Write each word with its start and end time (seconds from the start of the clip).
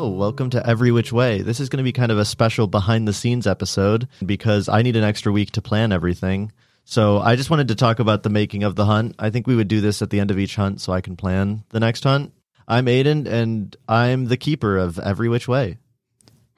Hello, 0.00 0.12
welcome 0.12 0.48
to 0.48 0.66
Every 0.66 0.90
Which 0.90 1.12
Way. 1.12 1.42
This 1.42 1.60
is 1.60 1.68
going 1.68 1.76
to 1.76 1.84
be 1.84 1.92
kind 1.92 2.10
of 2.10 2.16
a 2.16 2.24
special 2.24 2.66
behind 2.66 3.06
the 3.06 3.12
scenes 3.12 3.46
episode 3.46 4.08
because 4.24 4.66
I 4.66 4.80
need 4.80 4.96
an 4.96 5.04
extra 5.04 5.30
week 5.30 5.50
to 5.50 5.60
plan 5.60 5.92
everything. 5.92 6.52
So 6.86 7.18
I 7.18 7.36
just 7.36 7.50
wanted 7.50 7.68
to 7.68 7.74
talk 7.74 7.98
about 7.98 8.22
the 8.22 8.30
making 8.30 8.62
of 8.62 8.76
the 8.76 8.86
hunt. 8.86 9.14
I 9.18 9.28
think 9.28 9.46
we 9.46 9.54
would 9.54 9.68
do 9.68 9.82
this 9.82 10.00
at 10.00 10.08
the 10.08 10.18
end 10.18 10.30
of 10.30 10.38
each 10.38 10.56
hunt 10.56 10.80
so 10.80 10.94
I 10.94 11.02
can 11.02 11.16
plan 11.16 11.64
the 11.68 11.80
next 11.80 12.04
hunt. 12.04 12.32
I'm 12.66 12.86
Aiden 12.86 13.26
and 13.26 13.76
I'm 13.86 14.24
the 14.24 14.38
keeper 14.38 14.78
of 14.78 14.98
Every 14.98 15.28
Which 15.28 15.46
Way. 15.46 15.76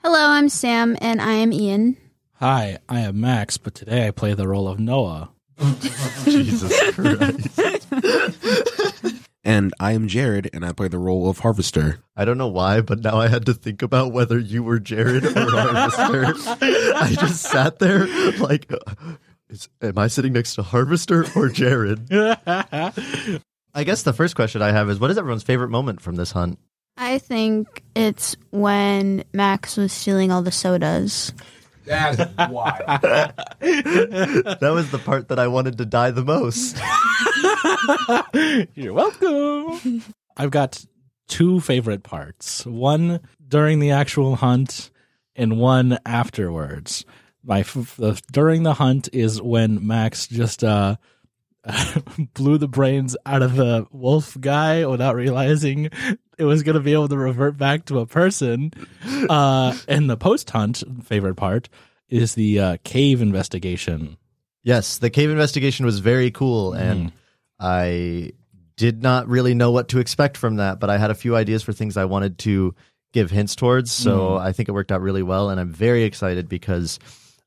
Hello, 0.04 0.20
I'm 0.20 0.48
Sam, 0.48 0.96
and 1.00 1.20
I 1.20 1.32
am 1.32 1.52
Ian. 1.52 1.96
Hi, 2.34 2.78
I 2.88 3.00
am 3.00 3.20
Max, 3.20 3.58
but 3.58 3.74
today 3.74 4.06
I 4.06 4.12
play 4.12 4.34
the 4.34 4.46
role 4.46 4.68
of 4.68 4.78
Noah. 4.78 5.32
Jesus 6.27 6.92
Christ. 6.92 7.88
And 9.44 9.74
I 9.80 9.92
am 9.92 10.06
Jared, 10.06 10.48
and 10.52 10.64
I 10.64 10.72
play 10.72 10.86
the 10.86 10.98
role 10.98 11.28
of 11.28 11.40
Harvester. 11.40 11.98
I 12.16 12.24
don't 12.24 12.38
know 12.38 12.48
why, 12.48 12.80
but 12.80 13.00
now 13.00 13.16
I 13.16 13.26
had 13.26 13.44
to 13.46 13.54
think 13.54 13.82
about 13.82 14.12
whether 14.12 14.38
you 14.38 14.62
were 14.62 14.78
Jared 14.78 15.24
or 15.24 15.32
Harvester. 15.50 16.26
I 16.96 17.14
just 17.18 17.42
sat 17.42 17.80
there 17.80 18.06
like, 18.38 18.70
is, 19.48 19.68
am 19.80 19.98
I 19.98 20.06
sitting 20.06 20.32
next 20.32 20.54
to 20.54 20.62
Harvester 20.62 21.26
or 21.34 21.48
Jared? 21.48 22.06
I 22.12 23.84
guess 23.84 24.02
the 24.04 24.12
first 24.12 24.36
question 24.36 24.62
I 24.62 24.70
have 24.70 24.88
is 24.88 25.00
what 25.00 25.10
is 25.10 25.18
everyone's 25.18 25.42
favorite 25.42 25.70
moment 25.70 26.00
from 26.00 26.14
this 26.14 26.30
hunt? 26.30 26.58
I 26.96 27.18
think 27.18 27.82
it's 27.96 28.36
when 28.50 29.24
Max 29.32 29.77
was 29.77 29.92
stealing 29.92 30.30
all 30.30 30.42
the 30.42 30.52
sodas. 30.52 31.32
That's 31.84 32.18
why. 32.50 33.32
That 33.62 34.70
was 34.72 34.90
the 34.90 34.98
part 34.98 35.28
that 35.28 35.38
I 35.38 35.48
wanted 35.48 35.78
to 35.78 35.84
die 35.84 36.10
the 36.10 36.24
most. 36.24 36.77
You're 38.74 38.92
welcome. 38.92 40.02
I've 40.36 40.50
got 40.50 40.84
two 41.28 41.60
favorite 41.60 42.02
parts. 42.02 42.66
One 42.66 43.20
during 43.46 43.78
the 43.78 43.90
actual 43.92 44.36
hunt 44.36 44.90
and 45.36 45.58
one 45.58 45.98
afterwards. 46.04 47.05
My 47.44 47.61
f- 47.61 47.96
the, 47.96 48.20
during 48.30 48.62
the 48.62 48.74
hunt 48.74 49.08
is 49.12 49.40
when 49.42 49.86
Max 49.86 50.27
just 50.27 50.62
uh 50.62 50.96
blew 52.34 52.58
the 52.58 52.68
brains 52.68 53.16
out 53.24 53.42
of 53.42 53.55
the 53.56 53.86
wolf 53.92 54.36
guy 54.40 54.84
without 54.86 55.14
realizing 55.14 55.90
it 56.38 56.44
was 56.44 56.62
going 56.64 56.74
to 56.74 56.80
be 56.80 56.92
able 56.92 57.08
to 57.08 57.16
revert 57.16 57.56
back 57.56 57.84
to 57.86 58.00
a 58.00 58.06
person. 58.06 58.72
Uh 59.28 59.77
and 59.88 60.11
the 60.11 60.16
post 60.16 60.50
hunt 60.50 60.82
favorite 61.05 61.36
part 61.36 61.68
is 62.08 62.34
the 62.34 62.61
uh, 62.61 62.77
cave 62.84 63.22
investigation. 63.22 64.18
Yes, 64.62 64.98
the 64.98 65.08
cave 65.11 65.30
investigation 65.30 65.86
was 65.86 65.98
very 65.98 66.30
cool, 66.30 66.74
and 66.74 67.11
I 67.62 68.33
did 68.77 69.02
not 69.02 69.28
really 69.28 69.55
know 69.55 69.70
what 69.70 69.89
to 69.90 70.00
expect 70.00 70.36
from 70.36 70.56
that, 70.56 70.80
but 70.80 70.90
I 70.90 70.98
had 70.98 71.12
a 71.12 71.14
few 71.14 71.36
ideas 71.36 71.62
for 71.62 71.73
things 71.73 71.96
I 71.96 72.05
wanted 72.05 72.39
to 72.39 72.74
give 73.12 73.30
hints 73.30 73.55
towards. 73.55 73.92
So 73.92 74.30
hmm. 74.30 74.39
I 74.39 74.52
think 74.52 74.68
it 74.68 74.73
worked 74.73 74.90
out 74.90 75.00
really 75.00 75.23
well, 75.23 75.50
and 75.50 75.61
I'm 75.61 75.70
very 75.70 76.02
excited 76.02 76.48
because 76.48 76.98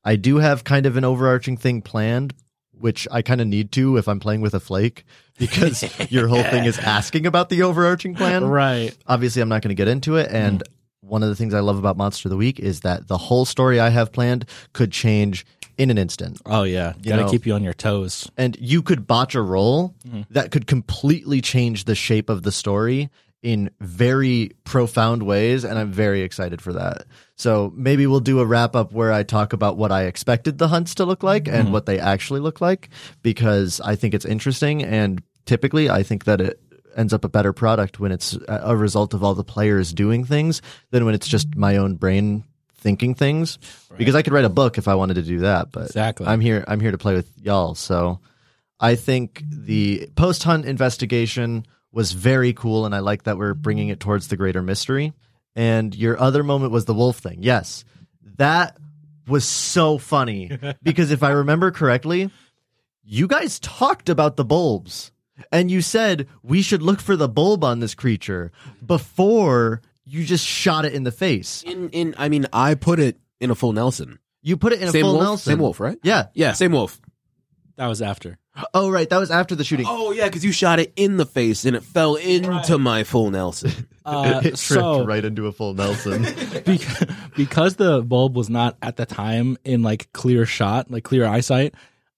I 0.04 0.16
do 0.16 0.38
have 0.38 0.64
kind 0.64 0.86
of 0.86 0.96
an 0.96 1.04
overarching 1.04 1.58
thing 1.58 1.82
planned, 1.82 2.34
which 2.72 3.08
I 3.12 3.22
kind 3.22 3.42
of 3.42 3.48
need 3.48 3.74
to 3.74 3.98
if 3.98 4.08
I'm 4.08 4.20
playing 4.22 4.42
with 4.42 4.54
a 4.54 4.60
flake, 4.62 5.04
because 5.38 5.84
your 6.10 6.30
whole 6.30 6.44
thing 6.44 6.64
is 6.64 6.80
asking 6.80 7.26
about 7.26 7.50
the 7.50 7.64
overarching 7.64 8.16
plan. 8.16 8.46
Right. 8.46 8.96
Obviously, 9.06 9.42
I'm 9.42 9.50
not 9.50 9.62
going 9.62 9.76
to 9.76 9.76
get 9.76 9.88
into 9.88 10.16
it, 10.16 10.32
and. 10.32 10.62
Hmm. 10.66 10.72
One 11.02 11.22
of 11.22 11.30
the 11.30 11.36
things 11.36 11.54
I 11.54 11.60
love 11.60 11.78
about 11.78 11.98
Monster 11.98 12.30
of 12.30 12.32
the 12.32 12.36
Week 12.36 12.60
is 12.60 12.80
that 12.80 13.08
the 13.08 13.18
whole 13.20 13.46
story 13.46 13.80
I 13.80 13.90
have 13.90 14.12
planned 14.12 14.50
could 14.74 14.92
change 14.92 15.46
in 15.78 15.90
an 15.90 15.98
instant. 15.98 16.42
Oh 16.46 16.64
yeah, 16.64 16.94
You 17.02 17.10
got 17.12 17.16
to 17.18 17.22
know- 17.24 17.30
keep 17.32 17.46
you 17.46 17.54
on 17.54 17.64
your 17.64 17.74
toes. 17.74 18.30
and 18.38 18.56
you 18.60 18.82
could 18.82 19.06
botch 19.08 19.36
a 19.36 19.42
roll 19.42 19.94
Mm-hmm. 20.08 20.22
that 20.32 20.52
could 20.52 20.68
completely 20.68 21.42
change 21.42 21.86
the 21.86 21.96
shape 21.96 22.30
of 22.30 22.44
the 22.44 22.52
story 22.52 23.10
in 23.44 23.70
very 23.80 24.52
profound 24.64 25.22
ways 25.22 25.64
and 25.64 25.78
i'm 25.78 25.92
very 25.92 26.22
excited 26.22 26.62
for 26.62 26.74
that 26.74 27.06
so 27.36 27.72
maybe 27.76 28.08
we'll 28.08 28.20
do 28.20 28.40
a 28.40 28.46
wrap 28.46 28.76
up 28.76 28.92
where 28.92 29.12
i 29.12 29.22
talk 29.22 29.54
about 29.54 29.78
what 29.78 29.92
i 29.92 30.04
expected 30.06 30.58
the 30.58 30.68
hunts 30.68 30.96
to 30.96 31.06
look 31.06 31.22
like 31.22 31.44
Mm-hmm. 31.44 31.56
and 31.56 31.74
what 31.74 31.86
they 31.86 32.00
actually 32.00 32.40
look 32.40 32.60
like 32.62 32.90
because 33.22 33.80
i 33.82 33.96
think 33.96 34.14
it's 34.16 34.26
interesting 34.26 34.84
and 34.84 35.22
typically 35.46 35.90
i 35.92 36.02
think 36.02 36.24
that 36.26 36.42
it 36.42 36.60
ends 36.96 37.14
up 37.14 37.24
a 37.26 37.30
better 37.30 37.54
product 37.54 38.00
when 38.00 38.12
it's 38.12 38.36
a 38.48 38.76
result 38.76 39.14
of 39.14 39.24
all 39.24 39.36
the 39.36 39.44
players 39.44 39.94
doing 39.94 40.24
things 40.26 40.62
than 40.92 41.06
when 41.06 41.14
it's 41.14 41.28
just 41.28 41.56
my 41.56 41.78
own 41.78 41.96
brain 41.96 42.44
thinking 42.86 43.16
things 43.16 43.58
because 43.98 44.14
i 44.16 44.22
could 44.22 44.32
write 44.32 44.46
a 44.46 44.50
book 44.50 44.78
if 44.78 44.88
i 44.88 44.94
wanted 44.96 45.16
to 45.16 45.24
do 45.24 45.40
that 45.40 45.72
but 45.72 45.88
Exactly. 45.88 46.28
i'm 46.28 46.40
here 46.40 46.64
i'm 46.68 46.80
here 46.80 46.92
to 46.92 46.98
play 46.98 47.16
with 47.16 47.30
y'all 47.42 47.74
so 47.76 48.20
I 48.78 48.96
think 48.96 49.42
the 49.50 50.10
post 50.18 50.44
hunt 50.44 50.66
investigation 50.66 51.66
was 51.94 52.12
very 52.12 52.52
cool, 52.52 52.86
and 52.86 52.94
I 52.94 53.00
like 53.00 53.24
that 53.24 53.38
we're 53.38 53.54
bringing 53.54 53.88
it 53.88 54.02
towards 54.02 54.28
the 54.28 54.36
greater 54.36 54.62
mystery. 54.62 55.14
And 55.56 55.96
your 55.96 56.20
other 56.20 56.44
moment 56.44 56.74
was 56.74 56.84
the 56.84 56.94
wolf 56.94 57.20
thing. 57.20 57.42
Yes, 57.42 57.86
that 58.36 58.76
was 59.30 59.46
so 59.46 59.98
funny 59.98 60.52
because 60.84 61.12
if 61.12 61.24
I 61.24 61.32
remember 61.32 61.72
correctly, 61.72 62.30
you 63.02 63.28
guys 63.28 63.60
talked 63.62 64.10
about 64.10 64.36
the 64.36 64.44
bulbs 64.44 65.14
and 65.54 65.72
you 65.72 65.82
said 65.82 66.28
we 66.44 66.62
should 66.62 66.82
look 66.84 67.00
for 67.00 67.16
the 67.16 67.30
bulb 67.30 67.64
on 67.64 67.80
this 67.80 67.96
creature 67.96 68.52
before 68.86 69.82
you 70.06 70.24
just 70.24 70.46
shot 70.46 70.86
it 70.86 70.94
in 70.94 71.04
the 71.04 71.12
face. 71.12 71.64
In, 71.64 71.90
in, 71.90 72.16
I 72.18 72.30
mean, 72.30 72.46
I 72.54 72.76
put 72.76 73.00
it 73.00 73.20
in 73.40 73.52
a 73.52 73.56
full 73.56 73.74
Nelson. 73.74 74.20
You 74.42 74.58
put 74.58 74.74
it 74.74 74.82
in 74.82 74.88
a 74.88 74.92
full 74.92 75.14
wolf, 75.14 75.24
Nelson. 75.24 75.52
same 75.52 75.60
wolf, 75.60 75.80
right? 75.80 75.98
Yeah. 76.04 76.28
Yeah, 76.34 76.54
same 76.54 76.72
wolf. 76.72 77.00
That 77.78 77.88
was 77.88 78.02
after. 78.02 78.38
Oh, 78.74 78.90
right. 78.90 79.10
That 79.10 79.18
was 79.18 79.32
after 79.32 79.56
the 79.56 79.66
shooting. 79.66 79.86
Oh 79.90 80.12
yeah, 80.12 80.26
because 80.26 80.46
you 80.46 80.54
shot 80.54 80.80
it 80.80 80.94
in 80.96 81.18
the 81.18 81.26
face 81.26 81.66
and 81.66 81.76
it 81.76 81.84
fell 81.84 82.16
into 82.16 82.78
my 82.78 83.04
full 83.04 83.32
Nelson. 83.32 83.72
Uh, 84.06 84.38
it 84.38 84.56
tripped 84.56 84.60
so 84.60 85.04
right 85.04 85.26
into 85.26 85.48
a 85.48 85.52
full 85.52 85.74
Nelson. 85.74 86.22
because, 86.64 87.08
because 87.36 87.76
the 87.78 88.04
bulb 88.04 88.36
was 88.36 88.52
not 88.52 88.78
at 88.80 88.98
the 88.98 89.06
time 89.08 89.58
in 89.66 89.82
like 89.82 90.14
clear 90.14 90.46
shot, 90.46 90.92
like 90.92 91.04
clear 91.04 91.26
eyesight, 91.26 91.74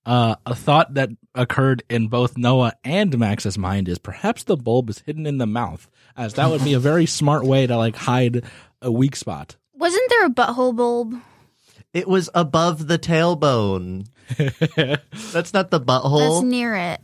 uh, 0.05 0.35
a 0.45 0.53
thought 0.53 0.95
that 0.95 1.11
occurred 1.33 1.83
in 1.89 2.09
both 2.09 2.37
Noah 2.37 2.73
and 2.83 3.17
Max's 3.17 3.57
mind 3.57 3.87
is 3.87 3.99
perhaps 3.99 4.43
the 4.43 4.57
bulb 4.57 4.89
is 4.89 4.99
hidden 4.99 5.25
in 5.25 5.37
the 5.37 5.47
mouth, 5.47 5.89
as 6.17 6.33
that 6.33 6.49
would 6.49 6.63
be 6.63 6.73
a 6.73 6.79
very 6.79 7.05
smart 7.05 7.45
way 7.45 7.67
to 7.67 7.77
like 7.77 7.95
hide 7.95 8.43
a 8.81 8.91
weak 8.91 9.15
spot. 9.15 9.55
Wasn't 9.75 10.09
there 10.09 10.25
a 10.25 10.29
butthole 10.29 10.75
bulb? 10.75 11.15
It 11.93 12.07
was 12.07 12.29
above 12.33 12.87
the 12.87 12.99
tailbone. 12.99 14.07
That's 15.31 15.53
not 15.53 15.71
the 15.71 15.79
butthole. 15.79 16.41
That's 16.41 16.43
near 16.43 16.75
it. 16.75 16.99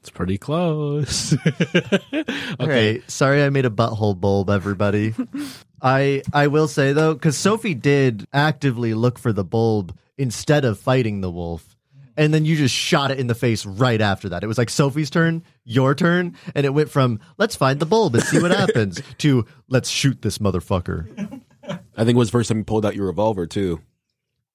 It's 0.00 0.10
pretty 0.10 0.38
close. 0.38 1.32
All 2.60 2.66
right. 2.66 3.08
Sorry 3.10 3.42
I 3.42 3.50
made 3.50 3.66
a 3.66 3.70
butthole 3.70 4.18
bulb, 4.18 4.50
everybody. 4.50 5.14
I 5.82 6.22
I 6.32 6.46
will 6.46 6.68
say 6.68 6.92
though, 6.92 7.12
because 7.12 7.36
Sophie 7.36 7.74
did 7.74 8.26
actively 8.32 8.94
look 8.94 9.18
for 9.18 9.32
the 9.32 9.44
bulb 9.44 9.96
instead 10.16 10.64
of 10.64 10.78
fighting 10.78 11.20
the 11.20 11.30
wolf. 11.30 11.75
And 12.16 12.32
then 12.32 12.44
you 12.44 12.56
just 12.56 12.74
shot 12.74 13.10
it 13.10 13.18
in 13.18 13.26
the 13.26 13.34
face 13.34 13.66
right 13.66 14.00
after 14.00 14.30
that. 14.30 14.42
It 14.42 14.46
was 14.46 14.58
like 14.58 14.70
Sophie's 14.70 15.10
turn, 15.10 15.42
your 15.64 15.94
turn, 15.94 16.36
and 16.54 16.64
it 16.64 16.70
went 16.70 16.90
from 16.90 17.20
let's 17.38 17.56
find 17.56 17.78
the 17.78 17.86
bulb 17.86 18.14
and 18.14 18.24
see 18.24 18.40
what 18.40 18.50
happens 18.50 19.00
to 19.18 19.44
let's 19.68 19.88
shoot 19.88 20.22
this 20.22 20.38
motherfucker. 20.38 21.42
I 21.62 22.04
think 22.04 22.10
it 22.10 22.16
was 22.16 22.28
the 22.28 22.32
first 22.32 22.48
time 22.48 22.58
you 22.58 22.64
pulled 22.64 22.86
out 22.86 22.96
your 22.96 23.06
revolver 23.06 23.46
too. 23.46 23.80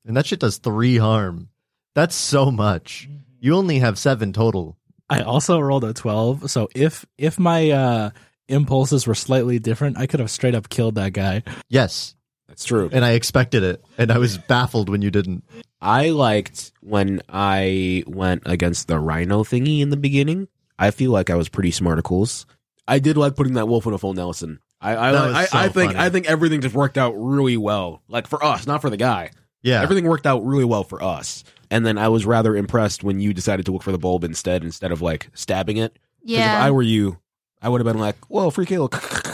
And 0.05 0.17
that 0.17 0.25
shit 0.25 0.39
does 0.39 0.57
three 0.57 0.97
harm. 0.97 1.49
That's 1.93 2.15
so 2.15 2.49
much. 2.51 3.07
You 3.39 3.55
only 3.55 3.79
have 3.79 3.99
seven 3.99 4.33
total. 4.33 4.77
I 5.09 5.21
also 5.21 5.59
rolled 5.59 5.83
a 5.83 5.93
twelve, 5.93 6.49
so 6.49 6.69
if 6.73 7.05
if 7.17 7.37
my 7.37 7.71
uh, 7.71 8.09
impulses 8.47 9.05
were 9.05 9.15
slightly 9.15 9.59
different, 9.59 9.97
I 9.97 10.07
could 10.07 10.19
have 10.19 10.31
straight 10.31 10.55
up 10.55 10.69
killed 10.69 10.95
that 10.95 11.11
guy. 11.13 11.43
Yes. 11.67 12.15
That's 12.51 12.65
true. 12.65 12.89
And 12.91 13.05
I 13.05 13.11
expected 13.11 13.63
it. 13.63 13.81
And 13.97 14.11
I 14.11 14.17
was 14.17 14.37
baffled 14.37 14.89
when 14.89 15.01
you 15.01 15.09
didn't. 15.09 15.43
I 15.81 16.09
liked 16.09 16.73
when 16.81 17.21
I 17.29 18.03
went 18.05 18.43
against 18.45 18.87
the 18.89 18.99
rhino 18.99 19.43
thingy 19.43 19.79
in 19.79 19.89
the 19.89 19.95
beginning. 19.97 20.49
I 20.77 20.91
feel 20.91 21.11
like 21.11 21.29
I 21.29 21.35
was 21.35 21.47
pretty 21.47 21.71
smarticles. 21.71 22.45
I 22.87 22.99
did 22.99 23.15
like 23.15 23.35
putting 23.35 23.53
that 23.53 23.67
wolf 23.67 23.85
in 23.85 23.93
a 23.93 23.97
full 23.97 24.13
Nelson. 24.13 24.59
I 24.81 24.91
I, 24.97 25.11
That 25.11 25.27
was 25.27 25.35
I, 25.35 25.45
so 25.45 25.57
I 25.57 25.69
think 25.69 25.91
funny. 25.93 26.05
I 26.05 26.09
think 26.09 26.25
everything 26.29 26.59
just 26.61 26.75
worked 26.75 26.97
out 26.97 27.13
really 27.13 27.55
well. 27.55 28.01
Like 28.09 28.27
for 28.27 28.43
us, 28.43 28.67
not 28.67 28.81
for 28.81 28.89
the 28.89 28.97
guy. 28.97 29.31
Yeah. 29.61 29.81
Everything 29.81 30.05
worked 30.05 30.25
out 30.27 30.45
really 30.45 30.65
well 30.65 30.83
for 30.83 31.01
us. 31.01 31.43
And 31.69 31.85
then 31.85 31.97
I 31.97 32.09
was 32.09 32.25
rather 32.25 32.55
impressed 32.55 33.03
when 33.03 33.19
you 33.21 33.33
decided 33.33 33.65
to 33.67 33.71
look 33.71 33.83
for 33.83 33.91
the 33.93 33.97
bulb 33.97 34.23
instead, 34.25 34.63
instead 34.63 34.91
of 34.91 35.01
like 35.01 35.29
stabbing 35.33 35.77
it. 35.77 35.93
'Cause 35.93 36.01
if 36.25 36.29
Yeah. 36.39 36.63
I 36.63 36.71
were 36.71 36.81
you, 36.81 37.19
I 37.61 37.69
would 37.69 37.79
have 37.79 37.85
been 37.85 38.01
like, 38.01 38.17
"Well, 38.27 38.51
free 38.51 38.65
kill!" 38.65 38.89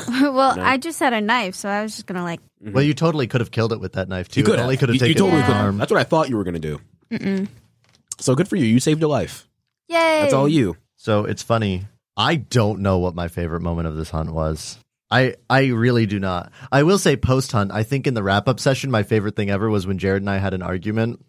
well, 0.21 0.55
No. 0.55 0.63
I 0.63 0.77
just 0.77 0.99
had 0.99 1.13
a 1.13 1.21
knife, 1.21 1.55
so 1.55 1.69
I 1.69 1.83
was 1.83 1.93
just 1.95 2.05
gonna 2.07 2.23
like. 2.23 2.39
Mm-hmm. 2.63 2.73
Well, 2.73 2.83
you 2.83 2.93
totally 2.93 3.27
could 3.27 3.41
have 3.41 3.51
killed 3.51 3.73
it 3.73 3.79
with 3.79 3.93
that 3.93 4.07
knife 4.09 4.29
too. 4.29 4.39
You 4.39 4.45
could 4.45 4.55
have. 4.55 4.63
only 4.63 4.77
could 4.77 4.89
have 4.89 4.95
You- 4.95 4.99
taken 4.99 5.09
you 5.09 5.19
totally 5.29 5.41
one 5.41 5.45
could. 5.51 5.55
arm. 5.55 5.77
That's 5.77 5.91
what 5.91 5.99
I 5.99 6.03
thought 6.03 6.29
you 6.29 6.37
were 6.37 6.43
going 6.43 6.53
to 6.55 6.59
do. 6.59 6.79
Mm-mm. 7.11 7.47
So 8.19 8.33
good 8.35 8.47
for 8.47 8.55
you. 8.55 8.65
You 8.65 8.79
saved 8.79 8.99
your 8.99 9.09
life. 9.09 9.47
Yay! 9.89 10.21
That's 10.21 10.33
all 10.33 10.49
you. 10.49 10.75
So 10.95 11.25
it's 11.25 11.43
funny. 11.43 11.85
I 12.17 12.35
don't 12.35 12.79
know 12.81 12.97
what 12.97 13.13
my 13.15 13.27
favorite 13.27 13.61
moment 13.61 13.87
of 13.87 13.95
this 13.95 14.09
hunt 14.09 14.33
was. 14.33 14.79
I 15.11 15.35
I 15.49 15.67
really 15.67 16.05
do 16.07 16.19
not. 16.19 16.51
I 16.71 16.83
will 16.83 16.97
say 16.97 17.15
post 17.15 17.51
hunt. 17.51 17.71
I 17.71 17.83
think 17.83 18.07
in 18.07 18.13
the 18.13 18.23
wrap 18.23 18.47
up 18.49 18.59
session, 18.59 18.89
my 18.91 19.03
favorite 19.03 19.35
thing 19.35 19.49
ever 19.49 19.69
was 19.69 19.85
when 19.87 19.99
Jared 19.99 20.21
and 20.23 20.29
I 20.29 20.37
had 20.37 20.53
an 20.53 20.61
argument 20.63 21.23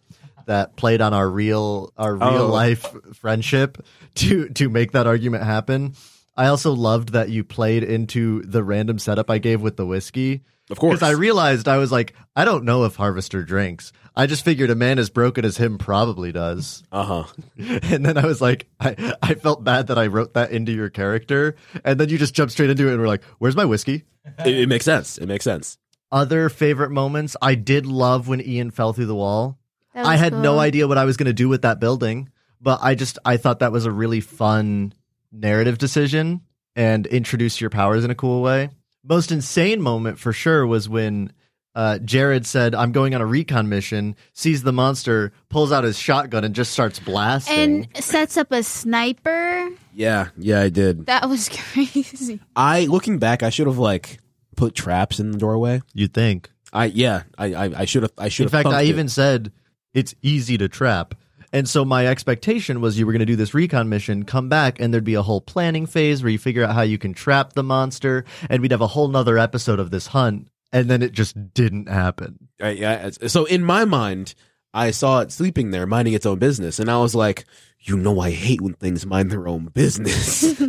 that 0.47 0.75
played 0.77 1.01
on 1.03 1.13
our 1.13 1.29
real 1.29 1.93
our 1.97 2.15
real 2.17 2.25
Oh. 2.25 2.47
life 2.49 2.87
friendship 3.15 3.85
to 4.17 4.49
to 4.49 4.69
make 4.71 4.93
that 4.93 5.07
argument 5.07 5.45
happen. 5.45 5.95
I 6.39 6.47
also 6.47 6.73
loved 6.73 7.11
that 7.15 7.31
you 7.31 7.43
played 7.43 7.83
into 7.83 8.43
the 8.43 8.63
random 8.63 9.01
setup 9.01 9.29
I 9.29 9.39
gave 9.39 9.61
with 9.61 9.77
the 9.77 9.85
whiskey 9.85 10.45
Of 10.71 10.79
course. 10.79 11.01
Because 11.01 11.09
I 11.09 11.19
realized 11.19 11.67
I 11.67 11.79
was 11.79 11.91
like, 11.91 12.15
I 12.37 12.45
don't 12.45 12.65
know 12.65 12.85
if 12.85 12.95
Harvester 12.95 13.43
drinks. 13.43 13.93
I 14.15 14.27
just 14.27 14.45
figured 14.45 14.71
a 14.71 14.77
man 14.77 15.01
as 15.01 15.11
broken 15.11 15.45
as 15.45 15.57
him 15.57 15.79
probably 15.79 16.31
does. 16.31 16.85
uh 16.93 17.05
huh. 17.05 17.25
And 17.83 18.07
then 18.07 18.17
I 18.17 18.25
was 18.25 18.41
like, 18.41 18.69
I, 18.79 19.15
I 19.21 19.35
felt 19.35 19.65
bad 19.65 19.89
that 19.89 19.99
I 19.99 20.07
wrote 20.07 20.35
that 20.35 20.53
into 20.53 20.71
your 20.71 20.91
character. 20.91 21.57
And 21.85 21.99
then 21.99 22.09
you 22.09 22.19
just 22.19 22.35
jumped 22.35 22.53
straight 22.53 22.71
into 22.71 22.87
it 22.87 22.93
and 22.93 23.01
were 23.01 23.09
like, 23.09 23.25
where's 23.39 23.57
my 23.57 23.65
whiskey? 23.65 24.05
It, 24.45 24.59
it 24.59 24.69
makes 24.69 24.85
sense. 24.85 25.19
It 25.19 25.27
makes 25.27 25.45
sense. 25.45 25.77
Other 26.13 26.49
favorite 26.49 26.91
moments, 26.91 27.37
I 27.43 27.57
did 27.57 27.85
love 27.85 28.29
when 28.29 28.41
Ian 28.41 28.71
fell 28.71 28.93
through 28.93 29.07
the 29.07 29.15
wall. 29.15 29.59
I 29.95 30.13
was 30.13 30.21
had 30.21 30.33
no 30.35 30.61
idea 30.61 30.87
what 30.87 30.99
I 30.99 31.05
was 31.05 31.17
going 31.17 31.27
to 31.27 31.33
do 31.33 31.49
with 31.49 31.63
that 31.63 31.81
building, 31.81 32.29
but 32.61 32.79
I 32.81 32.95
just 32.95 33.19
I 33.25 33.37
thought 33.37 33.59
that 33.59 33.73
was 33.73 33.85
a 33.85 33.91
really 33.91 34.21
fun 34.21 34.95
narrative 35.33 35.79
decision 35.79 36.43
and 36.77 37.07
introduce 37.07 37.61
your 37.61 37.71
powers 37.71 38.05
in 38.05 38.11
a 38.11 38.15
cool 38.15 38.43
way. 38.43 38.71
Most 39.05 39.33
insane 39.33 39.81
moment 39.81 40.19
for 40.19 40.33
sure 40.33 40.67
was 40.67 40.89
when 40.89 41.33
uh, 41.75 41.99
Jared 41.99 42.45
said, 42.47 42.75
"I'm 42.75 42.93
going 42.93 43.15
on 43.15 43.21
a 43.21 43.27
recon 43.27 43.69
mission." 43.69 44.17
Sees 44.33 44.63
the 44.63 44.73
monster, 44.73 45.33
pulls 45.49 45.71
out 45.71 45.85
his 45.85 45.99
shotgun, 45.99 46.45
and 46.45 46.55
just 46.55 46.73
starts 46.73 46.99
blasting. 46.99 47.57
And 47.57 48.05
sets 48.05 48.37
up 48.37 48.51
a 48.51 48.63
sniper. 48.63 49.69
Yeah. 49.95 50.29
Yeah, 50.37 50.61
I 50.61 50.71
did. 50.71 51.07
That 51.07 51.29
was 51.29 51.49
crazy. 51.73 52.41
I 52.57 52.87
looking 52.87 53.19
back, 53.19 53.43
I 53.43 53.51
should 53.51 53.67
have 53.67 53.79
like 53.79 54.19
put 54.57 54.75
traps 54.75 55.21
in 55.21 55.31
the 55.31 55.39
doorway. 55.39 55.83
You'd 55.95 56.15
think. 56.15 56.51
I 56.73 56.87
yeah. 56.87 57.23
I 57.39 57.55
I, 57.55 57.81
I 57.81 57.85
should 57.85 58.03
have. 58.03 58.13
I 58.19 58.29
should. 58.29 58.45
In 58.45 58.51
fact, 58.51 58.69
I 58.69 58.85
even 58.85 59.09
said 59.09 59.53
it's 59.95 60.15
easy 60.21 60.59
to 60.59 60.69
trap. 60.69 61.15
And 61.53 61.69
so 61.69 61.85
my 61.85 62.07
expectation 62.07 62.81
was 62.81 62.99
you 62.99 63.07
were 63.07 63.13
going 63.13 63.21
to 63.21 63.27
do 63.27 63.37
this 63.37 63.55
recon 63.55 63.89
mission, 63.89 64.25
come 64.25 64.49
back, 64.49 64.81
and 64.81 64.93
there'd 64.93 65.05
be 65.05 65.15
a 65.15 65.23
whole 65.23 65.41
planning 65.41 65.87
phase 65.87 66.23
where 66.23 66.31
you 66.31 66.39
figure 66.39 66.65
out 66.65 66.75
how 66.75 66.83
you 66.83 66.99
can 66.99 67.15
trap 67.15 67.55
the 67.55 67.63
monster, 67.63 68.25
and 68.51 68.61
we'd 68.61 68.71
have 68.71 68.81
a 68.81 68.87
whole 68.89 69.09
nother 69.09 69.39
episode 69.39 69.81
of 69.81 69.91
this 69.91 70.09
hunt. 70.09 70.49
And 70.71 70.91
then 70.91 71.03
it 71.03 71.13
just 71.13 71.55
didn't 71.55 71.89
happen. 71.89 72.49
I, 72.61 72.71
yeah, 72.71 73.11
so 73.27 73.47
in 73.47 73.65
my 73.65 73.87
mind, 73.87 74.35
I 74.75 74.91
saw 74.91 75.21
it 75.21 75.33
sleeping 75.33 75.71
there, 75.71 75.87
minding 75.87 76.13
its 76.13 76.27
own 76.27 76.39
business, 76.39 76.79
and 76.79 76.91
I 76.91 76.99
was 76.99 77.15
like, 77.15 77.47
"You 77.81 77.97
know, 77.97 78.21
I 78.21 78.33
hate 78.33 78.61
when 78.61 78.75
things 78.75 79.07
mind 79.07 79.31
their 79.31 79.49
own 79.49 79.67
business." 79.67 80.45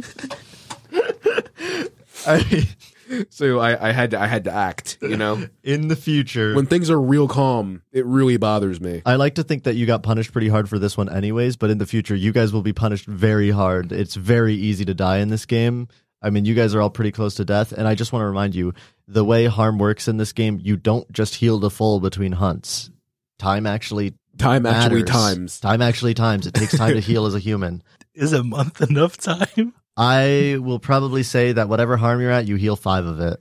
I, 2.25 2.67
so 3.29 3.59
I, 3.59 3.89
I 3.89 3.91
had 3.91 4.11
to, 4.11 4.19
I 4.19 4.27
had 4.27 4.43
to 4.45 4.51
act. 4.51 4.97
You 5.01 5.17
know, 5.17 5.47
in 5.63 5.87
the 5.87 5.95
future, 5.95 6.55
when 6.55 6.65
things 6.65 6.89
are 6.89 6.99
real 6.99 7.27
calm, 7.27 7.81
it 7.91 8.05
really 8.05 8.37
bothers 8.37 8.79
me. 8.79 9.01
I 9.05 9.15
like 9.15 9.35
to 9.35 9.43
think 9.43 9.63
that 9.63 9.75
you 9.75 9.85
got 9.85 10.03
punished 10.03 10.31
pretty 10.31 10.49
hard 10.49 10.69
for 10.69 10.79
this 10.79 10.97
one, 10.97 11.09
anyways. 11.09 11.57
But 11.57 11.69
in 11.69 11.77
the 11.77 11.85
future, 11.85 12.15
you 12.15 12.31
guys 12.31 12.53
will 12.53 12.61
be 12.61 12.73
punished 12.73 13.05
very 13.05 13.51
hard. 13.51 13.91
It's 13.91 14.15
very 14.15 14.55
easy 14.55 14.85
to 14.85 14.93
die 14.93 15.17
in 15.17 15.29
this 15.29 15.45
game. 15.45 15.87
I 16.21 16.29
mean, 16.29 16.45
you 16.45 16.53
guys 16.53 16.75
are 16.75 16.81
all 16.81 16.89
pretty 16.89 17.11
close 17.11 17.35
to 17.35 17.45
death, 17.45 17.71
and 17.71 17.87
I 17.87 17.95
just 17.95 18.11
want 18.11 18.23
to 18.23 18.27
remind 18.27 18.53
you 18.53 18.73
the 19.07 19.23
way 19.23 19.45
harm 19.45 19.77
works 19.77 20.07
in 20.07 20.17
this 20.17 20.33
game. 20.33 20.59
You 20.61 20.75
don't 20.75 21.09
just 21.11 21.35
heal 21.35 21.59
to 21.61 21.69
full 21.69 21.99
between 21.99 22.33
hunts. 22.33 22.89
Time 23.37 23.65
actually 23.65 24.15
Time 24.39 24.65
actually 24.65 25.03
times. 25.03 25.59
Time 25.59 25.81
actually 25.81 26.13
times. 26.13 26.47
It 26.47 26.53
takes 26.53 26.77
time 26.77 26.93
to 26.93 27.01
heal 27.01 27.25
as 27.25 27.35
a 27.35 27.39
human. 27.39 27.83
Is 28.15 28.33
a 28.33 28.43
month 28.43 28.81
enough 28.81 29.17
time? 29.17 29.73
I 29.99 30.57
will 30.61 30.79
probably 30.79 31.23
say 31.23 31.51
that 31.51 31.67
whatever 31.67 31.97
harm 31.97 32.21
you're 32.21 32.31
at, 32.31 32.47
you 32.47 32.55
heal 32.55 32.77
five 32.77 33.05
of 33.05 33.19
it. 33.19 33.37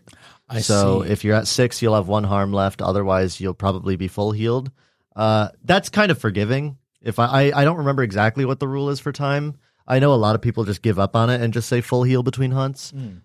I 0.48 0.60
so 0.60 1.04
see. 1.04 1.10
if 1.10 1.22
you're 1.22 1.36
at 1.36 1.46
six, 1.46 1.80
you'll 1.80 1.94
have 1.94 2.08
one 2.08 2.24
harm 2.24 2.52
left. 2.52 2.82
Otherwise, 2.82 3.40
you'll 3.40 3.54
probably 3.54 3.94
be 3.94 4.08
full 4.08 4.32
healed. 4.32 4.72
Uh, 5.14 5.50
that's 5.62 5.88
kind 5.88 6.10
of 6.10 6.18
forgiving. 6.18 6.76
If 7.00 7.20
I, 7.20 7.26
I, 7.26 7.60
I 7.60 7.64
don't 7.64 7.76
remember 7.76 8.02
exactly 8.02 8.44
what 8.44 8.58
the 8.58 8.66
rule 8.66 8.90
is 8.90 8.98
for 8.98 9.12
time. 9.12 9.56
I 9.86 10.00
know 10.00 10.12
a 10.12 10.16
lot 10.16 10.34
of 10.34 10.42
people 10.42 10.64
just 10.64 10.82
give 10.82 10.98
up 10.98 11.14
on 11.14 11.30
it 11.30 11.40
and 11.40 11.52
just 11.52 11.68
say 11.68 11.80
full 11.80 12.02
heal 12.02 12.24
between 12.24 12.50
hunts. 12.50 12.90
Mm. 12.90 13.20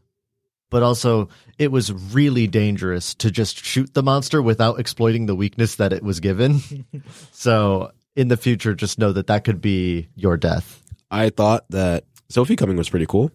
But 0.69 0.83
also, 0.83 1.30
it 1.57 1.71
was 1.71 1.91
really 1.91 2.45
dangerous 2.45 3.15
to 3.15 3.31
just 3.31 3.63
shoot 3.63 3.95
the 3.95 4.03
monster 4.03 4.44
without 4.44 4.80
exploiting 4.80 5.25
the 5.25 5.35
weakness 5.35 5.75
that 5.75 5.91
it 5.91 6.03
was 6.03 6.19
given. 6.19 6.62
so 7.31 7.91
in 8.15 8.27
the 8.27 8.38
future, 8.38 8.75
just 8.75 9.00
know 9.00 9.12
that 9.12 9.27
that 9.27 9.44
could 9.44 9.59
be 9.59 10.07
your 10.15 10.38
death. 10.38 10.83
I 11.09 11.30
thought 11.30 11.65
that 11.69 12.06
Sophie 12.33 12.56
coming 12.56 12.77
was 12.77 12.89
pretty 12.89 13.06
cool 13.06 13.31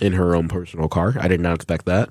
in 0.00 0.14
her 0.14 0.34
own 0.34 0.48
personal 0.48 0.88
car. 0.88 1.14
I 1.20 1.28
did 1.28 1.40
not 1.40 1.54
expect 1.54 1.84
that. 1.84 2.08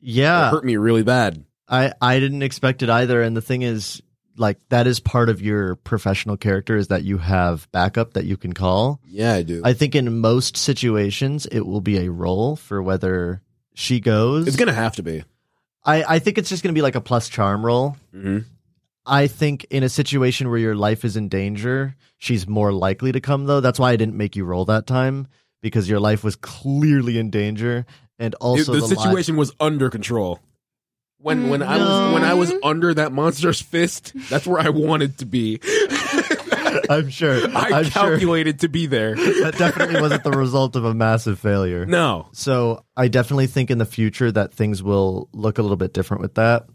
Yeah. 0.00 0.48
It 0.48 0.50
hurt 0.50 0.64
me 0.66 0.76
really 0.76 1.02
bad. 1.02 1.44
I 1.66 1.94
I 2.00 2.20
didn't 2.20 2.42
expect 2.42 2.82
it 2.82 2.90
either. 2.90 3.22
And 3.22 3.34
the 3.34 3.40
thing 3.40 3.62
is, 3.62 4.02
like 4.36 4.58
that 4.68 4.86
is 4.86 5.00
part 5.00 5.30
of 5.30 5.40
your 5.40 5.76
professional 5.76 6.36
character 6.36 6.76
is 6.76 6.88
that 6.88 7.04
you 7.04 7.16
have 7.16 7.70
backup 7.72 8.12
that 8.14 8.26
you 8.26 8.36
can 8.36 8.52
call. 8.52 9.00
Yeah, 9.06 9.32
I 9.32 9.42
do. 9.42 9.62
I 9.64 9.72
think 9.72 9.94
in 9.94 10.18
most 10.20 10.58
situations 10.58 11.46
it 11.46 11.60
will 11.62 11.80
be 11.80 11.98
a 12.04 12.10
roll 12.10 12.56
for 12.56 12.82
whether 12.82 13.40
she 13.72 13.98
goes. 14.00 14.46
it's 14.48 14.56
gonna 14.58 14.74
have 14.74 14.96
to 14.96 15.02
be. 15.02 15.24
I 15.86 16.04
I 16.04 16.18
think 16.18 16.36
it's 16.36 16.50
just 16.50 16.62
gonna 16.62 16.74
be 16.74 16.82
like 16.82 16.96
a 16.96 17.00
plus 17.00 17.30
charm 17.30 17.64
roll. 17.64 17.96
hmm 18.12 18.40
I 19.04 19.26
think 19.26 19.64
in 19.70 19.82
a 19.82 19.88
situation 19.88 20.48
where 20.48 20.58
your 20.60 20.76
life 20.76 21.04
is 21.04 21.16
in 21.16 21.28
danger, 21.28 21.96
she's 22.18 22.46
more 22.46 22.72
likely 22.72 23.10
to 23.10 23.20
come 23.20 23.46
though. 23.46 23.60
That's 23.60 23.78
why 23.80 23.90
I 23.90 23.96
didn't 23.96 24.16
make 24.16 24.36
you 24.36 24.44
roll 24.44 24.66
that 24.66 24.86
time 24.86 25.26
because 25.62 25.88
your 25.88 26.00
life 26.00 26.22
was 26.22 26.36
clearly 26.36 27.18
in 27.18 27.30
danger 27.30 27.86
and 28.18 28.34
also 28.36 28.72
the, 28.72 28.80
the, 28.80 28.86
li- 28.86 28.96
situation 28.96 29.36
was 29.36 29.52
under 29.58 29.88
control. 29.88 30.40
When 31.18 31.48
when 31.50 31.62
I 31.62 31.78
was 31.78 32.14
when 32.14 32.24
I 32.24 32.34
was 32.34 32.50
mm-hmm. 32.50 32.64
under 32.64 32.94
that 32.94 33.12
monster's 33.12 33.62
fist, 33.62 34.12
that's 34.28 34.44
where 34.44 34.60
I 34.60 34.70
wanted 34.70 35.18
to 35.18 35.26
be. 35.26 35.60
I'm 36.90 37.10
sure. 37.10 37.48
I 37.56 37.70
I'm 37.72 37.84
sure 37.84 38.10
calculated 38.10 38.60
to 38.60 38.68
be 38.68 38.86
there. 38.86 39.14
that 39.14 39.54
definitely 39.56 40.00
wasn't 40.00 40.24
the 40.24 40.32
result 40.32 40.74
of 40.74 40.84
a 40.84 40.94
massive 40.94 41.38
failure. 41.38 41.86
No, 41.86 42.28
So 42.32 42.84
I 42.96 43.08
definitely 43.08 43.46
think 43.46 43.70
in 43.70 43.78
the 43.78 43.86
future 43.86 44.32
that 44.32 44.52
things 44.52 44.82
will 44.82 45.28
look 45.32 45.58
a 45.58 45.62
little 45.62 45.76
bit 45.76 45.92
different 45.92 46.22
with 46.22 46.34
that. 46.34 46.66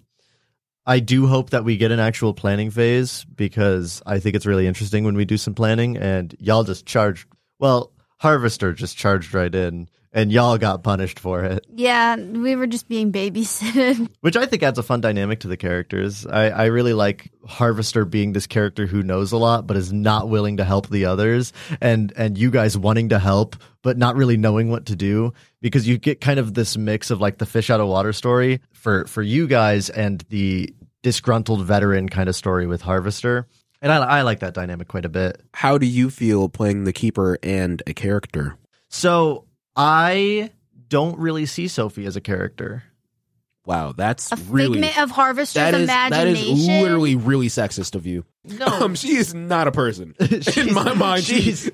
I 0.86 1.00
do 1.00 1.28
hope 1.28 1.50
that 1.50 1.66
we 1.66 1.76
get 1.76 1.92
an 1.92 2.00
actual 2.00 2.34
planning 2.34 2.72
phase 2.72 3.26
because 3.26 4.02
I 4.06 4.20
think 4.20 4.38
it's 4.38 4.46
really 4.46 4.68
interesting 4.68 5.04
when 5.04 5.16
we 5.16 5.26
do 5.26 5.38
some 5.38 5.54
planning 5.54 5.98
and 5.98 6.34
y'all 6.40 6.64
just 6.64 6.86
charge. 6.86 7.28
Well, 7.60 7.92
Harvester 8.18 8.74
just 8.74 8.98
charged 8.98 9.34
right 9.34 9.54
in 9.54 9.90
and 10.14 10.32
y'all 10.32 10.58
got 10.58 10.84
punished 10.84 11.20
for 11.20 11.44
it, 11.44 11.66
Yeah, 11.76 12.16
we 12.16 12.56
were 12.56 12.66
just 12.66 12.88
being 12.88 13.12
babysitted. 13.12 14.10
which 14.22 14.36
I 14.36 14.46
think 14.46 14.64
adds 14.64 14.80
a 14.80 14.84
fun 14.84 15.02
dynamic 15.02 15.42
to 15.42 15.48
the 15.48 15.58
characters. 15.58 16.26
I, 16.26 16.50
I 16.50 16.66
really 16.66 16.94
like 16.94 17.32
Harvester 17.46 18.06
being 18.06 18.34
this 18.34 18.48
character 18.48 18.88
who 18.88 19.04
knows 19.04 19.32
a 19.32 19.38
lot 19.38 19.68
but 19.68 19.78
is 19.78 19.94
not 19.94 20.30
willing 20.30 20.58
to 20.58 20.64
help 20.64 20.90
the 20.90 21.06
others 21.06 21.54
and 21.82 22.12
and 22.18 22.38
you 22.38 22.50
guys 22.52 22.78
wanting 22.78 23.10
to 23.10 23.20
help 23.20 23.56
but 23.84 23.98
not 23.98 24.16
really 24.16 24.38
knowing 24.38 24.70
what 24.70 24.88
to 24.88 24.96
do 24.96 25.34
because 25.62 25.88
you 25.88 25.98
get 25.98 26.20
kind 26.20 26.40
of 26.40 26.54
this 26.54 26.78
mix 26.78 27.12
of 27.12 27.22
like 27.22 27.38
the 27.38 27.46
fish 27.46 27.70
out 27.70 27.80
of 27.80 27.88
water 27.88 28.14
story 28.14 28.60
for 28.72 29.06
for 29.06 29.22
you 29.22 29.48
guys 29.48 29.90
and 29.90 30.26
the 30.30 30.74
disgruntled 31.04 31.64
veteran 31.64 32.10
kind 32.10 32.28
of 32.28 32.36
story 32.36 32.68
with 32.68 32.82
Harvester. 32.82 33.48
And 33.90 34.04
I, 34.04 34.20
I 34.20 34.22
like 34.24 34.40
that 34.40 34.54
dynamic 34.54 34.88
quite 34.88 35.06
a 35.06 35.10
bit. 35.10 35.42
how 35.54 35.78
do 35.78 35.86
you 35.86 36.10
feel 36.10 36.50
playing 36.50 36.84
the 36.84 36.94
keeper 36.94 37.38
and 37.42 37.82
a 37.88 37.94
character? 37.94 38.58
So 38.90 39.46
I 39.76 40.52
don't 40.90 41.18
really 41.20 41.46
see 41.46 41.68
Sophie 41.68 42.06
as 42.06 42.16
a 42.16 42.22
character. 42.22 42.84
Wow, 43.66 43.92
that's 43.92 44.32
A 44.32 44.36
really 44.50 44.76
figment 44.82 44.98
of 45.02 45.12
Harvester's 45.12 45.56
that 45.56 45.74
is 45.74 45.84
imagination. 45.84 46.54
is 46.58 46.68
literally 46.68 47.16
really 47.18 47.48
sexist 47.48 47.96
of 47.96 48.06
you. 48.06 48.24
No, 48.46 48.66
Um, 48.82 48.96
she 48.96 49.16
is 49.18 49.34
not 49.34 49.68
a 49.68 49.72
person 49.74 50.16
She's- 50.22 50.56
in 50.58 50.74
my 50.74 50.94
mind. 50.96 51.24
she's 51.24 51.64
She's 51.64 51.72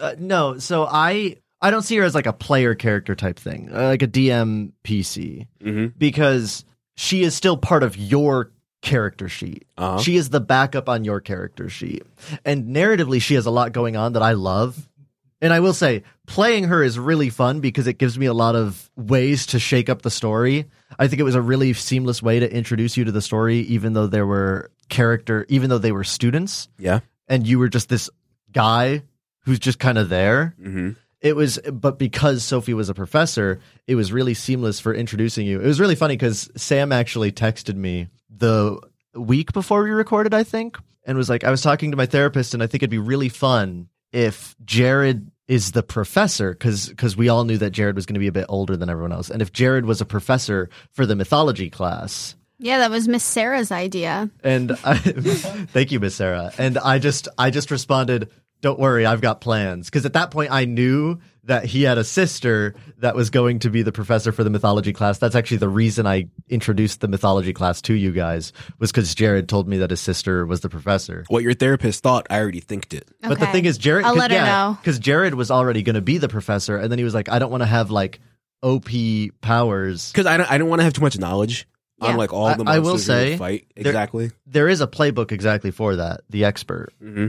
uh, 0.00 0.16
no. 0.18 0.58
So 0.58 0.84
I 0.90 1.36
I 1.60 1.70
don't 1.70 1.82
see 1.82 1.96
her 1.96 2.04
as 2.04 2.14
like 2.14 2.26
a 2.26 2.32
player 2.32 2.74
character 2.74 3.14
type 3.14 3.38
thing, 3.38 3.70
uh, 3.72 3.82
like 3.84 4.02
a 4.02 4.08
DM 4.08 4.72
PC, 4.84 5.46
Mhm. 5.64 5.92
because 5.96 6.64
she 6.96 7.22
is 7.22 7.34
still 7.36 7.56
part 7.56 7.84
of 7.84 7.96
your 7.96 8.50
character 8.82 9.28
sheet. 9.28 9.66
Uh-huh. 9.76 9.98
She 9.98 10.16
is 10.16 10.30
the 10.30 10.40
backup 10.40 10.88
on 10.88 11.04
your 11.04 11.20
character 11.20 11.68
sheet, 11.68 12.04
and 12.44 12.74
narratively, 12.74 13.20
she 13.20 13.34
has 13.34 13.46
a 13.46 13.50
lot 13.50 13.72
going 13.72 13.96
on 13.96 14.12
that 14.14 14.22
I 14.22 14.32
love. 14.32 14.88
And 15.40 15.52
I 15.52 15.60
will 15.60 15.72
say, 15.72 16.02
playing 16.26 16.64
her 16.64 16.82
is 16.82 16.98
really 16.98 17.30
fun 17.30 17.60
because 17.60 17.86
it 17.86 17.98
gives 17.98 18.18
me 18.18 18.26
a 18.26 18.34
lot 18.34 18.56
of 18.56 18.90
ways 18.96 19.46
to 19.46 19.60
shake 19.60 19.88
up 19.88 20.02
the 20.02 20.10
story. 20.10 20.66
I 20.98 21.06
think 21.06 21.20
it 21.20 21.24
was 21.24 21.36
a 21.36 21.40
really 21.42 21.72
seamless 21.74 22.20
way 22.20 22.40
to 22.40 22.52
introduce 22.52 22.96
you 22.96 23.04
to 23.04 23.12
the 23.12 23.22
story, 23.22 23.58
even 23.60 23.92
though 23.92 24.08
there 24.08 24.26
were 24.26 24.72
character, 24.88 25.46
even 25.48 25.70
though 25.70 25.78
they 25.78 25.92
were 25.92 26.02
students 26.02 26.68
yeah. 26.76 27.00
and 27.28 27.46
you 27.46 27.60
were 27.60 27.68
just 27.68 27.88
this 27.88 28.10
guy 28.50 29.02
who's 29.42 29.60
just 29.60 29.78
kind 29.78 29.96
of 29.96 30.08
there. 30.08 30.56
hmm 30.60 30.90
It 31.20 31.36
was, 31.36 31.58
but 31.72 31.98
because 31.98 32.42
Sophie 32.42 32.74
was 32.74 32.88
a 32.88 32.94
professor, 32.94 33.60
it 33.86 33.94
was 33.94 34.12
really 34.12 34.34
seamless 34.34 34.80
for 34.80 34.92
introducing 34.92 35.46
you. 35.46 35.60
It 35.60 35.66
was 35.66 35.78
really 35.78 35.94
funny 35.94 36.14
because 36.16 36.50
Sam 36.56 36.90
actually 36.90 37.30
texted 37.30 37.76
me 37.76 38.08
the 38.38 38.78
week 39.14 39.52
before 39.52 39.82
we 39.82 39.90
recorded, 39.90 40.34
I 40.34 40.44
think, 40.44 40.78
and 41.04 41.16
was 41.16 41.28
like, 41.28 41.44
I 41.44 41.50
was 41.50 41.62
talking 41.62 41.90
to 41.90 41.96
my 41.96 42.06
therapist, 42.06 42.54
and 42.54 42.62
I 42.62 42.66
think 42.66 42.82
it'd 42.82 42.90
be 42.90 42.98
really 42.98 43.28
fun 43.28 43.88
if 44.12 44.56
Jared 44.64 45.30
is 45.46 45.72
the 45.72 45.82
professor 45.82 46.52
because 46.52 46.88
because 46.88 47.16
we 47.16 47.28
all 47.28 47.44
knew 47.44 47.58
that 47.58 47.70
Jared 47.70 47.96
was 47.96 48.04
going 48.04 48.14
to 48.14 48.20
be 48.20 48.26
a 48.26 48.32
bit 48.32 48.46
older 48.48 48.76
than 48.76 48.90
everyone 48.90 49.12
else, 49.12 49.30
and 49.30 49.42
if 49.42 49.52
Jared 49.52 49.84
was 49.84 50.00
a 50.00 50.06
professor 50.06 50.68
for 50.92 51.06
the 51.06 51.16
mythology 51.16 51.70
class, 51.70 52.36
yeah, 52.58 52.78
that 52.78 52.90
was 52.90 53.06
Miss 53.06 53.22
Sarah's 53.22 53.70
idea. 53.70 54.30
and 54.42 54.72
I, 54.84 54.94
thank 54.98 55.92
you, 55.92 56.00
Miss 56.00 56.16
Sarah. 56.16 56.52
And 56.58 56.76
I 56.76 56.98
just, 56.98 57.28
I 57.38 57.50
just 57.50 57.70
responded, 57.70 58.30
don't 58.60 58.78
worry, 58.78 59.06
I've 59.06 59.20
got 59.20 59.40
plans. 59.40 59.86
Because 59.86 60.04
at 60.06 60.14
that 60.14 60.30
point, 60.30 60.50
I 60.52 60.64
knew 60.64 61.18
that 61.44 61.64
he 61.64 61.82
had 61.82 61.96
a 61.96 62.04
sister 62.04 62.74
that 62.98 63.14
was 63.14 63.30
going 63.30 63.60
to 63.60 63.70
be 63.70 63.80
the 63.82 63.92
professor 63.92 64.32
for 64.32 64.44
the 64.44 64.50
mythology 64.50 64.92
class. 64.92 65.18
That's 65.18 65.34
actually 65.34 65.56
the 65.58 65.68
reason 65.68 66.06
I 66.06 66.26
introduced 66.50 67.00
the 67.00 67.08
mythology 67.08 67.52
class 67.54 67.80
to 67.82 67.94
you 67.94 68.12
guys, 68.12 68.52
was 68.78 68.90
because 68.92 69.14
Jared 69.14 69.48
told 69.48 69.66
me 69.68 69.78
that 69.78 69.90
his 69.90 70.00
sister 70.00 70.44
was 70.44 70.60
the 70.60 70.68
professor. 70.68 71.24
What 71.28 71.42
your 71.42 71.54
therapist 71.54 72.02
thought, 72.02 72.26
I 72.28 72.38
already 72.40 72.60
thinked 72.60 72.92
it. 72.92 73.08
But 73.22 73.40
the 73.40 73.46
thing 73.46 73.64
is, 73.64 73.78
Jared, 73.78 74.04
I'll 74.04 74.14
let 74.14 74.30
her 74.30 74.36
yeah, 74.36 74.44
know. 74.44 74.78
because 74.80 74.98
Jared 74.98 75.34
was 75.34 75.50
already 75.50 75.82
going 75.82 75.94
to 75.94 76.02
be 76.02 76.18
the 76.18 76.28
professor, 76.28 76.76
and 76.76 76.90
then 76.92 76.98
he 76.98 77.04
was 77.04 77.14
like, 77.14 77.28
I 77.30 77.38
don't 77.38 77.50
want 77.50 77.62
to 77.62 77.66
have 77.66 77.90
like 77.90 78.20
OP 78.62 78.88
powers. 79.40 80.12
Because 80.12 80.26
I 80.26 80.36
don't, 80.36 80.50
I 80.50 80.58
don't 80.58 80.68
want 80.68 80.80
to 80.80 80.84
have 80.84 80.92
too 80.92 81.00
much 81.02 81.18
knowledge 81.18 81.66
Yeah. 82.02 82.08
on 82.08 82.16
like 82.16 82.32
all 82.32 82.46
I- 82.46 82.54
the 82.54 82.64
I 82.64 82.78
monsters 82.80 82.82
will 82.84 82.98
say, 82.98 83.30
would 83.30 83.38
fight 83.38 83.66
there- 83.76 83.86
exactly. 83.86 84.30
There 84.46 84.68
is 84.68 84.80
a 84.80 84.86
playbook 84.86 85.32
exactly 85.32 85.70
for 85.70 85.96
that, 85.96 86.22
the 86.28 86.44
expert. 86.44 86.92
hmm 87.00 87.28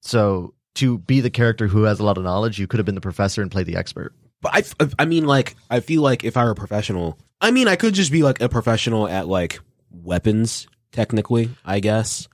So 0.00 0.54
to 0.78 0.98
be 0.98 1.20
the 1.20 1.30
character 1.30 1.66
who 1.68 1.84
has 1.84 2.00
a 2.00 2.04
lot 2.04 2.18
of 2.18 2.24
knowledge, 2.24 2.58
you 2.58 2.66
could 2.66 2.78
have 2.78 2.86
been 2.86 2.94
the 2.94 3.00
professor 3.00 3.42
and 3.42 3.50
played 3.50 3.66
the 3.66 3.76
expert. 3.76 4.14
But 4.40 4.54
I, 4.54 4.86
I 4.98 5.04
mean, 5.04 5.26
like, 5.26 5.56
I 5.70 5.80
feel 5.80 6.02
like 6.02 6.24
if 6.24 6.36
I 6.36 6.44
were 6.44 6.52
a 6.52 6.54
professional, 6.54 7.18
I 7.40 7.50
mean, 7.50 7.68
I 7.68 7.76
could 7.76 7.94
just 7.94 8.12
be 8.12 8.22
like 8.22 8.40
a 8.40 8.48
professional 8.48 9.08
at 9.08 9.26
like 9.28 9.60
weapons, 9.90 10.68
technically, 10.92 11.50
I 11.64 11.80
guess. 11.80 12.28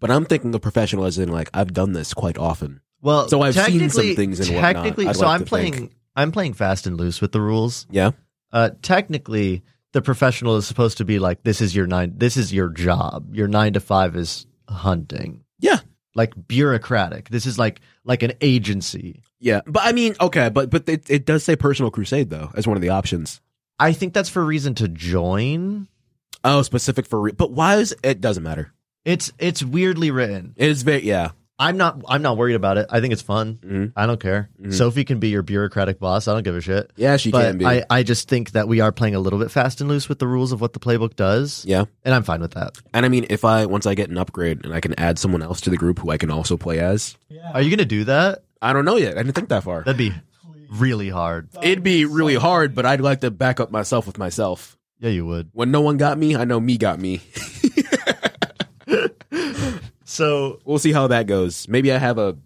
But 0.00 0.10
I'm 0.10 0.24
thinking 0.24 0.54
a 0.54 0.58
professional 0.58 1.04
as 1.04 1.18
in 1.18 1.28
like 1.30 1.50
I've 1.54 1.72
done 1.72 1.92
this 1.92 2.12
quite 2.12 2.38
often. 2.38 2.80
Well, 3.00 3.28
So 3.28 3.42
I've 3.42 3.54
seen 3.54 3.88
some 3.90 4.14
things 4.14 4.40
and 4.40 4.48
technically. 4.48 5.12
So 5.12 5.20
like 5.26 5.40
I'm 5.40 5.46
playing. 5.46 5.72
think. 5.72 5.92
I'm 6.16 6.32
playing 6.32 6.54
fast 6.54 6.86
and 6.86 6.96
loose 6.96 7.20
with 7.20 7.32
the 7.32 7.40
rules. 7.40 7.86
Yeah. 7.90 8.12
Uh, 8.52 8.70
technically, 8.82 9.62
the 9.92 10.02
professional 10.02 10.56
is 10.56 10.66
supposed 10.66 10.98
to 10.98 11.04
be 11.04 11.18
like, 11.18 11.42
this 11.42 11.60
is 11.60 11.74
your 11.74 11.86
nine. 11.86 12.14
This 12.16 12.36
is 12.36 12.52
your 12.52 12.68
job. 12.68 13.34
Your 13.34 13.48
nine 13.48 13.72
to 13.74 13.80
five 13.80 14.16
is 14.16 14.46
hunting. 14.68 15.43
Like 16.14 16.32
bureaucratic. 16.48 17.28
This 17.28 17.46
is 17.46 17.58
like 17.58 17.80
like 18.04 18.22
an 18.22 18.32
agency. 18.40 19.22
Yeah. 19.40 19.60
But 19.66 19.82
I 19.84 19.92
mean, 19.92 20.14
okay, 20.20 20.48
but 20.48 20.70
but 20.70 20.88
it, 20.88 21.10
it 21.10 21.26
does 21.26 21.44
say 21.44 21.56
personal 21.56 21.90
crusade 21.90 22.30
though 22.30 22.50
as 22.54 22.66
one 22.66 22.76
of 22.76 22.82
the 22.82 22.90
options. 22.90 23.40
I 23.78 23.92
think 23.92 24.14
that's 24.14 24.28
for 24.28 24.42
a 24.42 24.46
reason 24.46 24.74
to 24.76 24.88
join. 24.88 25.88
Oh, 26.44 26.62
specific 26.62 27.06
for 27.06 27.20
re- 27.20 27.32
but 27.32 27.50
why 27.50 27.76
is 27.76 27.96
it 28.02 28.20
doesn't 28.20 28.42
matter. 28.42 28.72
It's 29.04 29.32
it's 29.38 29.62
weirdly 29.62 30.10
written. 30.10 30.54
It 30.56 30.68
is 30.68 30.82
very 30.82 31.04
yeah. 31.04 31.30
I'm 31.58 31.76
not 31.76 32.02
I'm 32.08 32.20
not 32.22 32.36
worried 32.36 32.56
about 32.56 32.78
it. 32.78 32.86
I 32.90 33.00
think 33.00 33.12
it's 33.12 33.22
fun. 33.22 33.58
Mhm. 33.64 33.92
I 33.94 34.06
don't 34.06 34.18
care. 34.18 34.50
Mhm. 34.60 34.74
Sophie 34.74 35.04
can 35.04 35.20
be 35.20 35.28
your 35.28 35.42
bureaucratic 35.42 36.00
boss. 36.00 36.26
I 36.26 36.32
don't 36.32 36.42
give 36.42 36.56
a 36.56 36.60
shit. 36.60 36.90
Yeah, 36.96 37.16
she 37.16 37.30
but 37.30 37.46
can 37.50 37.58
be. 37.58 37.64
I, 37.66 37.84
I 37.88 38.02
just 38.02 38.28
think 38.28 38.50
that 38.52 38.66
we 38.66 38.80
are 38.80 38.90
playing 38.90 39.14
a 39.14 39.20
little 39.20 39.38
bit 39.38 39.50
fast 39.52 39.80
and 39.80 39.88
loose 39.88 40.08
with 40.08 40.18
the 40.18 40.26
rules 40.26 40.50
of 40.50 40.60
what 40.60 40.72
the 40.72 40.80
playbook 40.80 41.14
does. 41.14 41.64
yeah. 41.64 41.84
And 42.04 42.12
I'm 42.14 42.24
fine 42.24 42.40
with 42.40 42.52
that. 42.54 42.76
And 42.92 43.06
I 43.06 43.08
mean, 43.08 43.26
if 43.30 43.44
I 43.44 43.66
once 43.66 43.86
I 43.86 43.94
get 43.94 44.10
an 44.10 44.18
upgrade 44.18 44.64
and 44.64 44.74
I 44.74 44.80
can 44.80 44.98
add 44.98 45.18
someone 45.18 45.42
else 45.42 45.60
to 45.62 45.70
the 45.70 45.76
group 45.76 46.00
who 46.00 46.10
I 46.10 46.16
can 46.18 46.30
also 46.30 46.56
play 46.56 46.80
as, 46.80 47.16
Yeah. 47.28 47.52
Are 47.54 47.62
you 47.62 47.70
gonna 47.70 47.84
do 47.84 48.02
that? 48.04 48.42
I 48.60 48.72
don't 48.72 48.84
know 48.84 48.96
yet. 48.96 49.14
I 49.16 49.22
didn't 49.22 49.34
think 49.34 49.50
that 49.50 49.62
far. 49.62 49.82
That'd 49.84 49.96
be 49.96 50.12
really 50.70 51.08
hard. 51.08 51.50
It'd 51.62 51.84
be 51.84 52.04
really 52.04 52.34
hard, 52.34 52.74
but 52.74 52.84
I'd 52.84 53.00
like 53.00 53.20
to 53.20 53.30
back 53.30 53.60
up 53.60 53.70
myself 53.70 54.06
with 54.08 54.18
myself. 54.18 54.76
Yeah, 54.98 55.10
you 55.10 55.24
would. 55.26 55.50
When 55.52 55.70
no 55.70 55.82
one 55.82 55.98
got 55.98 56.18
me, 56.18 56.34
I 56.34 56.44
know 56.44 56.58
me 56.58 56.78
got 56.78 56.98
me. 56.98 57.20
So 60.14 60.60
We'll 60.64 60.78
see 60.78 60.92
how 60.92 61.08
that 61.08 61.26
goes. 61.26 61.66
Maybe 61.68 61.92
I 61.92 61.98
have 61.98 62.18
a 62.18 62.36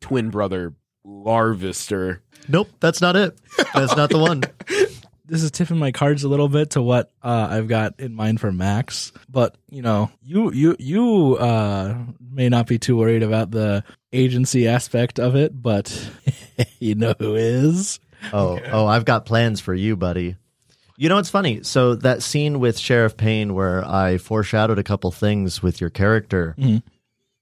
twin 0.00 0.30
brother, 0.30 0.74
Larvister. 1.06 2.20
nope, 2.48 2.68
that's 2.80 3.00
not 3.00 3.16
it. 3.16 3.36
That's 3.74 3.96
not 3.96 4.10
the 4.10 4.18
one. 4.18 4.42
this 5.26 5.42
is 5.42 5.50
tipping 5.50 5.78
my 5.78 5.90
cards 5.92 6.24
a 6.24 6.28
little 6.28 6.48
bit 6.48 6.70
to 6.70 6.82
what 6.82 7.10
uh, 7.22 7.48
I've 7.50 7.68
got 7.68 7.94
in 7.98 8.14
mind 8.14 8.40
for 8.40 8.52
Max. 8.52 9.12
But 9.28 9.56
you 9.70 9.82
know, 9.82 10.10
you 10.22 10.52
you 10.52 10.76
you 10.78 11.36
uh, 11.36 11.96
may 12.20 12.48
not 12.48 12.66
be 12.66 12.78
too 12.78 12.96
worried 12.96 13.22
about 13.22 13.50
the 13.50 13.84
agency 14.12 14.68
aspect 14.68 15.18
of 15.18 15.34
it, 15.34 15.60
but 15.60 16.10
you 16.78 16.94
know 16.94 17.14
who 17.18 17.34
is. 17.34 18.00
Oh, 18.32 18.58
oh, 18.70 18.86
I've 18.86 19.04
got 19.04 19.26
plans 19.26 19.60
for 19.60 19.74
you, 19.74 19.96
buddy. 19.96 20.36
You 20.96 21.08
know 21.08 21.16
what's 21.16 21.30
funny? 21.30 21.62
So 21.64 21.96
that 21.96 22.22
scene 22.22 22.60
with 22.60 22.78
Sheriff 22.78 23.16
Payne 23.16 23.54
where 23.54 23.84
I 23.84 24.16
foreshadowed 24.18 24.78
a 24.78 24.84
couple 24.84 25.10
things 25.10 25.60
with 25.62 25.80
your 25.80 25.90
character, 25.90 26.54
Mhm. 26.56 26.82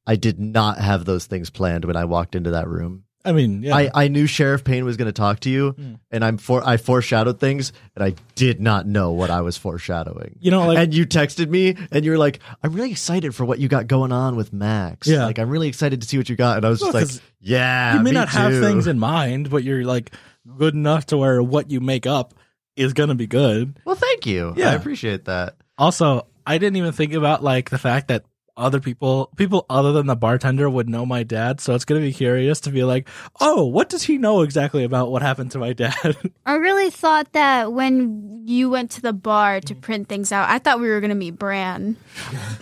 I 0.06 0.16
did 0.16 0.38
not 0.40 0.78
have 0.78 1.04
those 1.04 1.26
things 1.26 1.50
planned 1.50 1.84
when 1.84 1.96
I 1.96 2.04
walked 2.04 2.34
into 2.34 2.50
that 2.52 2.68
room. 2.68 3.04
I 3.24 3.30
mean, 3.30 3.62
yeah, 3.62 3.76
I, 3.76 3.90
I 3.94 4.08
knew 4.08 4.26
Sheriff 4.26 4.64
Payne 4.64 4.84
was 4.84 4.96
going 4.96 5.06
to 5.06 5.12
talk 5.12 5.38
to 5.40 5.48
you, 5.50 5.74
Mm. 5.74 6.00
and 6.10 6.24
I'm 6.24 6.38
for 6.38 6.60
I 6.66 6.76
foreshadowed 6.76 7.38
things, 7.38 7.72
and 7.94 8.04
I 8.04 8.14
did 8.34 8.60
not 8.60 8.84
know 8.84 9.12
what 9.12 9.30
I 9.30 9.42
was 9.42 9.56
foreshadowing. 9.56 10.38
you 10.40 10.50
know, 10.50 10.66
like 10.66 10.78
and 10.78 10.92
you 10.92 11.06
texted 11.06 11.48
me, 11.48 11.76
and 11.92 12.04
you 12.04 12.10
were 12.10 12.18
like, 12.18 12.40
"I'm 12.64 12.72
really 12.72 12.90
excited 12.90 13.32
for 13.32 13.44
what 13.44 13.60
you 13.60 13.68
got 13.68 13.86
going 13.86 14.10
on 14.10 14.34
with 14.34 14.52
Max. 14.52 15.06
Yeah. 15.06 15.24
like 15.24 15.38
I'm 15.38 15.48
really 15.50 15.68
excited 15.68 16.02
to 16.02 16.08
see 16.08 16.16
what 16.18 16.28
you 16.28 16.34
got." 16.34 16.56
And 16.56 16.66
I 16.66 16.68
was 16.68 16.80
just 16.80 16.92
Well, 16.92 17.00
like, 17.00 17.10
'cause 17.10 17.20
"Yeah, 17.38 17.94
you 17.96 18.00
may 18.02 18.10
not 18.10 18.28
have 18.30 18.58
things 18.58 18.88
in 18.88 18.98
mind, 18.98 19.50
but 19.50 19.62
you're 19.62 19.84
like 19.84 20.10
good 20.56 20.74
enough 20.74 21.06
to 21.06 21.16
where 21.16 21.40
what 21.40 21.70
you 21.70 21.78
make 21.80 22.06
up 22.08 22.34
is 22.74 22.92
gonna 22.92 23.14
be 23.14 23.28
good. 23.28 23.78
Well, 23.84 23.94
thank 23.94 24.26
you. 24.26 24.52
Yeah. 24.56 24.70
I 24.70 24.74
appreciate 24.74 25.26
that. 25.26 25.54
Also, 25.78 26.26
I 26.44 26.58
didn't 26.58 26.74
even 26.76 26.90
think 26.90 27.12
about 27.12 27.44
like 27.44 27.70
the 27.70 27.78
fact 27.78 28.08
that 28.08 28.24
other 28.56 28.80
people, 28.80 29.30
people 29.36 29.64
other 29.70 29.92
than 29.92 30.06
the 30.06 30.16
bartender, 30.16 30.68
would 30.68 30.88
know 30.88 31.06
my 31.06 31.22
dad. 31.22 31.60
So 31.60 31.74
it's 31.74 31.84
gonna 31.84 32.00
be 32.00 32.12
curious 32.12 32.60
to 32.62 32.70
be 32.70 32.84
like, 32.84 33.08
oh, 33.40 33.64
what 33.64 33.88
does 33.88 34.02
he 34.02 34.18
know 34.18 34.42
exactly 34.42 34.84
about 34.84 35.10
what 35.10 35.22
happened 35.22 35.50
to 35.52 35.58
my 35.58 35.72
dad? 35.72 36.16
I 36.46 36.54
really 36.54 36.90
thought 36.90 37.32
that 37.32 37.72
when 37.72 38.42
you 38.46 38.68
went 38.70 38.90
to 38.92 39.00
the 39.02 39.12
bar 39.12 39.60
to 39.60 39.74
print 39.74 40.08
things 40.08 40.32
out, 40.32 40.48
I 40.50 40.58
thought 40.58 40.80
we 40.80 40.88
were 40.88 41.00
going 41.00 41.10
to 41.10 41.14
meet 41.14 41.38
Bran. 41.38 41.96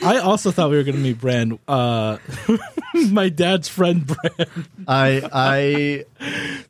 I 0.02 0.18
also 0.18 0.50
thought 0.50 0.70
we 0.70 0.76
were 0.76 0.82
gonna 0.84 0.98
meet 0.98 1.18
Brand, 1.20 1.58
uh, 1.66 2.18
my 3.10 3.28
dad's 3.28 3.68
friend 3.68 4.06
Brand. 4.06 4.68
I 4.86 5.22
I 5.32 6.04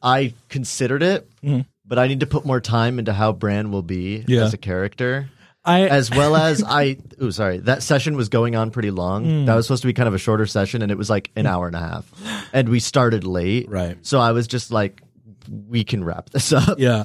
I 0.02 0.34
considered 0.48 1.02
it, 1.02 1.28
Mhm. 1.44 1.66
but 1.86 1.98
I 1.98 2.06
need 2.06 2.20
to 2.20 2.26
put 2.26 2.44
more 2.46 2.60
time 2.60 2.98
into 2.98 3.12
how 3.12 3.32
Bran 3.32 3.70
will 3.70 3.82
be 3.82 4.24
Yeah. 4.28 4.44
as 4.44 4.54
a 4.54 4.58
character. 4.58 5.28
I 5.64 5.88
as 5.88 6.10
well 6.10 6.36
as 6.36 6.62
I. 6.66 6.96
Oh, 7.20 7.30
sorry. 7.30 7.58
That 7.58 7.82
session 7.82 8.16
was 8.16 8.28
going 8.28 8.56
on 8.56 8.70
pretty 8.70 8.90
long. 8.90 9.24
Mm. 9.26 9.46
That 9.46 9.54
was 9.54 9.66
supposed 9.66 9.82
to 9.82 9.86
be 9.88 9.92
kind 9.92 10.08
of 10.08 10.14
a 10.14 10.18
shorter 10.18 10.46
session, 10.46 10.82
and 10.82 10.90
it 10.90 10.98
was 10.98 11.10
like 11.10 11.30
an 11.36 11.46
hour 11.46 11.66
and 11.66 11.76
a 11.76 11.80
half. 11.80 12.10
And 12.52 12.68
we 12.68 12.80
started 12.80 13.24
late, 13.24 13.68
right. 13.68 13.98
so 14.02 14.18
I 14.20 14.32
was 14.32 14.46
just 14.46 14.70
like, 14.70 15.02
"We 15.48 15.84
can 15.84 16.02
wrap 16.04 16.30
this 16.30 16.52
up." 16.54 16.78
Yeah. 16.78 17.04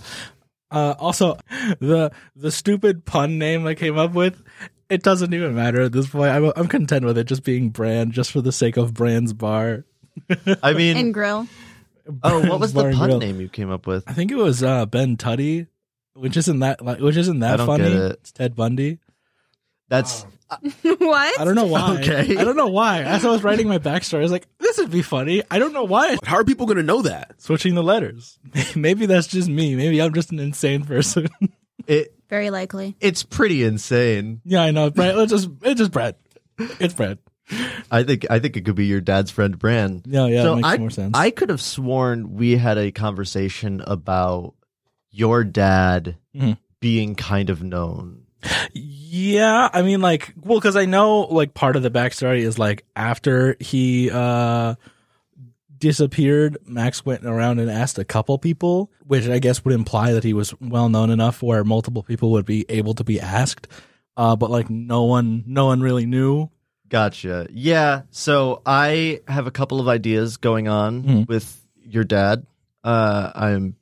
Uh, 0.72 0.96
also, 1.00 1.38
the 1.80 2.12
the 2.36 2.52
stupid 2.52 3.06
pun 3.06 3.38
name 3.38 3.66
I 3.68 3.76
came 3.76 3.98
up 3.98 4.14
with, 4.14 4.42
it 4.90 5.04
doesn't 5.04 5.34
even 5.34 5.54
matter 5.56 5.82
at 5.82 5.92
this 5.92 6.08
point. 6.08 6.32
I'm, 6.32 6.52
I'm 6.56 6.68
content 6.68 7.06
with 7.06 7.18
it 7.18 7.26
just 7.26 7.44
being 7.44 7.70
Brand, 7.70 8.14
just 8.14 8.32
for 8.32 8.42
the 8.42 8.52
sake 8.52 8.78
of 8.78 8.94
Brand's 8.94 9.32
bar. 9.34 9.86
I 10.64 10.74
mean, 10.74 10.98
And 10.98 11.14
Grill. 11.14 11.48
oh, 12.24 12.48
what 12.50 12.60
was 12.60 12.74
the 12.74 12.84
pun 12.92 12.96
Grill. 13.10 13.20
name 13.20 13.40
you 13.42 13.50
came 13.50 13.70
up 13.70 13.86
with? 13.86 14.04
I 14.08 14.14
think 14.14 14.32
it 14.32 14.38
was 14.38 14.64
uh, 14.64 14.86
Ben 14.86 15.18
Tuddy, 15.18 15.68
which 16.16 16.38
isn't 16.38 16.60
that 16.60 16.84
like, 16.84 17.00
which 17.00 17.18
isn't 17.18 17.40
that 17.40 17.56
I 17.56 17.58
don't 17.58 17.68
funny. 17.68 17.84
get 17.84 17.94
it. 17.94 18.12
It's 18.14 18.32
Ted 18.32 18.56
Bundy. 18.56 19.00
That's 19.88 20.26
what? 20.82 21.40
I 21.40 21.44
don't 21.46 21.56
know 21.56 21.66
why. 21.66 21.98
Okay. 22.00 22.38
I 22.38 22.44
don't 22.44 22.56
know 22.56 22.68
why. 22.68 23.02
As 23.02 23.26
I 23.26 23.30
was 23.30 23.44
writing 23.44 23.68
my 23.68 23.80
backstory, 23.80 24.20
I 24.20 24.22
was 24.22 24.32
like, 24.32 24.48
this 24.60 24.78
would 24.78 24.92
be 24.92 25.02
funny. 25.02 25.44
I 25.50 25.60
don't 25.60 25.74
know 25.74 25.84
why. 25.84 26.18
How 26.24 26.38
are 26.38 26.44
people 26.44 26.66
going 26.66 26.78
to 26.78 26.84
know 26.84 27.02
that? 27.04 27.40
Switching 27.42 27.76
the 27.76 27.84
letters. 27.84 28.40
Maybe 28.76 29.06
that's 29.06 29.28
just 29.28 29.50
me. 29.50 29.76
Maybe 29.76 30.02
I'm 30.02 30.14
just 30.14 30.32
an 30.32 30.40
insane 30.40 30.86
person. 30.86 31.28
it. 31.88 32.14
Very 32.30 32.50
likely. 32.50 32.96
It's 33.00 33.24
pretty 33.24 33.64
insane. 33.64 34.42
yeah, 34.46 34.64
I 34.64 34.72
know. 34.72 34.90
Brad, 34.90 35.18
it's 35.18 35.32
just 35.32 35.50
it's 35.62 35.80
just 35.80 35.92
Brad. 35.92 36.16
It's 36.58 36.94
Brad. 36.94 37.20
I 37.92 38.02
think 38.02 38.26
I 38.32 38.40
think 38.40 38.58
it 38.58 38.66
could 38.66 38.76
be 38.76 38.88
your 38.88 39.02
dad's 39.02 39.30
friend 39.30 39.58
Bran. 39.60 40.02
Yeah, 40.06 40.26
yeah, 40.26 40.42
so 40.42 40.54
it 40.54 40.56
makes 40.58 40.68
I, 40.68 40.78
more 40.78 40.90
sense. 40.90 41.12
I 41.16 41.30
could 41.30 41.50
have 41.50 41.62
sworn 41.62 42.34
we 42.34 42.58
had 42.58 42.80
a 42.80 42.92
conversation 42.92 43.84
about 43.86 44.56
your 45.16 45.44
dad 45.44 46.18
Mhm. 46.36 46.58
being 46.80 47.16
kind 47.16 47.50
of 47.50 47.64
known. 47.64 48.22
Yeah, 48.74 49.70
I 49.74 49.82
mean, 49.82 50.02
like, 50.02 50.34
well, 50.44 50.60
because 50.60 50.76
I 50.76 50.86
know, 50.86 51.22
like, 51.22 51.54
part 51.54 51.76
of 51.76 51.84
the 51.84 51.90
backstory 51.90 52.40
is 52.42 52.60
like 52.60 52.86
after 52.96 53.56
he 53.60 54.12
uh 54.12 54.76
disappeared, 55.78 56.58
Max 56.66 57.06
went 57.06 57.26
around 57.26 57.60
and 57.60 57.70
asked 57.70 58.00
a 58.00 58.06
couple 58.06 58.38
people, 58.38 58.92
which 59.06 59.28
I 59.28 59.40
guess 59.40 59.64
would 59.66 59.74
imply 59.74 60.14
that 60.14 60.24
he 60.24 60.34
was 60.34 60.54
well 60.62 60.90
known 60.90 61.10
enough 61.10 61.44
where 61.44 61.64
multiple 61.64 62.02
people 62.04 62.32
would 62.32 62.46
be 62.46 62.66
able 62.70 62.94
to 62.96 63.04
be 63.04 63.20
asked. 63.20 63.68
Uh, 64.18 64.36
but 64.36 64.50
like, 64.50 64.70
no 64.70 65.04
one, 65.04 65.44
no 65.46 65.66
one 65.66 65.82
really 65.82 66.06
knew. 66.06 66.50
Gotcha. 66.88 67.48
Yeah. 67.52 68.04
So 68.12 68.62
I 68.66 69.22
have 69.28 69.48
a 69.48 69.52
couple 69.52 69.80
of 69.82 69.88
ideas 69.88 70.38
going 70.38 70.68
on 70.68 71.04
Mhm. 71.04 71.28
with 71.28 71.62
your 71.84 72.04
dad. 72.04 72.46
Uh, 72.84 73.32
I'm 73.36 73.76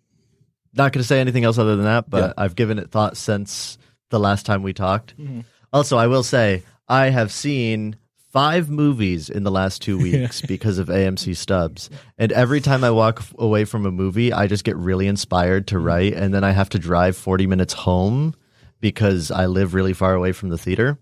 not 0.75 0.91
going 0.91 1.01
to 1.01 1.07
say 1.07 1.19
anything 1.19 1.43
else 1.43 1.57
other 1.57 1.75
than 1.75 1.85
that, 1.85 2.09
but 2.09 2.21
Yeah. 2.23 2.33
I've 2.37 2.55
given 2.55 2.79
it 2.79 2.89
thought 2.91 3.17
since 3.17 3.77
the 4.09 4.19
last 4.19 4.45
time 4.45 4.63
we 4.63 4.73
talked. 4.73 5.17
Mhm. 5.19 5.43
Also, 5.71 5.97
I 5.97 6.07
will 6.07 6.23
say 6.23 6.63
I 6.87 7.09
have 7.09 7.31
seen 7.31 7.95
five 8.31 8.69
movies 8.69 9.29
in 9.29 9.43
the 9.43 9.51
last 9.51 9.81
two 9.81 9.97
weeks 10.01 10.41
because 10.41 10.79
of 10.79 10.87
AMC 10.89 11.35
stubs. 11.35 11.89
And 12.17 12.31
every 12.31 12.61
time 12.61 12.83
I 12.83 12.89
walk 12.91 13.23
away 13.37 13.65
from 13.65 13.85
a 13.85 13.91
movie, 13.91 14.33
I 14.33 14.47
just 14.47 14.63
get 14.63 14.75
really 14.75 15.07
inspired 15.07 15.67
to 15.67 15.79
write. 15.79 16.13
And 16.13 16.33
then 16.33 16.43
I 16.43 16.51
have 16.51 16.69
to 16.69 16.79
drive 16.79 17.15
40 17.15 17.45
minutes 17.47 17.73
home 17.73 18.33
because 18.81 19.29
I 19.31 19.45
live 19.45 19.73
really 19.73 19.93
far 19.93 20.13
away 20.13 20.31
from 20.31 20.49
the 20.49 20.57
theater. 20.57 20.97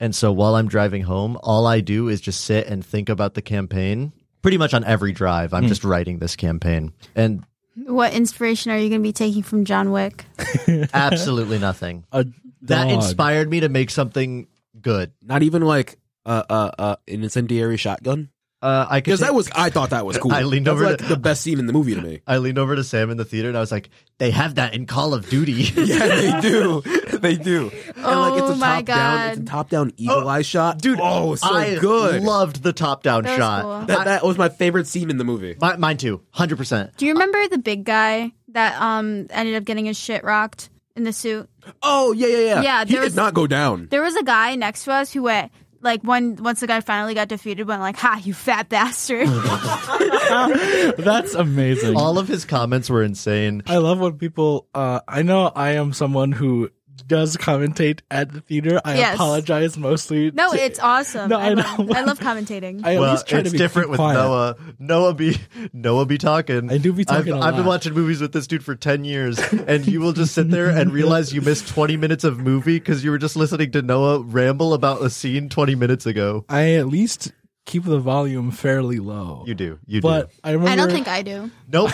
And 0.00 0.14
so 0.14 0.32
while 0.32 0.56
I'm 0.56 0.66
driving 0.68 1.02
home, 1.02 1.38
all 1.42 1.66
I 1.66 1.80
do 1.80 2.08
is 2.08 2.20
just 2.20 2.40
sit 2.44 2.66
and 2.66 2.84
think 2.84 3.08
about 3.08 3.34
the 3.34 3.42
campaign. 3.42 4.12
pretty 4.42 4.58
much 4.58 4.74
on 4.74 4.84
every 4.84 5.12
drive. 5.12 5.54
I'm 5.54 5.68
just 5.68 5.84
writing 5.84 6.18
this 6.18 6.36
campaign, 6.36 6.92
and 7.16 7.44
What 7.76 8.12
inspiration 8.14 8.70
are 8.72 8.78
you 8.78 8.88
going 8.88 9.00
to 9.00 9.06
be 9.08 9.12
taking 9.12 9.42
from 9.42 9.64
John 9.64 9.90
Wick? 9.90 10.24
absolutely 10.94 11.58
nothing. 11.58 12.04
A 12.12 12.24
That 12.62 12.84
dog. 12.84 12.92
inspired 12.92 13.50
me 13.50 13.60
to 13.60 13.68
make 13.68 13.90
something 13.90 14.46
good. 14.80 15.12
Not 15.22 15.42
even 15.42 15.62
like 15.62 15.98
uh 16.26 16.42
uh 16.48 16.70
uh 16.78 16.96
an 17.08 17.22
incendiary 17.22 17.76
shotgun. 17.76 18.30
Uh, 18.64 18.86
I 18.88 19.00
could 19.00 19.04
Because 19.04 19.20
that 19.20 19.34
was 19.34 19.50
I 19.54 19.68
thought 19.70 19.90
that 19.90 20.06
was 20.06 20.16
cool. 20.22 20.32
I 20.32 20.42
leaned 20.42 20.66
That's 20.66 20.74
over 20.74 20.84
like 20.90 20.98
to- 20.98 21.04
the 21.04 21.16
best 21.16 21.42
scene 21.42 21.58
in 21.58 21.66
the 21.66 21.72
movie 21.72 21.94
to 21.94 22.00
me. 22.00 22.20
I 22.26 22.38
leaned 22.38 22.58
over 22.58 22.74
to 22.74 22.82
Sam 22.82 23.10
in 23.10 23.16
the 23.18 23.24
theater 23.24 23.48
and 23.48 23.56
I 23.56 23.60
was 23.60 23.70
like, 23.70 23.90
"They 24.18 24.30
have 24.30 24.54
that 24.56 24.74
in 24.74 24.86
Call 24.86 25.12
of 25.14 25.28
Duty." 25.28 25.52
Yeah, 25.76 26.06
they 26.06 26.40
do. 26.40 26.80
They 27.18 27.36
do. 27.36 27.70
And 27.96 28.04
like 28.20 28.32
it's 28.34 28.42
Oh 28.42 28.52
a 28.52 28.56
my 28.56 28.76
top 28.82 28.84
down 28.86 29.28
it's 29.30 29.40
a 29.40 29.44
top 29.44 29.68
down 29.70 29.92
eagle 29.96 30.28
eye 30.28 30.42
shot. 30.42 30.78
dude. 30.78 30.98
oh 31.02 31.34
so 31.34 31.46
I 31.48 31.78
good. 31.78 32.22
Loved 32.22 32.62
the 32.62 32.72
top 32.72 33.02
down 33.02 33.22
That 33.24 33.36
shot. 33.38 33.62
cool. 33.62 33.86
that 33.86 34.04
that 34.06 34.24
was 34.24 34.38
my 34.38 34.48
favorite 34.48 34.86
scene 34.86 35.10
in 35.10 35.18
the 35.18 35.24
movie. 35.24 35.56
Mi- 35.60 35.76
mine 35.76 35.96
too, 35.98 36.22
hundred 36.30 36.56
percent. 36.56 36.96
Do 36.96 37.06
you 37.06 37.12
remember 37.12 37.46
the 37.48 37.58
big 37.58 37.84
guy 37.84 38.32
that 38.48 38.80
um 38.80 39.26
ended 39.30 39.54
up 39.56 39.64
getting 39.64 39.84
his 39.86 39.98
shit 39.98 40.24
rocked 40.24 40.70
in 40.96 41.04
the 41.04 41.12
suit? 41.12 41.48
Oh 41.82 42.12
yeah, 42.12 42.26
yeah, 42.28 42.38
yeah. 42.38 42.62
Yeah, 42.62 42.84
he 42.84 42.94
did 42.94 43.04
was- 43.04 43.14
not 43.16 43.34
go 43.34 43.46
down. 43.46 43.88
There 43.90 44.02
was 44.02 44.14
a 44.16 44.22
guy 44.24 44.54
next 44.56 44.84
to 44.84 44.92
us 44.92 45.12
who 45.12 45.22
went 45.24 45.52
like 45.84 46.02
when 46.02 46.36
once 46.36 46.60
the 46.60 46.66
guy 46.66 46.80
finally 46.80 47.14
got 47.14 47.28
defeated, 47.28 47.68
went 47.68 47.80
like, 47.80 47.96
"Ha, 47.98 48.20
you 48.24 48.34
fat 48.34 48.68
bastard!" 48.68 49.28
That's 50.98 51.34
amazing. 51.34 51.96
All 51.96 52.18
of 52.18 52.26
his 52.26 52.44
comments 52.44 52.90
were 52.90 53.02
insane. 53.02 53.62
I 53.66 53.76
love 53.76 54.00
when 54.00 54.14
people. 54.14 54.66
Uh, 54.74 55.00
I 55.06 55.22
know 55.22 55.52
I 55.54 55.72
am 55.72 55.92
someone 55.92 56.32
who 56.32 56.70
does 57.06 57.36
commentate 57.36 58.00
at 58.10 58.32
the 58.32 58.40
theater. 58.40 58.80
I 58.84 58.96
Yes. 58.96 59.14
apologize 59.14 59.76
mostly. 59.76 60.30
no, 60.30 60.52
to- 60.52 60.62
it's 60.64 60.78
awesome. 60.78 61.30
No, 61.30 61.38
I, 61.38 61.46
I 61.46 61.48
love, 61.54 61.78
know. 61.78 61.94
I 61.94 62.00
love 62.02 62.18
commentating. 62.18 62.84
I 62.84 62.94
at 62.94 63.00
well, 63.00 63.12
least 63.12 63.26
try 63.26 63.40
it's 63.40 63.50
to 63.50 63.52
be 63.52 63.58
different 63.58 63.90
with 63.90 63.98
quiet. 63.98 64.14
Noah. 64.16 64.56
Noah 64.78 65.14
be 65.14 65.36
Noah 65.72 66.06
be 66.06 66.18
talking. 66.18 66.70
I 66.70 66.78
do 66.78 66.92
be 66.92 67.04
talking 67.04 67.34
I've, 67.34 67.40
a 67.40 67.44
I've 67.44 67.56
been 67.56 67.66
watching 67.66 67.94
movies 67.94 68.20
with 68.20 68.32
this 68.32 68.46
dude 68.46 68.64
for 68.64 68.74
ten 68.74 69.04
years, 69.04 69.38
and 69.66 69.86
you 69.86 70.00
will 70.00 70.12
just 70.12 70.34
sit 70.34 70.50
there 70.50 70.68
and 70.70 70.92
realize 70.92 71.32
you 71.32 71.40
missed 71.40 71.68
twenty 71.68 71.96
minutes 71.96 72.24
of 72.24 72.38
movie 72.38 72.78
because 72.78 73.04
you 73.04 73.10
were 73.10 73.18
just 73.18 73.36
listening 73.36 73.70
to 73.72 73.82
Noah 73.82 74.20
ramble 74.20 74.74
about 74.74 75.02
a 75.02 75.10
scene 75.10 75.48
twenty 75.48 75.74
minutes 75.74 76.06
ago. 76.06 76.44
I 76.48 76.72
at 76.74 76.86
least 76.86 77.32
keep 77.64 77.84
the 77.84 77.98
volume 77.98 78.50
fairly 78.50 78.98
low. 78.98 79.44
You 79.46 79.54
do, 79.54 79.78
you 79.86 80.00
but 80.00 80.30
do. 80.30 80.36
I 80.44 80.50
remember. 80.52 80.70
I 80.70 80.76
don't 80.76 80.90
think 80.90 81.08
I 81.08 81.22
do. 81.22 81.50
Nope. 81.70 81.90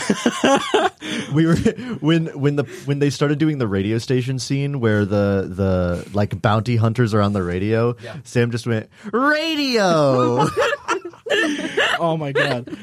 we 1.33 1.47
were 1.47 1.57
when 2.01 2.27
when 2.39 2.57
the 2.57 2.65
when 2.85 2.99
they 2.99 3.11
started 3.11 3.39
doing 3.39 3.59
the 3.59 3.69
radio 3.69 3.99
station 3.99 4.39
scene 4.39 4.81
where 4.81 5.05
the 5.05 5.49
the 5.49 6.11
like 6.13 6.41
bounty 6.41 6.77
hunters 6.77 7.15
are 7.15 7.21
on 7.21 7.33
the 7.33 7.43
radio. 7.43 7.97
Sam 8.25 8.51
just 8.51 8.67
went 8.67 8.89
radio. 9.13 10.47
oh 11.99 12.17
my 12.19 12.33
god, 12.33 12.77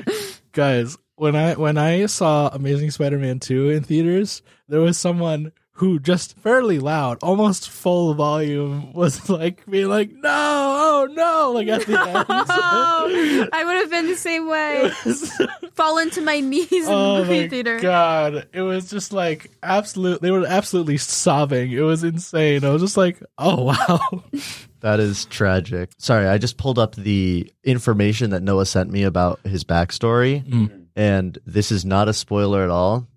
guys! 0.51 0.97
When 1.15 1.35
I 1.35 1.55
when 1.55 1.77
I 1.77 2.05
saw 2.05 2.49
Amazing 2.49 2.91
Spider-Man 2.91 3.39
two 3.39 3.69
in 3.69 3.83
theaters, 3.83 4.41
there 4.67 4.79
was 4.79 4.97
someone 4.97 5.51
who 5.77 5.99
just 5.99 6.37
fairly 6.37 6.79
loud, 6.79 7.17
almost 7.21 7.69
full 7.69 8.13
volume, 8.13 8.91
was 8.93 9.29
like 9.29 9.65
being 9.69 9.87
like, 9.89 10.11
"No, 10.11 10.21
oh 10.29 11.07
no!" 11.11 11.51
Like 11.53 11.67
at 11.67 11.85
the 11.85 11.97
end. 11.99 13.49
I 13.53 13.63
would 13.63 13.75
have 13.77 13.89
been 13.89 14.07
the 14.07 14.15
same 14.15 14.47
way. 14.49 14.91
Fallen 15.73 16.09
to 16.11 16.21
my 16.21 16.39
knees 16.39 16.71
in 16.71 16.81
the 16.85 16.91
Oh 16.91 17.17
movie 17.23 17.41
my 17.43 17.47
theater. 17.49 17.79
god! 17.79 18.47
It 18.53 18.61
was 18.61 18.89
just 18.89 19.13
like 19.13 19.51
absolute. 19.63 20.21
They 20.21 20.31
were 20.31 20.45
absolutely 20.47 20.97
sobbing. 20.97 21.71
It 21.71 21.81
was 21.81 22.03
insane. 22.03 22.63
I 22.63 22.69
was 22.69 22.81
just 22.81 22.97
like, 22.97 23.21
"Oh 23.37 23.63
wow!" 23.89 24.23
That 24.81 24.99
is 24.99 25.25
tragic. 25.25 25.91
Sorry, 25.97 26.27
I 26.27 26.37
just 26.37 26.57
pulled 26.57 26.79
up 26.79 26.95
the 26.95 27.51
information 27.63 28.29
that 28.31 28.43
Noah 28.43 28.65
sent 28.65 28.91
me 28.91 29.03
about 29.03 29.39
his 29.45 29.63
backstory, 29.63 30.43
Mm. 30.43 30.85
and 30.95 31.37
this 31.45 31.71
is 31.71 31.83
not 31.85 32.07
a 32.09 32.13
spoiler 32.13 32.63
at 32.63 32.69
all. 32.69 33.07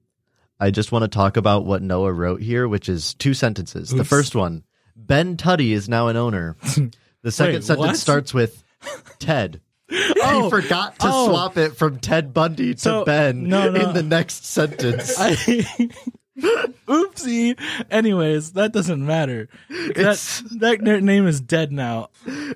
I 0.61 0.71
just 0.71 0.93
want 0.93 1.03
to 1.03 1.09
talk 1.09 1.37
about 1.37 1.65
what 1.65 1.83
Noah 1.83 2.13
wrote 2.13 2.43
here, 2.43 2.69
which 2.69 2.89
is 2.89 3.15
two 3.15 3.35
sentences. 3.35 3.91
The 3.91 4.05
first 4.05 4.35
one 4.35 4.65
Ben 4.95 5.37
Tuddy 5.37 5.71
is 5.73 5.89
now 5.89 6.09
an 6.09 6.17
owner. 6.17 6.57
The 7.23 7.31
second 7.31 7.57
Wait, 7.57 7.65
sentence 7.65 7.87
what? 7.87 7.97
starts 7.99 8.33
with 8.33 8.65
Ted. 9.19 9.61
Oh, 10.23 10.45
he 10.45 10.51
forgot 10.51 10.99
to 11.01 11.09
oh. 11.11 11.29
swap 11.29 11.57
it 11.57 11.77
from 11.77 11.99
Ted 11.99 12.33
Bundy 12.33 12.75
to 12.75 12.81
So, 12.81 13.05
Ben 13.05 13.49
no, 13.49 13.71
no. 13.73 13.89
in 13.89 13.95
the 13.95 14.05
next 14.05 14.47
sentence. 14.47 15.17
I, 15.19 15.37
oopsie. 16.89 17.59
Anyways, 17.91 18.53
that 18.53 18.73
doesn't 18.73 19.05
matter. 19.05 19.49
That 19.69 19.91
It's- 19.99 20.43
that 20.59 20.81
name 20.83 21.27
is 21.27 21.41
dead 21.41 21.73
now. 21.73 22.11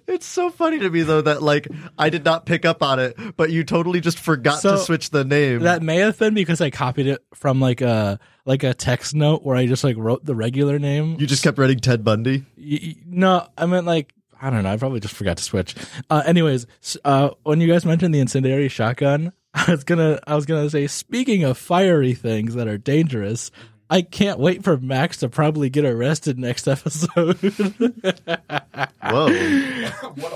It's 0.07 0.27
so 0.27 0.51
funny 0.51 0.79
to 0.81 0.91
me 0.91 1.03
though 1.03 1.23
that 1.23 1.43
like 1.43 1.69
I 1.99 2.11
did 2.11 2.25
not 2.25 2.47
pick 2.47 2.65
up 2.65 2.83
on 2.83 2.99
it, 2.99 3.17
but 3.37 3.51
you 3.51 3.65
totally 3.65 4.01
just 4.01 4.19
forgot 4.19 4.61
So, 4.61 4.73
to 4.73 4.79
switch 4.79 5.11
the 5.11 5.25
name. 5.25 5.61
That 5.61 5.83
may 5.83 5.97
have 5.99 6.19
been 6.19 6.35
because 6.35 6.61
I 6.61 6.71
copied 6.71 7.07
it 7.07 7.25
from 7.35 7.61
like 7.61 7.81
a 7.81 8.19
like 8.45 8.63
a 8.63 8.75
text 8.75 9.15
note 9.15 9.43
where 9.45 9.57
I 9.57 9.67
just 9.67 9.85
like 9.85 9.97
wrote 9.97 10.25
the 10.25 10.35
regular 10.35 10.79
name. 10.79 11.17
you 11.19 11.27
just 11.27 11.43
kept 11.43 11.59
writing 11.59 11.79
Ted 11.81 12.05
Bundy. 12.05 12.45
Y- 12.59 12.97
no, 13.07 13.47
I 13.57 13.67
meant 13.67 13.87
like 13.87 14.13
I 14.41 14.51
don't 14.51 14.63
know. 14.65 14.73
I 14.73 14.77
probably 14.77 15.01
just 15.01 15.15
forgot 15.15 15.39
to 15.39 15.43
switch. 15.43 15.75
Uh, 16.11 16.23
anyways, 16.27 16.67
uh, 17.05 17.31
when 17.45 17.61
you 17.63 17.69
guys 17.69 17.87
mentioned 17.87 18.15
the 18.15 18.21
incendiary 18.21 18.69
shotgun, 18.69 19.33
I 19.55 19.71
was 19.71 19.85
gonna 19.85 20.21
I 20.27 20.35
was 20.35 20.45
gonna 20.45 20.69
say 20.69 20.87
speaking 20.87 21.45
of 21.45 21.57
fiery 21.57 22.13
things 22.15 22.55
that 22.55 22.69
are 22.69 22.77
dangerous. 22.79 23.51
I 23.95 24.03
can't 24.03 24.41
wait 24.41 24.65
for 24.65 24.77
Max 24.77 25.19
to 25.19 25.29
probably 25.29 25.71
get 25.71 25.85
arrested 25.85 26.37
next 26.37 26.67
episode. 26.67 27.37
Whoa. 29.05 29.29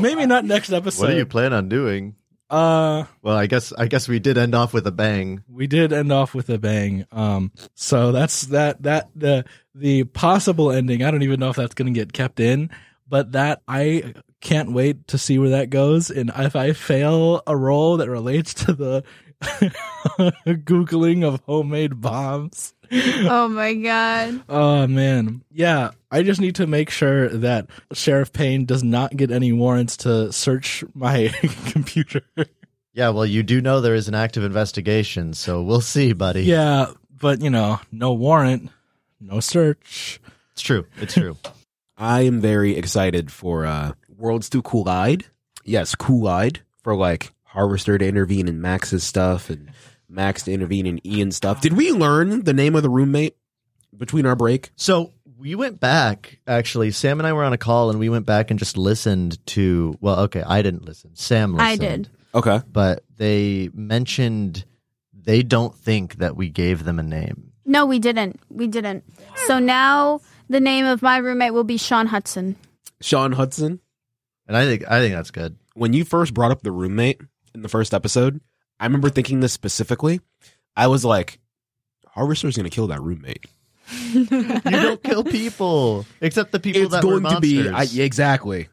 Maybe 0.01 0.27
not 0.27 0.45
next 0.45 0.71
episode. 0.71 1.03
what 1.03 1.11
do 1.11 1.17
you 1.17 1.27
plan 1.27 1.53
on 1.53 1.69
doing? 1.69 2.15
Uh, 2.49 3.07
Well, 3.21 3.37
I 3.37 3.47
guess 3.47 3.73
I 3.73 3.89
guess 3.89 4.07
we 4.07 4.21
did 4.21 4.39
end 4.39 4.55
off 4.55 4.73
with 4.73 4.87
a 4.87 4.93
bang. 4.93 5.43
we 5.49 5.67
did 5.67 5.93
end 5.93 6.13
off 6.13 6.35
with 6.35 6.49
a 6.51 6.59
bang. 6.59 7.05
Um, 7.11 7.51
so 7.75 8.13
that's 8.13 8.43
that 8.47 8.81
that 8.85 9.09
the 9.17 9.45
the 9.75 10.05
possible 10.05 10.71
ending. 10.71 11.03
I 11.03 11.11
don't 11.11 11.25
even 11.25 11.41
know 11.41 11.51
if 11.51 11.57
that's 11.57 11.75
going 11.75 11.93
to 11.93 11.99
get 11.99 12.13
kept 12.13 12.39
in, 12.39 12.71
but 13.09 13.33
that 13.33 13.63
I 13.67 14.15
can't 14.41 14.71
wait 14.71 15.09
to 15.09 15.19
see 15.19 15.37
where 15.41 15.51
that 15.51 15.69
goes. 15.71 16.11
And 16.13 16.31
if 16.37 16.55
I 16.55 16.75
fail 16.75 17.43
a 17.45 17.57
roll 17.57 17.97
that 17.97 18.09
relates 18.09 18.55
to 18.55 18.73
the 18.73 19.03
googling 20.47 21.25
of 21.25 21.41
homemade 21.47 22.01
bombs, 22.01 22.75
Oh 22.91 23.49
my 23.49 23.75
god. 23.75 24.43
oh 24.49 24.87
man, 24.87 25.43
yeah. 25.53 25.91
I 26.11 26.23
just 26.23 26.41
need 26.41 26.55
to 26.57 26.67
make 26.67 26.89
sure 26.91 27.29
that 27.29 27.69
Sheriff 27.93 28.33
Payne 28.33 28.65
does 28.65 28.83
not 28.83 29.15
get 29.15 29.31
any 29.31 29.53
warrants 29.53 29.99
to 29.99 30.33
search 30.33 30.83
my 30.95 31.29
computer. 31.67 32.23
Yeah, 32.95 33.11
well, 33.11 33.27
you 33.27 33.43
do 33.43 33.61
know 33.61 33.81
there 33.81 33.95
is 33.95 34.09
an 34.09 34.15
active 34.15 34.43
investigation, 34.43 35.35
so 35.35 35.63
we'll 35.63 35.83
see, 35.83 36.15
buddy. 36.15 36.45
yeah, 36.45 36.93
but 37.21 37.43
you 37.43 37.51
know, 37.51 37.79
no 37.93 38.13
warrant, 38.15 38.71
no 39.21 39.41
search. 39.41 40.19
it's 40.53 40.63
true. 40.63 40.87
It's 41.01 41.15
true. 41.15 41.37
I 41.99 42.23
am 42.23 42.41
very 42.41 42.77
excited 42.77 43.31
for 43.31 43.67
uh 43.67 43.93
Worlds 44.17 44.49
to 44.51 44.63
Collide. 44.63 45.27
Yes, 45.65 45.95
Collide 45.95 46.61
for 46.83 46.95
like 46.97 47.33
Harvester 47.59 47.99
to 47.99 48.07
intervene 48.07 48.47
in 48.47 48.61
Max's 48.61 49.03
stuff 49.03 49.51
and 49.51 49.73
Max 50.09 50.45
to 50.45 50.53
intervene 50.53 50.87
in 50.87 51.05
Ian's 51.05 51.35
stuff. 51.35 51.61
Did 51.61 51.73
we 51.73 51.91
learn 51.91 52.45
the 52.45 52.53
name 52.53 52.77
of 52.77 52.85
the 52.85 52.89
roommate 52.89 53.37
between 53.97 54.27
our 54.27 54.37
break? 54.37 54.71
so 54.77 55.13
we 55.37 55.55
went 55.55 55.79
back. 55.81 56.39
Actually, 56.47 56.91
Sam 56.91 57.21
and 57.21 57.27
I 57.27 57.33
were 57.33 57.45
on 57.45 57.53
a 57.53 57.59
call, 57.59 57.91
and 57.91 57.99
we 58.01 58.09
went 58.09 58.27
back 58.27 58.51
and 58.51 58.59
just 58.59 58.77
listened 58.77 59.45
to. 59.47 59.97
Well, 60.01 60.21
okay, 60.21 60.43
I 60.43 60.63
didn't 60.63 60.85
listen. 60.85 61.15
Sam 61.15 61.55
listened. 61.55 61.69
I 61.71 61.77
did. 61.77 62.09
Okay. 62.35 62.61
but 62.71 63.05
they 63.17 63.71
mentioned 63.73 64.65
they 65.13 65.43
don't 65.43 65.75
think 65.75 66.17
that 66.17 66.37
we 66.37 66.49
gave 66.49 66.85
them 66.85 66.99
a 66.99 67.03
name. 67.03 67.53
No, 67.65 67.87
we 67.87 67.99
didn't. 67.99 68.41
We 68.51 68.67
didn't. 68.67 69.05
So 69.47 69.59
now 69.59 70.21
the 70.49 70.61
name 70.61 70.87
of 70.87 71.03
my 71.03 71.19
roommate 71.19 71.55
will 71.55 71.65
be 71.65 71.77
Sean 71.77 72.07
Hudson. 72.07 72.57
Sean 73.01 73.33
Hudson. 73.33 73.81
And 74.47 74.57
I 74.57 74.65
think 74.65 74.91
I 74.91 75.01
think 75.01 75.15
that's 75.15 75.31
good. 75.31 75.57
When 75.75 75.93
you 75.93 76.05
first 76.05 76.35
brought 76.35 76.51
up 76.51 76.63
the 76.63 76.73
roommate 76.73 77.21
in 77.59 77.63
the 77.63 77.69
first 77.69 77.93
episode, 77.93 78.41
I 78.81 78.87
remember 78.87 79.11
thinking 79.11 79.41
this 79.41 79.53
specifically. 79.53 80.21
I 80.77 80.87
was 80.87 81.05
like, 81.05 81.41
Harvester's 82.07 82.57
gonna 82.57 82.71
kill 82.71 82.87
that 82.87 83.03
roommate. 83.03 83.45
You 84.13 84.27
don't 84.27 85.03
kill 85.03 85.25
people 85.25 86.07
except 86.21 86.53
the 86.53 86.61
people 86.61 86.83
it's 86.83 86.93
that 86.93 87.03
going 87.03 87.25
were 87.25 87.31
to 87.31 87.41
be 87.41 87.69
I, 87.69 87.83
exactly. 87.97 88.69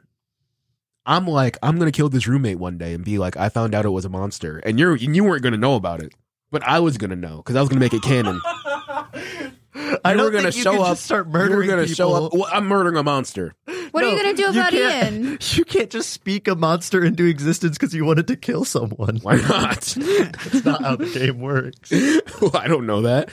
I'm 1.05 1.27
like, 1.27 1.57
I'm 1.63 1.77
gonna 1.77 1.91
kill 1.91 2.09
this 2.09 2.27
roommate 2.27 2.59
one 2.59 2.77
day 2.77 2.93
and 2.93 3.03
be 3.03 3.17
like, 3.17 3.37
I 3.37 3.49
found 3.49 3.73
out 3.73 3.85
it 3.85 3.89
was 3.89 4.05
a 4.05 4.09
monster, 4.09 4.59
and 4.59 4.79
you're 4.79 4.93
and 4.93 5.15
you 5.15 5.23
weren't 5.23 5.41
gonna 5.41 5.57
know 5.57 5.75
about 5.75 6.01
it, 6.01 6.13
but 6.51 6.63
I 6.63 6.79
was 6.79 6.97
gonna 6.97 7.15
know 7.15 7.37
because 7.37 7.55
I 7.55 7.61
was 7.61 7.69
gonna 7.69 7.79
make 7.79 7.93
it 7.93 8.03
canon. 8.03 8.39
I 9.75 10.11
you 10.11 10.17
don't 10.17 10.25
were 10.25 10.31
gonna 10.31 10.51
think 10.51 10.63
show 10.63 10.71
can 10.71 10.81
up. 10.81 10.87
Just 10.89 11.03
start 11.05 11.27
you 11.27 11.33
murdering 11.33 11.57
were 11.57 11.65
gonna 11.65 11.81
people. 11.83 11.95
show 11.95 12.13
up. 12.25 12.33
Well, 12.33 12.47
I'm 12.51 12.65
murdering 12.67 12.95
a 12.97 13.03
monster. 13.03 13.53
What 13.91 14.03
are 14.03 14.09
you 14.09 14.17
gonna 14.17 14.33
do 14.33 14.47
about 14.49 14.71
can't- 14.71 15.13
Ian? 15.13 15.37
You 15.55 15.65
can't 15.65 15.89
just 15.89 16.09
speak 16.11 16.47
a 16.47 16.55
monster 16.55 17.03
into 17.03 17.25
existence 17.25 17.77
because 17.77 17.93
you 17.93 18.05
wanted 18.05 18.27
to 18.27 18.35
kill 18.35 18.65
someone. 18.65 19.17
Why 19.21 19.35
not? 19.37 19.81
That's 19.81 20.65
not 20.65 20.81
how 20.81 20.95
the 20.95 21.05
game 21.13 21.39
works. 21.39 21.91
well, 22.41 22.51
I 22.55 22.67
don't 22.67 22.85
know 22.85 23.01
that. 23.03 23.29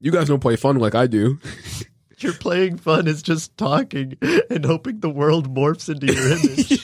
You 0.00 0.10
guys 0.12 0.28
don't 0.28 0.40
play 0.40 0.56
fun 0.56 0.76
like 0.78 0.94
I 0.94 1.06
do. 1.06 1.38
Your 2.18 2.32
playing 2.32 2.78
fun 2.78 3.06
is 3.06 3.22
just 3.22 3.56
talking 3.58 4.16
and 4.50 4.64
hoping 4.64 5.00
the 5.00 5.10
world 5.10 5.54
morphs 5.54 5.88
into 5.88 6.12
your 6.12 6.32
image. 6.32 6.82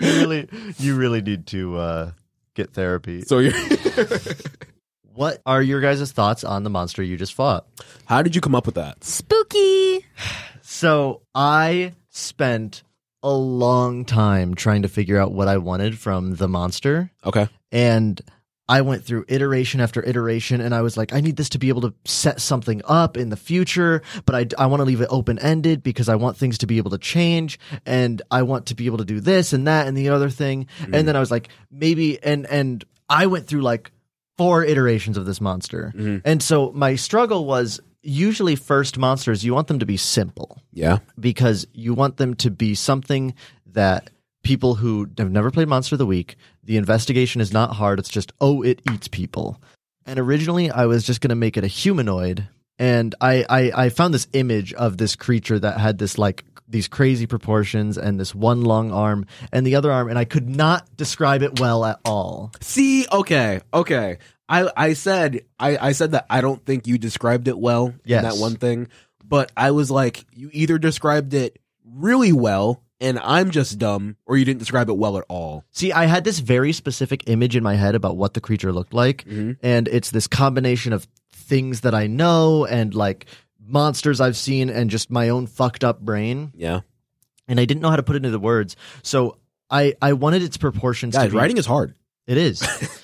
you 0.00 0.20
really, 0.20 0.48
you 0.78 0.94
really 0.96 1.22
need 1.22 1.46
to 1.48 1.76
uh, 1.76 2.10
get 2.54 2.72
therapy. 2.72 3.22
So 3.22 3.38
you 3.38 3.52
What 5.16 5.40
are 5.46 5.62
your 5.62 5.80
guys' 5.80 6.12
thoughts 6.12 6.44
on 6.44 6.62
the 6.62 6.68
monster 6.68 7.02
you 7.02 7.16
just 7.16 7.32
fought? 7.32 7.66
How 8.04 8.20
did 8.20 8.34
you 8.34 8.42
come 8.42 8.54
up 8.54 8.66
with 8.66 8.74
that? 8.76 9.02
Spooky. 9.02 10.06
So 10.68 11.22
I 11.32 11.94
spent 12.10 12.82
a 13.22 13.32
long 13.32 14.04
time 14.04 14.54
trying 14.54 14.82
to 14.82 14.88
figure 14.88 15.18
out 15.18 15.32
what 15.32 15.46
I 15.46 15.58
wanted 15.58 15.96
from 15.96 16.34
the 16.34 16.48
monster. 16.48 17.12
Okay. 17.24 17.48
And 17.70 18.20
I 18.68 18.80
went 18.80 19.04
through 19.04 19.24
iteration 19.28 19.80
after 19.80 20.02
iteration, 20.02 20.60
and 20.60 20.74
I 20.74 20.82
was 20.82 20.96
like, 20.96 21.14
I 21.14 21.20
need 21.20 21.36
this 21.36 21.48
to 21.50 21.58
be 21.58 21.68
able 21.68 21.82
to 21.82 21.94
set 22.04 22.40
something 22.40 22.82
up 22.84 23.16
in 23.16 23.30
the 23.30 23.36
future, 23.36 24.02
but 24.26 24.34
I, 24.34 24.64
I 24.64 24.66
want 24.66 24.80
to 24.80 24.84
leave 24.84 25.00
it 25.00 25.08
open 25.08 25.38
ended 25.38 25.84
because 25.84 26.08
I 26.08 26.16
want 26.16 26.36
things 26.36 26.58
to 26.58 26.66
be 26.66 26.78
able 26.78 26.90
to 26.90 26.98
change, 26.98 27.60
and 27.86 28.20
I 28.30 28.42
want 28.42 28.66
to 28.66 28.74
be 28.74 28.86
able 28.86 28.98
to 28.98 29.04
do 29.04 29.20
this 29.20 29.52
and 29.52 29.68
that 29.68 29.86
and 29.86 29.96
the 29.96 30.08
other 30.08 30.30
thing. 30.30 30.66
And 30.82 30.94
mm. 30.94 31.04
then 31.06 31.16
I 31.16 31.20
was 31.20 31.30
like, 31.30 31.48
maybe, 31.70 32.22
and 32.22 32.44
and 32.46 32.84
I 33.08 33.26
went 33.26 33.46
through 33.46 33.62
like 33.62 33.92
four 34.36 34.64
iterations 34.64 35.16
of 35.16 35.26
this 35.26 35.40
monster, 35.40 35.92
mm-hmm. 35.96 36.18
and 36.24 36.42
so 36.42 36.72
my 36.72 36.96
struggle 36.96 37.44
was 37.44 37.80
usually 38.02 38.54
first 38.54 38.96
monsters 38.98 39.44
you 39.44 39.52
want 39.52 39.66
them 39.66 39.80
to 39.80 39.86
be 39.86 39.96
simple 39.96 40.62
Yeah. 40.72 40.98
because 41.18 41.66
you 41.72 41.92
want 41.92 42.18
them 42.18 42.34
to 42.36 42.50
be 42.50 42.74
something 42.76 43.34
that 43.72 44.10
people 44.44 44.76
who 44.76 45.10
have 45.18 45.30
never 45.30 45.50
played 45.50 45.66
Monster 45.66 45.96
of 45.96 45.98
the 45.98 46.06
Week, 46.06 46.36
the 46.62 46.76
investigation 46.76 47.40
is 47.40 47.52
not 47.52 47.72
hard. 47.74 47.98
It's 47.98 48.08
just, 48.08 48.32
oh, 48.40 48.62
it 48.62 48.80
eats 48.92 49.08
people. 49.08 49.60
And 50.06 50.20
originally, 50.20 50.70
I 50.70 50.86
was 50.86 51.02
just 51.02 51.20
going 51.20 51.30
to 51.30 51.34
make 51.34 51.56
it 51.56 51.64
a 51.64 51.66
humanoid. 51.66 52.46
And 52.78 53.12
I, 53.20 53.44
I, 53.48 53.72
I 53.86 53.88
found 53.88 54.14
this 54.14 54.28
image 54.34 54.72
of 54.74 54.98
this 54.98 55.16
creature 55.16 55.58
that 55.58 55.80
had 55.80 55.98
this 55.98 56.16
like 56.16 56.44
these 56.68 56.88
crazy 56.88 57.26
proportions 57.26 57.96
and 57.96 58.18
this 58.18 58.34
one 58.34 58.62
long 58.62 58.92
arm 58.92 59.26
and 59.52 59.66
the 59.66 59.76
other 59.76 59.90
arm, 59.90 60.08
and 60.08 60.18
I 60.18 60.24
could 60.24 60.48
not 60.48 60.96
describe 60.96 61.42
it 61.42 61.60
well 61.60 61.84
at 61.84 62.00
all. 62.04 62.52
See, 62.60 63.06
okay, 63.10 63.60
okay. 63.72 64.18
I 64.48 64.70
I 64.76 64.92
said 64.92 65.42
I 65.58 65.76
I 65.78 65.92
said 65.92 66.12
that 66.12 66.26
I 66.30 66.40
don't 66.40 66.64
think 66.64 66.86
you 66.86 66.98
described 66.98 67.48
it 67.48 67.58
well 67.58 67.94
Yes. 68.04 68.22
in 68.22 68.30
that 68.30 68.40
one 68.40 68.56
thing, 68.56 68.88
but 69.24 69.50
I 69.56 69.72
was 69.72 69.90
like, 69.90 70.24
you 70.32 70.50
either 70.52 70.78
described 70.78 71.34
it 71.34 71.58
really 71.84 72.32
well 72.32 72.82
and 73.00 73.18
I'm 73.18 73.50
just 73.50 73.78
dumb, 73.78 74.16
or 74.24 74.38
you 74.38 74.44
didn't 74.44 74.60
describe 74.60 74.88
it 74.88 74.96
well 74.96 75.18
at 75.18 75.24
all. 75.28 75.64
See, 75.70 75.92
I 75.92 76.06
had 76.06 76.24
this 76.24 76.38
very 76.38 76.72
specific 76.72 77.24
image 77.26 77.54
in 77.54 77.62
my 77.62 77.74
head 77.74 77.94
about 77.94 78.16
what 78.16 78.32
the 78.34 78.40
creature 78.40 78.72
looked 78.72 78.94
like, 78.94 79.24
mm-hmm. 79.24 79.52
and 79.62 79.86
it's 79.88 80.10
this 80.10 80.26
combination 80.26 80.94
of 80.94 81.06
things 81.30 81.82
that 81.82 81.94
I 81.94 82.06
know 82.06 82.64
and 82.64 82.94
like 82.94 83.26
monsters 83.66 84.20
I've 84.20 84.36
seen 84.36 84.70
and 84.70 84.90
just 84.90 85.10
my 85.10 85.28
own 85.30 85.46
fucked 85.46 85.84
up 85.84 86.00
brain, 86.00 86.52
Yeah, 86.54 86.80
and 87.48 87.58
I 87.60 87.64
didn't 87.64 87.80
know 87.82 87.90
how 87.90 87.96
to 87.96 88.02
put 88.02 88.16
it 88.16 88.18
into 88.18 88.30
the 88.30 88.38
words. 88.38 88.76
So 89.02 89.38
I 89.70 89.94
I 90.00 90.12
wanted 90.14 90.42
its 90.42 90.56
proportions 90.56 91.14
guys, 91.14 91.26
to 91.26 91.30
be 91.32 91.36
writing 91.36 91.56
is 91.56 91.66
hard. 91.66 91.94
it 92.26 92.36
is. 92.38 92.62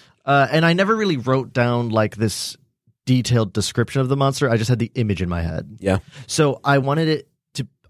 uh, 0.25 0.47
and 0.51 0.65
I 0.65 0.73
never 0.73 0.95
really 0.95 1.17
wrote 1.17 1.53
down 1.53 1.89
like 1.91 2.17
this 2.17 2.57
detailed 3.05 3.53
description 3.53 4.01
of 4.01 4.09
the 4.09 4.17
monster. 4.17 4.49
I 4.49 4.57
just 4.57 4.71
had 4.71 4.79
the 4.79 4.93
image 4.95 5.21
in 5.23 5.29
my 5.29 5.43
head. 5.43 5.79
Yeah, 5.81 5.99
So 6.29 6.61
I 6.63 6.79
wanted 6.79 7.09
it 7.09 7.29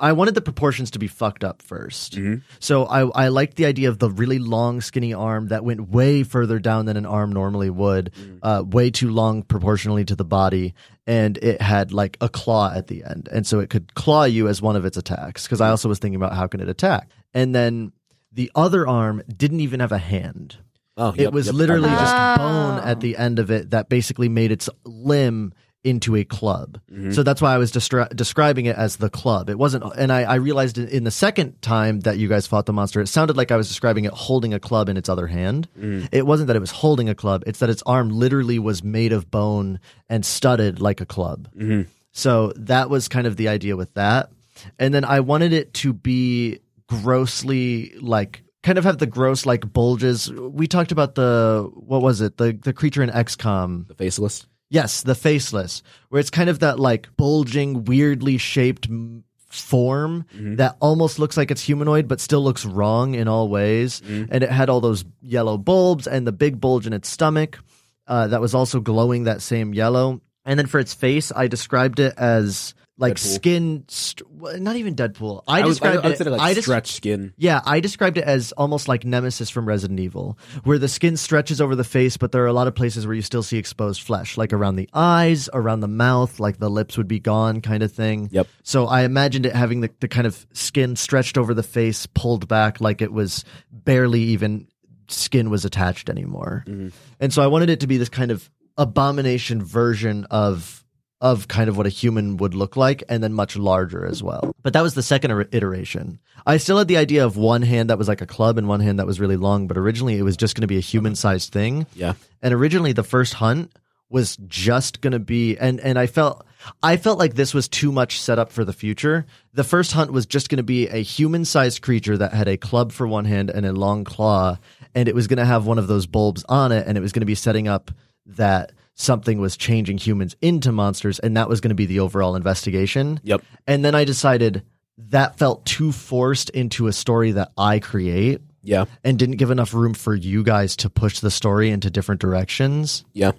I 0.03 0.13
wanted 0.13 0.35
the 0.35 0.43
proportions 0.43 0.91
to 0.91 0.99
be 0.99 1.07
fucked 1.07 1.45
up 1.45 1.63
1st 1.63 2.13
Mhm. 2.19 2.43
So 2.59 2.85
I 2.87 3.07
I 3.25 3.29
liked 3.29 3.57
the 3.57 3.67
idea 3.67 3.89
of 3.89 3.99
the 3.99 4.11
really 4.11 4.39
long 4.41 4.81
skinny 4.81 5.15
arm 5.15 5.49
that 5.49 5.65
went 5.65 5.89
way 5.91 6.25
further 6.25 6.59
down 6.59 6.87
than 6.87 6.97
an 6.97 7.07
arm 7.07 7.33
normally 7.33 7.71
would, 7.71 8.11
uh, 8.43 8.65
way 8.67 8.91
too 8.91 9.11
long 9.11 9.43
proportionally 9.45 10.05
to 10.05 10.17
the 10.17 10.25
body, 10.25 10.75
and 11.07 11.39
it 11.39 11.63
had 11.63 11.93
like 11.93 12.17
a 12.21 12.29
claw 12.29 12.73
at 12.75 12.89
the 12.89 13.05
end, 13.05 13.29
and 13.33 13.47
so 13.47 13.61
it 13.61 13.71
could 13.71 13.95
claw 13.95 14.25
you 14.25 14.49
as 14.49 14.61
one 14.61 14.77
of 14.77 14.85
its 14.85 14.97
attacks. 14.97 15.45
Because 15.47 15.61
I 15.61 15.71
also 15.71 15.89
was 15.89 15.99
thinking 16.01 16.17
about 16.17 16.35
how 16.35 16.47
can 16.49 16.61
it 16.61 16.69
attack, 16.69 17.09
and 17.33 17.55
then 17.55 17.93
the 18.33 18.51
other 18.55 18.89
arm 18.89 19.23
didn't 19.35 19.61
even 19.61 19.81
have 19.81 19.93
a 19.93 19.99
hand. 19.99 20.57
oh, 20.97 21.11
It 21.17 21.21
yep, 21.23 21.33
was 21.33 21.47
yep, 21.47 21.55
literally 21.55 21.89
I 21.89 21.93
remember 21.93 22.03
just 22.03 22.13
that. 22.15 22.39
bone 22.39 22.79
at 22.89 23.01
the 23.01 23.17
end 23.17 23.39
of 23.39 23.51
it 23.51 23.71
that 23.71 23.89
basically 23.89 24.29
made 24.29 24.51
its 24.53 24.69
limb 24.85 25.53
into 25.85 26.15
a 26.15 26.25
club. 26.25 26.79
Mhm. 26.93 27.13
So 27.15 27.23
that's 27.25 27.43
why 27.43 27.53
I 27.55 27.59
was 27.59 27.73
destra- 27.73 28.15
describing 28.15 28.67
it 28.67 28.77
as 28.77 28.97
the 28.97 29.11
club. 29.11 29.51
It 29.51 29.59
wasn't, 29.59 29.83
and 29.97 30.13
I, 30.13 30.23
I 30.23 30.35
realized 30.37 30.79
in, 30.79 31.03
the 31.05 31.11
second 31.11 31.61
time 31.61 32.01
that 32.01 32.19
you 32.19 32.29
guys 32.29 32.47
fought 32.47 32.67
the 32.67 32.73
monster, 32.73 33.01
it 33.01 33.09
sounded 33.09 33.37
like 33.37 33.51
I 33.51 33.57
was 33.57 33.67
describing 33.67 34.05
it 34.05 34.13
holding 34.13 34.55
a 34.55 34.61
club 34.61 34.89
in 34.89 34.97
its 34.97 35.09
other 35.09 35.27
hand. 35.27 35.69
Mm. 35.79 36.09
It 36.13 36.25
wasn't 36.27 36.47
that 36.47 36.57
it 36.57 36.61
was 36.61 36.71
holding 36.71 37.09
a 37.09 37.15
club; 37.17 37.43
it's 37.47 37.59
that 37.59 37.69
its 37.71 37.83
arm 37.85 38.11
literally 38.11 38.61
was 38.61 38.85
made 38.85 39.13
of 39.13 39.29
bone 39.31 39.81
and 40.09 40.25
studded 40.25 40.81
like 40.81 41.01
a 41.01 41.07
club. 41.07 41.49
Mhm. 41.59 41.87
So 42.13 42.53
that 42.57 42.89
was 42.89 43.09
kind 43.09 43.27
of 43.27 43.37
the 43.37 43.49
idea 43.49 43.77
with 43.77 43.93
that. 43.95 44.31
And 44.79 44.95
then 44.95 45.05
I 45.05 45.19
wanted 45.21 45.53
it 45.53 45.75
to 45.75 45.93
be 45.93 46.61
grossly 47.07 47.93
like 48.01 48.43
kind 48.63 48.79
of 48.79 48.85
have 48.85 48.99
the 48.99 49.07
gross 49.07 49.45
like 49.47 49.73
bulges. 49.73 50.31
We 50.33 50.67
talked 50.69 50.93
about 50.93 51.15
the 51.17 51.69
what 51.75 52.03
was 52.03 52.21
it? 52.21 52.37
The 52.37 52.53
the 52.63 52.73
creature 52.73 53.03
in 53.03 53.11
XCOM. 53.11 53.89
the 53.89 53.95
faceless. 53.95 54.47
Yes, 54.73 55.03
the 55.03 55.15
faceless, 55.15 55.83
where 56.09 56.19
it's 56.19 56.31
kind 56.31 56.49
of 56.49 56.61
that 56.61 56.81
like 56.81 57.15
bulging, 57.19 57.85
weirdly 57.85 58.39
shaped 58.39 58.87
m- 58.89 59.25
form 59.51 60.25
that 60.57 60.77
almost 60.81 61.19
looks 61.19 61.37
like 61.37 61.51
it's 61.51 61.61
humanoid, 61.61 62.09
but 62.09 62.21
still 62.21 62.43
looks 62.43 62.65
wrong 62.65 63.15
in 63.15 63.29
all 63.29 63.51
ways. 63.51 64.01
And 64.01 64.43
it 64.43 64.51
had 64.51 64.71
all 64.71 64.81
those 64.81 65.05
yellow 65.21 65.59
bulbs 65.59 66.07
and 66.07 66.27
the 66.27 66.33
big 66.33 66.59
bulge 66.59 66.87
in 66.87 66.95
its 66.95 67.11
stomach 67.11 67.59
uh, 68.07 68.29
that 68.29 68.41
was 68.41 68.55
also 68.55 68.81
glowing 68.81 69.25
that 69.25 69.43
same 69.43 69.75
yellow. 69.75 70.23
And 70.47 70.59
then 70.59 70.67
for 70.67 70.81
its 70.81 70.95
face, 70.95 71.31
I 71.37 71.49
described 71.49 72.01
it 72.01 72.15
as 72.17 72.73
like 72.99 73.15
Deadpool. 73.15 73.35
skin, 73.35 73.85
st- 73.89 74.61
not 74.61 74.77
even 74.77 74.95
Deadpool. 74.95 75.43
I, 75.49 75.63
I, 75.63 75.65
was, 75.65 75.81
I, 75.81 75.93
described 75.93 76.05
I 76.05 76.09
would 76.09 76.21
it. 76.21 76.31
like 76.31 76.41
I 76.41 76.55
des- 76.55 76.63
stretched 76.63 76.95
skin. 76.95 77.33
yeah, 77.37 77.61
I 77.65 77.81
described 77.81 78.19
it 78.19 78.25
as 78.25 78.53
almost 78.53 78.87
like 78.87 79.05
Nemesis 79.05 79.51
from 79.51 79.67
Resident 79.67 79.99
Evil, 79.99 80.39
where 80.65 80.79
the 80.79 80.89
skin 80.89 81.17
stretches 81.17 81.61
over 81.61 81.75
the 81.75 81.85
face, 81.85 82.17
but 82.17 82.33
there 82.33 82.43
are 82.45 82.49
a 82.49 82.53
lot 82.53 82.69
of 82.69 82.75
places 82.75 83.07
where 83.07 83.15
you 83.15 83.23
still 83.23 83.43
see 83.43 83.57
exposed 83.57 84.03
flesh, 84.03 84.37
like 84.37 84.53
around 84.53 84.77
the 84.77 84.89
eyes, 84.93 85.49
around 85.55 85.81
the 85.81 85.89
mouth, 85.89 86.39
like 86.39 86.59
the 86.59 86.71
lips 86.71 86.97
would 86.99 87.09
be 87.09 87.19
gone, 87.19 87.61
kind 87.61 87.83
of 87.83 87.91
thing. 87.93 88.29
Yep. 88.31 88.47
So 88.63 88.87
I 88.87 89.03
imagined 89.03 89.47
it 89.47 89.55
having 89.55 89.81
the, 89.81 89.91
the 90.01 90.09
kind 90.09 90.27
of 90.27 90.47
skin 90.53 90.95
stretched 90.97 91.39
over 91.39 91.55
the 91.55 91.63
face, 91.63 92.07
pulled 92.07 92.47
back, 92.47 92.81
like 92.81 93.01
it 93.01 93.13
was 93.13 93.45
barely 93.71 94.21
even 94.21 94.69
skin 95.09 95.51
was 95.51 95.65
attached 95.65 96.09
anymore. 96.09 96.65
Mm-hmm. 96.67 96.89
And 97.21 97.33
so 97.33 97.43
I 97.43 97.47
wanted 97.47 97.71
it 97.71 97.81
to 97.81 97.87
be 97.87 97.97
this 97.97 98.09
kind 98.09 98.31
of 98.31 98.51
abomination 98.77 99.63
version 99.63 100.27
of 100.31 100.82
of 101.23 101.47
kind 101.47 101.71
of 101.71 101.77
what 101.77 101.87
a 101.87 101.89
human 101.89 102.37
would 102.37 102.53
look 102.53 102.77
like 102.77 103.05
and 103.09 103.23
then 103.23 103.33
much 103.33 103.57
larger 103.57 104.05
as 104.05 104.25
well. 104.25 104.55
But 104.63 104.73
that 104.73 104.83
was 104.83 104.95
the 104.95 105.05
second 105.05 105.31
iteration. 105.53 106.19
I 106.45 106.57
still 106.57 106.77
had 106.77 106.89
the 106.89 106.97
idea 106.97 107.25
of 107.25 107.37
one 107.37 107.63
hand 107.63 107.89
that 107.91 107.97
was 107.97 108.09
like 108.09 108.21
a 108.21 108.27
club 108.27 108.59
and 108.59 108.67
one 108.67 108.81
hand 108.81 108.99
that 108.99 109.07
was 109.07 109.21
really 109.21 109.37
long, 109.37 109.69
but 109.69 109.79
originally 109.79 110.19
it 110.19 110.23
was 110.23 110.37
just 110.37 110.57
going 110.57 110.63
to 110.63 110.67
be 110.67 110.79
a 110.79 110.81
human-sized 110.81 111.53
thing. 111.53 111.87
Yeah, 111.95 112.15
And 112.43 112.53
originally 112.53 112.93
the 112.93 113.05
first 113.05 113.35
hunt 113.35 113.71
was 114.11 114.37
just 114.49 115.01
going 115.01 115.13
to 115.13 115.19
be 115.21 115.57
and 115.57 115.81
and 115.81 115.99
I 115.99 116.07
felt 116.07 116.45
I 116.83 116.97
felt 116.97 117.19
like 117.19 117.35
this 117.35 117.55
was 117.55 117.69
too 117.69 117.93
much 117.93 118.21
set 118.21 118.39
up 118.39 118.53
for 118.53 118.65
the 118.65 118.73
future. 118.73 119.25
The 119.55 119.65
first 119.65 119.93
hunt 119.93 120.13
was 120.13 120.27
just 120.27 120.49
going 120.51 120.59
to 120.59 120.63
be 120.65 120.89
a 120.89 120.99
human-sized 121.03 121.81
creature 121.83 122.19
that 122.19 122.35
had 122.35 122.49
a 122.49 122.59
club 122.59 122.93
for 122.93 123.07
one 123.07 123.25
hand 123.25 123.49
and 123.49 123.65
a 123.65 123.73
long 123.73 124.03
claw 124.05 124.59
and 124.95 125.09
it 125.09 125.15
was 125.15 125.29
going 125.29 125.39
to 125.39 125.47
have 125.47 125.67
one 125.67 125.79
of 125.79 125.87
those 125.87 126.07
bulbs 126.07 126.45
on 126.49 126.73
it 126.73 126.87
and 126.87 126.99
it 126.99 127.01
was 127.01 127.13
going 127.13 127.23
to 127.23 127.27
be 127.27 127.37
setting 127.37 127.69
up 127.69 127.91
that 128.27 128.73
something 128.95 129.41
was 129.41 129.57
changing 129.57 129.99
humans 129.99 130.37
into 130.41 130.73
monsters 130.73 131.19
and 131.19 131.37
that 131.37 131.49
was 131.49 131.61
going 131.61 131.71
to 131.71 131.75
be 131.75 131.87
the 131.87 132.01
overall 132.01 132.37
investigation. 132.37 133.21
Yep. 133.23 133.43
And 133.67 133.85
then 133.85 133.95
I 133.95 134.05
decided 134.05 134.63
that 134.99 135.39
felt 135.39 135.65
too 135.65 135.93
forced 135.93 136.51
into 136.51 136.87
a 136.87 136.93
story 136.93 137.33
that 137.33 137.53
I 137.57 137.79
create 137.79 138.41
yeah, 138.63 138.85
and 139.03 139.19
didn't 139.19 139.37
give 139.37 139.51
enough 139.51 139.75
room 139.75 139.93
for 139.93 140.15
you 140.15 140.45
guys 140.45 140.77
to 140.77 140.91
push 140.91 141.19
the 141.19 141.31
story 141.31 141.71
into 141.71 141.91
different 141.91 142.21
directions. 142.21 143.05
yeah. 143.13 143.33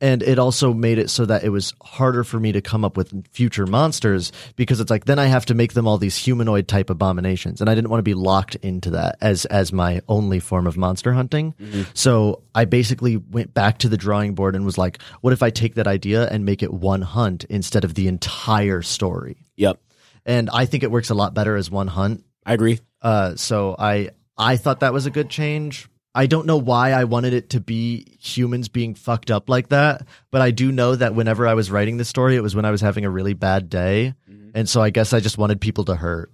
And 0.00 0.22
it 0.22 0.38
also 0.38 0.72
made 0.72 0.98
it 0.98 1.10
so 1.10 1.26
that 1.26 1.42
it 1.42 1.48
was 1.48 1.74
harder 1.82 2.22
for 2.22 2.38
me 2.38 2.52
to 2.52 2.60
come 2.60 2.84
up 2.84 2.96
with 2.96 3.26
future 3.32 3.66
monsters 3.66 4.30
because 4.54 4.78
it's 4.78 4.90
like 4.90 5.06
then 5.06 5.18
I 5.18 5.24
have 5.26 5.46
to 5.46 5.54
make 5.54 5.72
them 5.72 5.88
all 5.88 5.98
these 5.98 6.16
humanoid 6.16 6.68
type 6.68 6.88
abominations 6.88 7.60
and 7.60 7.68
I 7.68 7.74
didn't 7.74 7.90
want 7.90 7.98
to 7.98 8.04
be 8.04 8.14
locked 8.14 8.54
into 8.56 8.90
that 8.90 9.16
as 9.20 9.44
as 9.46 9.72
my 9.72 10.00
only 10.08 10.38
form 10.38 10.68
of 10.68 10.76
monster 10.76 11.12
hunting. 11.12 11.54
So 11.94 12.42
I 12.54 12.64
basically 12.64 13.16
went 13.16 13.54
back 13.54 13.78
to 13.78 13.88
the 13.88 13.96
drawing 13.96 14.34
board 14.34 14.54
and 14.54 14.64
was 14.64 14.78
like 14.78 15.02
what 15.20 15.32
if 15.32 15.42
I 15.42 15.50
take 15.50 15.74
that 15.74 15.88
idea 15.88 16.28
and 16.28 16.44
make 16.44 16.62
it 16.62 16.72
one 16.72 17.02
hunt 17.02 17.42
instead 17.44 17.84
of 17.84 17.94
the 17.94 18.06
entire 18.06 18.82
story? 18.82 19.46
Yep. 19.56 19.80
And 20.24 20.48
I 20.50 20.66
think 20.66 20.84
it 20.84 20.92
works 20.92 21.10
a 21.10 21.14
lot 21.14 21.34
better 21.34 21.56
as 21.56 21.70
one 21.70 21.88
hunt 21.88 22.24
I 22.46 22.54
agree. 22.54 22.78
uh, 23.02 23.34
so 23.34 23.74
I 23.76 24.10
I 24.36 24.56
thought 24.58 24.80
that 24.80 24.92
was 24.92 25.06
a 25.06 25.10
good 25.10 25.28
change. 25.28 25.88
I 26.18 26.26
don't 26.26 26.46
know 26.46 26.56
why 26.56 26.90
I 26.90 27.04
wanted 27.04 27.32
it 27.32 27.50
to 27.50 27.60
be 27.60 28.16
humans 28.18 28.68
being 28.68 28.94
fucked 28.96 29.30
up 29.30 29.48
like 29.48 29.68
that, 29.68 30.04
but 30.32 30.40
I 30.42 30.50
do 30.50 30.72
know 30.72 30.96
that 30.96 31.14
whenever 31.14 31.46
I 31.46 31.54
was 31.54 31.70
writing 31.70 31.96
the 31.96 32.04
story, 32.04 32.34
it 32.34 32.42
was 32.42 32.56
when 32.56 32.64
I 32.64 32.72
was 32.72 32.80
having 32.80 33.04
a 33.04 33.10
really 33.10 33.34
bad 33.34 33.70
day, 33.70 34.14
and 34.52 34.68
so 34.68 34.82
I 34.82 34.90
guess 34.90 35.12
I 35.12 35.20
just 35.20 35.38
wanted 35.38 35.60
people 35.60 35.84
to 35.84 35.94
hurt. 35.94 36.32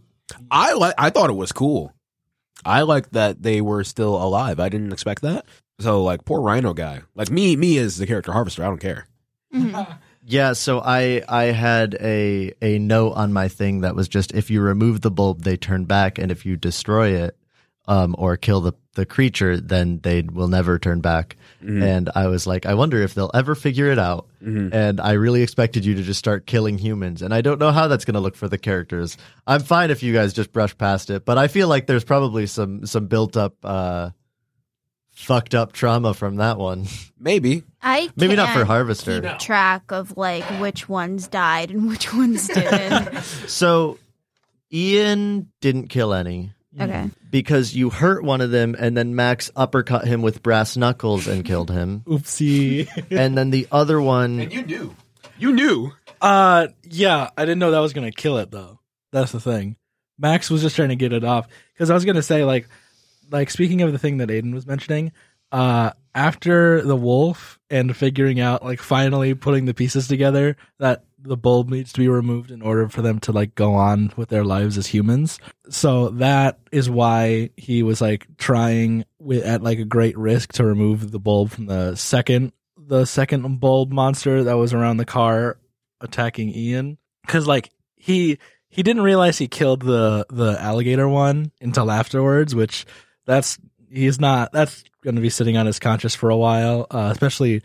I 0.50 0.72
like. 0.72 0.94
I 0.96 1.10
thought 1.10 1.28
it 1.28 1.34
was 1.34 1.52
cool. 1.52 1.92
I 2.64 2.80
liked 2.82 3.12
that 3.12 3.42
they 3.42 3.60
were 3.60 3.84
still 3.84 4.16
alive. 4.16 4.58
I 4.58 4.70
didn't 4.70 4.92
expect 4.94 5.20
that. 5.20 5.44
So 5.80 6.02
like, 6.02 6.24
poor 6.24 6.40
Rhino 6.40 6.72
guy. 6.72 7.02
Like 7.14 7.30
me, 7.30 7.54
me 7.54 7.76
as 7.76 7.98
the 7.98 8.06
character 8.06 8.32
harvester. 8.32 8.62
I 8.64 8.68
don't 8.68 8.78
care. 8.80 9.06
Mhm. 9.54 9.98
Yeah, 10.26 10.54
so 10.54 10.80
I 10.80 11.22
I 11.28 11.44
had 11.52 11.98
a 12.00 12.54
a 12.62 12.78
note 12.78 13.12
on 13.12 13.34
my 13.34 13.48
thing 13.48 13.82
that 13.82 13.94
was 13.94 14.08
just 14.08 14.32
if 14.32 14.50
you 14.50 14.62
remove 14.62 15.02
the 15.02 15.10
bulb, 15.10 15.42
they 15.42 15.58
turn 15.58 15.84
back, 15.84 16.18
and 16.18 16.32
if 16.32 16.46
you 16.46 16.56
destroy 16.56 17.08
it, 17.08 17.36
um, 17.86 18.14
or 18.18 18.36
kill 18.36 18.60
the, 18.60 18.72
the 18.94 19.04
creature, 19.04 19.60
then 19.60 20.00
they 20.02 20.22
will 20.22 20.48
never 20.48 20.78
turn 20.78 21.00
back. 21.00 21.36
And 21.60 22.10
I 22.14 22.26
was 22.26 22.46
like, 22.46 22.66
I 22.66 22.74
wonder 22.74 23.00
if 23.02 23.14
they'll 23.14 23.30
ever 23.32 23.54
figure 23.54 23.90
it 23.90 23.98
out. 23.98 24.26
And 24.40 25.00
I 25.00 25.12
really 25.12 25.42
expected 25.42 25.86
you 25.86 25.94
to 25.94 26.02
just 26.02 26.18
start 26.18 26.44
killing 26.46 26.76
humans. 26.76 27.22
And 27.22 27.32
I 27.32 27.40
don't 27.40 27.58
know 27.58 27.72
how 27.72 27.88
that's 27.88 28.04
going 28.04 28.14
to 28.14 28.20
look 28.20 28.36
for 28.36 28.48
the 28.48 28.58
characters. 28.58 29.16
I'm 29.46 29.62
fine 29.62 29.90
if 29.90 30.02
you 30.02 30.12
guys 30.12 30.34
just 30.34 30.52
brush 30.52 30.76
past 30.76 31.08
it, 31.08 31.24
but 31.24 31.38
I 31.38 31.48
feel 31.48 31.66
like 31.66 31.86
there's 31.86 32.04
probably 32.04 32.46
some, 32.46 32.84
some 32.84 33.06
built 33.06 33.38
up, 33.38 33.54
uh, 33.64 34.10
fucked 35.12 35.54
up 35.54 35.72
trauma 35.72 36.12
from 36.12 36.36
that 36.36 36.58
one. 36.58 36.86
Maybe. 37.18 37.62
I 37.80 38.10
Maybe 38.16 38.36
not 38.36 38.54
for 38.54 38.66
Harvester. 38.66 39.22
keep 39.22 39.38
track 39.38 39.90
of 39.90 40.18
like 40.18 40.44
which 40.60 40.86
ones 40.86 41.28
died 41.28 41.70
and 41.70 41.88
which 41.88 42.12
ones 42.12 42.48
didn't. 42.54 43.22
So 43.22 43.98
Ian 44.70 45.50
didn't 45.62 45.88
kill 45.88 46.12
any 46.12 46.52
okay. 46.80 47.10
Because 47.34 47.74
you 47.74 47.90
hurt 47.90 48.22
one 48.22 48.40
of 48.40 48.52
them 48.52 48.76
and 48.78 48.96
then 48.96 49.16
Max 49.16 49.50
uppercut 49.56 50.06
him 50.06 50.22
with 50.22 50.40
brass 50.40 50.76
knuckles 50.76 51.26
and 51.26 51.44
killed 51.44 51.68
him. 51.68 52.00
Oopsie. 52.06 52.86
and 53.10 53.36
then 53.36 53.50
the 53.50 53.66
other 53.72 54.00
one 54.00 54.38
And 54.38 54.52
you 54.52 54.62
knew. 54.62 54.94
You 55.36 55.52
knew. 55.52 55.90
uh, 56.20 56.68
yeah, 56.84 57.30
I 57.36 57.44
didn't 57.44 57.58
know 57.58 57.72
that 57.72 57.80
was 57.80 57.92
gonna 57.92 58.12
kill 58.12 58.38
it 58.38 58.52
though. 58.52 58.78
That's 59.10 59.32
the 59.32 59.40
thing. 59.40 59.74
Max 60.16 60.48
was 60.48 60.62
just 60.62 60.76
trying 60.76 60.90
to 60.90 60.94
get 60.96 61.12
it 61.12 61.24
off 61.24 61.48
because 61.72 61.90
I 61.90 61.94
was 61.94 62.04
gonna 62.04 62.22
say 62.22 62.44
like, 62.44 62.68
like 63.32 63.50
speaking 63.50 63.82
of 63.82 63.90
the 63.90 63.98
thing 63.98 64.18
that 64.18 64.28
Aiden 64.28 64.54
was 64.54 64.64
mentioning, 64.64 65.10
uh, 65.50 65.90
after 66.14 66.82
the 66.82 66.94
wolf 66.94 67.58
and 67.68 67.96
figuring 67.96 68.38
out 68.38 68.64
like 68.64 68.80
finally 68.80 69.34
putting 69.34 69.64
the 69.64 69.74
pieces 69.74 70.06
together 70.06 70.56
that 70.78 71.02
the 71.24 71.36
bulb 71.36 71.70
needs 71.70 71.92
to 71.92 72.00
be 72.00 72.08
removed 72.08 72.50
in 72.50 72.60
order 72.62 72.88
for 72.88 73.02
them 73.02 73.18
to 73.18 73.32
like 73.32 73.54
go 73.54 73.74
on 73.74 74.12
with 74.16 74.28
their 74.28 74.44
lives 74.44 74.76
as 74.76 74.86
humans. 74.86 75.38
So 75.70 76.10
that 76.10 76.58
is 76.70 76.90
why 76.90 77.50
he 77.56 77.82
was 77.82 78.00
like 78.00 78.26
trying 78.36 79.06
with 79.18 79.42
at 79.44 79.62
like 79.62 79.78
a 79.78 79.84
great 79.84 80.16
risk 80.18 80.52
to 80.54 80.64
remove 80.64 81.10
the 81.10 81.18
bulb 81.18 81.50
from 81.50 81.66
the 81.66 81.96
second 81.96 82.52
the 82.76 83.06
second 83.06 83.60
bulb 83.60 83.90
monster 83.90 84.44
that 84.44 84.58
was 84.58 84.74
around 84.74 84.98
the 84.98 85.06
car 85.06 85.58
attacking 86.02 86.50
Ian 86.50 86.98
cuz 87.26 87.46
like 87.46 87.70
he 87.96 88.38
he 88.68 88.82
didn't 88.82 89.02
realize 89.02 89.38
he 89.38 89.48
killed 89.48 89.80
the 89.80 90.26
the 90.28 90.60
alligator 90.60 91.08
one 91.08 91.50
until 91.62 91.90
afterwards 91.90 92.54
which 92.54 92.84
that's 93.24 93.58
he's 93.90 94.20
not 94.20 94.52
that's 94.52 94.84
going 95.02 95.14
to 95.14 95.22
be 95.22 95.30
sitting 95.30 95.56
on 95.56 95.64
his 95.64 95.78
conscience 95.78 96.14
for 96.14 96.28
a 96.28 96.36
while 96.36 96.86
uh, 96.90 97.08
especially 97.10 97.62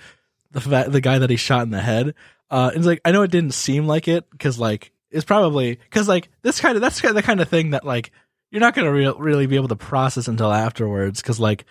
the 0.52 0.62
fa- 0.62 0.88
the 0.88 1.02
guy 1.02 1.20
that 1.20 1.30
he 1.30 1.36
shot 1.36 1.64
in 1.64 1.72
the 1.72 1.82
head 1.82 2.14
uh 2.52 2.72
it's 2.74 2.86
like 2.86 3.02
I 3.06 3.12
know 3.12 3.22
it 3.24 3.32
didn't 3.32 3.54
seem 3.54 3.86
like 3.88 4.08
it 4.08 4.26
cuz 4.40 4.60
like 4.60 4.92
it's 5.12 5.26
probably 5.26 5.80
cuz 5.92 6.08
like 6.08 6.30
this 6.42 6.60
kind 6.60 6.76
of 6.76 6.82
that's 6.82 7.02
kind 7.02 7.10
of 7.12 7.16
the 7.16 7.24
kind 7.24 7.42
of 7.42 7.50
thing 7.50 7.72
that 7.72 7.86
like 7.86 8.12
you're 8.52 8.62
not 8.62 8.74
going 8.76 8.86
to 8.86 8.92
re- 8.92 9.14
really 9.20 9.46
be 9.48 9.56
able 9.56 9.68
to 9.68 9.76
process 9.76 10.28
until 10.28 10.52
afterwards 10.52 11.22
cuz 11.22 11.40
like 11.40 11.66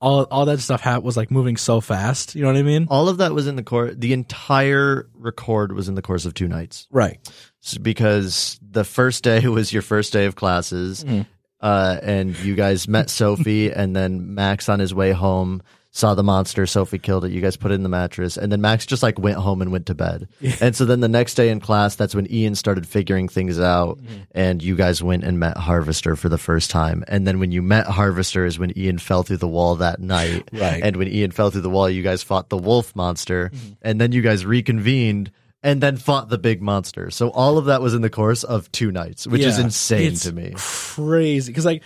all 0.00 0.24
all 0.24 0.44
that 0.46 0.60
stuff 0.60 0.82
ha- 0.82 0.98
was 0.98 1.16
like 1.16 1.30
moving 1.30 1.56
so 1.56 1.80
fast 1.80 2.34
you 2.34 2.42
know 2.42 2.48
what 2.48 2.56
I 2.58 2.62
mean? 2.62 2.86
All 2.90 3.08
of 3.08 3.18
that 3.18 3.32
was 3.32 3.46
in 3.46 3.56
the 3.56 3.62
course 3.62 3.94
the 3.96 4.12
entire 4.12 5.08
record 5.14 5.72
was 5.72 5.88
in 5.88 5.94
the 5.94 6.02
course 6.02 6.26
of 6.26 6.34
two 6.34 6.48
nights. 6.48 6.86
Right. 6.90 7.18
S- 7.64 7.78
because 7.78 8.58
the 8.62 8.84
first 8.84 9.24
day 9.24 9.46
was 9.48 9.72
your 9.72 9.82
first 9.82 10.12
day 10.12 10.26
of 10.26 10.34
classes 10.36 11.02
Mm. 11.04 11.26
uh, 11.60 11.98
and 12.02 12.36
you 12.40 12.54
guys 12.54 12.86
met 12.88 13.08
sophie 13.20 13.72
and 13.72 13.96
then 13.96 14.34
max 14.34 14.68
on 14.68 14.78
his 14.80 14.92
way 14.94 15.12
home 15.12 15.62
saw 15.96 16.14
the 16.14 16.22
monster 16.22 16.66
sophie 16.66 16.98
killed 16.98 17.24
it. 17.24 17.32
You 17.32 17.40
guys 17.40 17.56
put 17.56 17.70
it 17.70 17.74
in 17.74 17.82
the 17.82 17.88
mattress. 17.88 18.36
And 18.36 18.52
then 18.52 18.60
max 18.60 18.84
just 18.84 19.02
like 19.02 19.18
went 19.18 19.38
home 19.38 19.62
and 19.62 19.72
went 19.72 19.86
to 19.86 19.94
bed. 19.94 20.28
And 20.60 20.76
so 20.76 20.84
then 20.84 21.00
the 21.00 21.08
next 21.08 21.34
day 21.34 21.48
in 21.48 21.58
class 21.58 21.96
that's 21.96 22.14
when 22.14 22.30
ian 22.30 22.54
started 22.54 22.86
figuring 22.86 23.28
things 23.28 23.58
out. 23.58 23.96
Mm-hmm. 23.96 24.22
and 24.32 24.62
you 24.62 24.76
guys 24.76 25.02
went 25.02 25.24
and 25.24 25.40
met 25.40 25.56
harvester 25.56 26.14
for 26.14 26.28
the 26.28 26.36
first 26.36 26.70
time. 26.70 27.02
And 27.08 27.26
then 27.26 27.38
when 27.38 27.50
you 27.50 27.62
met 27.62 27.86
harvester 27.86 28.44
is 28.44 28.58
when 28.58 28.76
ian 28.76 28.98
fell 28.98 29.22
through 29.22 29.38
the 29.38 29.48
wall 29.48 29.76
that 29.76 29.98
night. 29.98 30.50
Right. 30.52 30.82
and 30.82 30.96
when 30.96 31.08
ian 31.08 31.30
fell 31.30 31.50
through 31.50 31.62
the 31.62 31.70
wall 31.70 31.88
you 31.88 32.02
guys 32.02 32.22
fought 32.22 32.50
the 32.50 32.58
wolf 32.58 32.94
monster. 32.94 33.50
And 33.80 33.98
then 33.98 34.12
you 34.12 34.20
guys 34.20 34.44
reconvened 34.44 35.32
and 35.62 35.82
then 35.82 35.96
fought 35.96 36.28
the 36.28 36.36
big 36.38 36.60
monster. 36.60 37.10
So 37.10 37.30
all 37.30 37.56
of 37.56 37.64
that 37.66 37.80
was 37.80 37.94
in 37.94 38.02
the 38.02 38.10
course 38.10 38.44
of 38.44 38.70
two 38.70 38.92
nights 38.92 39.26
which 39.26 39.40
is 39.40 39.58
insane 39.58 40.14
to 40.16 40.32
me. 40.32 40.52
Crazy, 40.56 41.50
because 41.50 41.64
like 41.64 41.82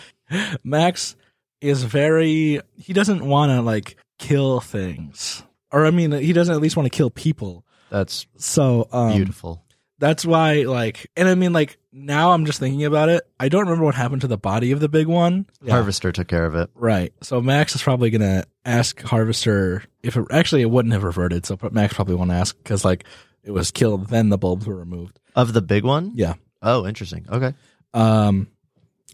Max 0.65 1.15
is 1.61 1.83
very 1.85 2.61
he 2.77 2.93
doesn't 2.93 3.25
want 3.25 3.51
to 3.51 3.63
like 3.63 3.97
kill 4.19 4.61
things, 4.61 5.43
or 5.73 5.87
I 5.87 5.91
mean 5.91 6.13
he 6.13 6.33
doesn't 6.33 6.55
at 6.55 6.61
least 6.61 6.77
want 6.77 6.91
to 6.91 6.97
kill 6.97 7.11
people. 7.11 7.65
that's 7.91 8.27
So 8.37 8.89
um, 8.93 9.13
beautiful 9.15 9.65
that's 9.99 10.25
why 10.25 10.63
like, 10.63 11.11
and 11.15 11.29
I 11.29 11.35
mean 11.35 11.53
like 11.53 11.77
now 11.93 12.33
I'm 12.33 12.47
just 12.47 12.59
thinking 12.59 12.85
about 12.87 13.11
it. 13.11 13.23
I 13.39 13.49
don't 13.51 13.65
remember 13.65 13.85
what 13.85 13.95
happened 13.95 14.23
to 14.23 14.29
the 14.29 14.39
body 14.39 14.73
of 14.73 14.81
the 14.81 14.89
big 14.89 15.07
one. 15.07 15.47
harvester 15.69 16.11
took 16.11 16.27
care 16.27 16.47
of 16.47 16.55
it 16.55 16.71
Right. 16.75 17.13
So 17.23 17.41
Max 17.43 17.75
is 17.75 17.83
probably 17.83 18.09
gonna 18.11 18.45
ask 18.65 19.01
Harvester 19.03 19.85
if 20.03 20.17
it 20.17 20.25
actually 20.31 20.63
it 20.63 20.71
wouldn't 20.71 20.95
have 20.95 21.05
reverted. 21.05 21.45
So 21.45 21.59
Max 21.71 21.93
probably 21.95 22.15
won't 22.15 22.31
ask 22.33 22.57
because 22.57 22.85
like 22.85 23.05
it 23.45 23.51
was 23.51 23.71
killed, 23.71 24.09
then 24.09 24.31
the 24.31 24.39
bulbs 24.39 24.67
were 24.67 24.77
removed. 24.77 25.21
of 25.37 25.53
the 25.53 25.63
big 25.63 25.85
one 25.85 26.13
Yeah. 26.15 26.35
oh 26.63 26.87
interesting 26.87 27.27
okay 27.31 27.53
Um, 27.93 28.49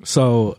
so 0.04 0.58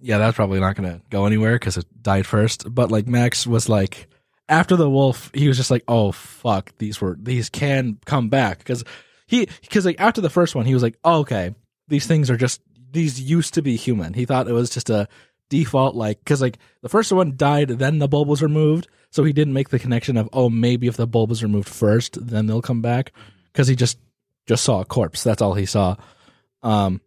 yeah, 0.00 0.18
that's 0.18 0.36
probably 0.36 0.60
not 0.60 0.76
gonna 0.76 1.00
go 1.10 1.26
anywhere 1.26 1.54
because 1.54 1.76
it 1.76 1.86
died 2.02 2.26
first. 2.26 2.72
But 2.72 2.90
like 2.90 3.06
Max 3.06 3.46
was 3.46 3.68
like, 3.68 4.08
after 4.48 4.76
the 4.76 4.90
wolf, 4.90 5.30
he 5.34 5.48
was 5.48 5.56
just 5.56 5.70
like, 5.70 5.84
oh 5.88 6.12
fuck, 6.12 6.72
these 6.78 7.00
were 7.00 7.16
these 7.20 7.48
can 7.50 7.98
come 8.04 8.28
back 8.28 8.58
because 8.58 8.84
he 9.26 9.48
because 9.62 9.84
like 9.84 10.00
after 10.00 10.20
the 10.20 10.30
first 10.30 10.54
one, 10.54 10.66
he 10.66 10.74
was 10.74 10.82
like, 10.82 10.98
oh, 11.04 11.20
okay, 11.20 11.54
these 11.88 12.06
things 12.06 12.30
are 12.30 12.36
just 12.36 12.60
these 12.92 13.20
used 13.20 13.54
to 13.54 13.62
be 13.62 13.76
human. 13.76 14.14
He 14.14 14.24
thought 14.24 14.48
it 14.48 14.52
was 14.52 14.70
just 14.70 14.90
a 14.90 15.08
default 15.48 15.94
like 15.94 16.18
because 16.20 16.40
like 16.40 16.58
the 16.82 16.88
first 16.88 17.12
one 17.12 17.36
died, 17.36 17.68
then 17.68 17.98
the 17.98 18.08
bulb 18.08 18.28
was 18.28 18.42
removed, 18.42 18.88
so 19.10 19.24
he 19.24 19.32
didn't 19.32 19.54
make 19.54 19.70
the 19.70 19.78
connection 19.78 20.16
of 20.16 20.28
oh 20.32 20.48
maybe 20.48 20.86
if 20.86 20.96
the 20.96 21.06
bulb 21.06 21.30
was 21.30 21.42
removed 21.42 21.68
first, 21.68 22.18
then 22.24 22.46
they'll 22.46 22.62
come 22.62 22.82
back 22.82 23.12
because 23.52 23.68
he 23.68 23.74
just 23.74 23.98
just 24.46 24.64
saw 24.64 24.80
a 24.80 24.84
corpse. 24.84 25.24
That's 25.24 25.42
all 25.42 25.54
he 25.54 25.66
saw. 25.66 25.96
Um, 26.62 27.00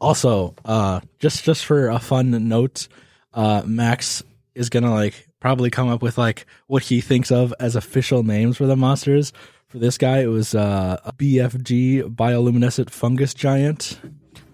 also, 0.00 0.54
uh, 0.64 1.00
just 1.18 1.44
just 1.44 1.64
for 1.64 1.88
a 1.88 1.98
fun 1.98 2.48
note, 2.48 2.88
uh, 3.34 3.62
Max 3.64 4.22
is 4.54 4.68
gonna 4.70 4.92
like 4.92 5.28
probably 5.40 5.70
come 5.70 5.88
up 5.88 6.02
with 6.02 6.18
like 6.18 6.46
what 6.66 6.82
he 6.84 7.00
thinks 7.00 7.30
of 7.30 7.52
as 7.60 7.76
official 7.76 8.22
names 8.22 8.56
for 8.56 8.66
the 8.66 8.76
monsters. 8.76 9.32
For 9.68 9.78
this 9.78 9.98
guy, 9.98 10.20
it 10.20 10.26
was 10.26 10.54
uh, 10.54 10.98
a 11.04 11.12
BFG 11.12 12.14
bioluminescent 12.14 12.90
fungus 12.90 13.34
giant. 13.34 13.98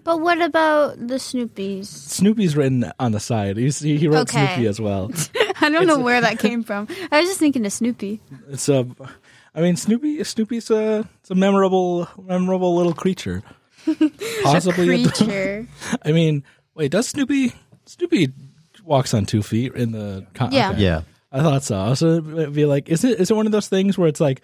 But 0.03 0.19
what 0.19 0.41
about 0.41 0.97
the 0.97 1.15
Snoopies? 1.15 1.85
Snoopy's 1.85 2.57
written 2.57 2.91
on 2.99 3.13
the 3.13 3.21
side. 3.21 3.55
He's, 3.55 3.79
he 3.79 3.97
he 3.97 4.07
wrote 4.07 4.29
Okay. 4.29 4.47
Snoopy 4.47 4.67
as 4.67 4.81
well. 4.81 5.11
I 5.61 5.69
don't 5.69 5.87
know 5.87 5.99
where 5.99 6.19
that 6.19 6.39
came 6.39 6.63
from. 6.63 6.87
I 7.11 7.19
was 7.21 7.29
just 7.29 7.39
thinking 7.39 7.65
of 7.65 7.71
Snoopy. 7.71 8.19
It's 8.49 8.67
a, 8.67 8.85
I 9.55 9.61
mean, 9.61 9.77
Snoopy. 9.77 10.21
Snoopy's 10.25 10.69
a, 10.71 11.07
it's 11.21 11.31
a 11.31 11.35
memorable, 11.35 12.09
memorable 12.21 12.75
little 12.75 12.93
creature. 12.93 13.43
Possibly, 14.43 15.03
a- 15.03 15.07
Creature. 15.11 15.67
I 16.03 16.11
mean, 16.11 16.43
wait, 16.75 16.91
does 16.91 17.07
Snoopy? 17.07 17.53
Snoopy 17.85 18.29
walks 18.83 19.13
on 19.13 19.25
two 19.25 19.43
feet 19.43 19.73
in 19.75 19.91
the. 19.91 20.25
Con- 20.33 20.51
Yeah. 20.51 20.71
okay. 20.71 20.81
yeah 20.81 21.01
I 21.31 21.41
thought 21.41 21.63
so. 21.63 21.93
So 21.95 22.07
it'd 22.17 22.53
be 22.53 22.65
like, 22.65 22.89
is 22.89 23.03
it 23.03 23.19
is 23.19 23.31
it 23.31 23.33
one 23.35 23.45
of 23.45 23.51
those 23.51 23.67
things 23.67 23.97
where 23.97 24.07
it's 24.07 24.21
like, 24.21 24.41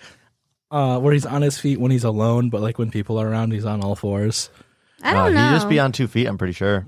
uh, 0.72 1.00
where 1.00 1.14
he's 1.14 1.26
on 1.26 1.42
his 1.42 1.58
feet 1.58 1.80
when 1.80 1.92
he's 1.92 2.04
alone, 2.04 2.50
but 2.50 2.62
like 2.62 2.78
when 2.80 2.90
people 2.92 3.20
are 3.20 3.28
around, 3.30 3.52
he's 3.52 3.66
on 3.66 3.82
all 3.84 3.96
fours. 3.96 4.50
I 5.02 5.12
uh, 5.12 5.14
don't 5.26 5.34
know. 5.36 5.50
he'd 5.50 5.56
just 5.56 5.70
be 5.70 5.80
on 5.80 5.94
two 5.94 6.08
feet 6.08 6.28
i'm 6.28 6.38
pretty 6.38 6.52
sure 6.52 6.86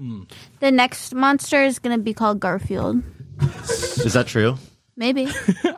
the 0.59 0.69
next 0.69 1.15
monster 1.15 1.63
is 1.63 1.79
going 1.79 1.97
to 1.97 2.03
be 2.03 2.13
called 2.13 2.41
Garfield. 2.41 3.01
is 3.69 4.11
that 4.11 4.27
true 4.27 4.57
Maybe. 4.97 5.29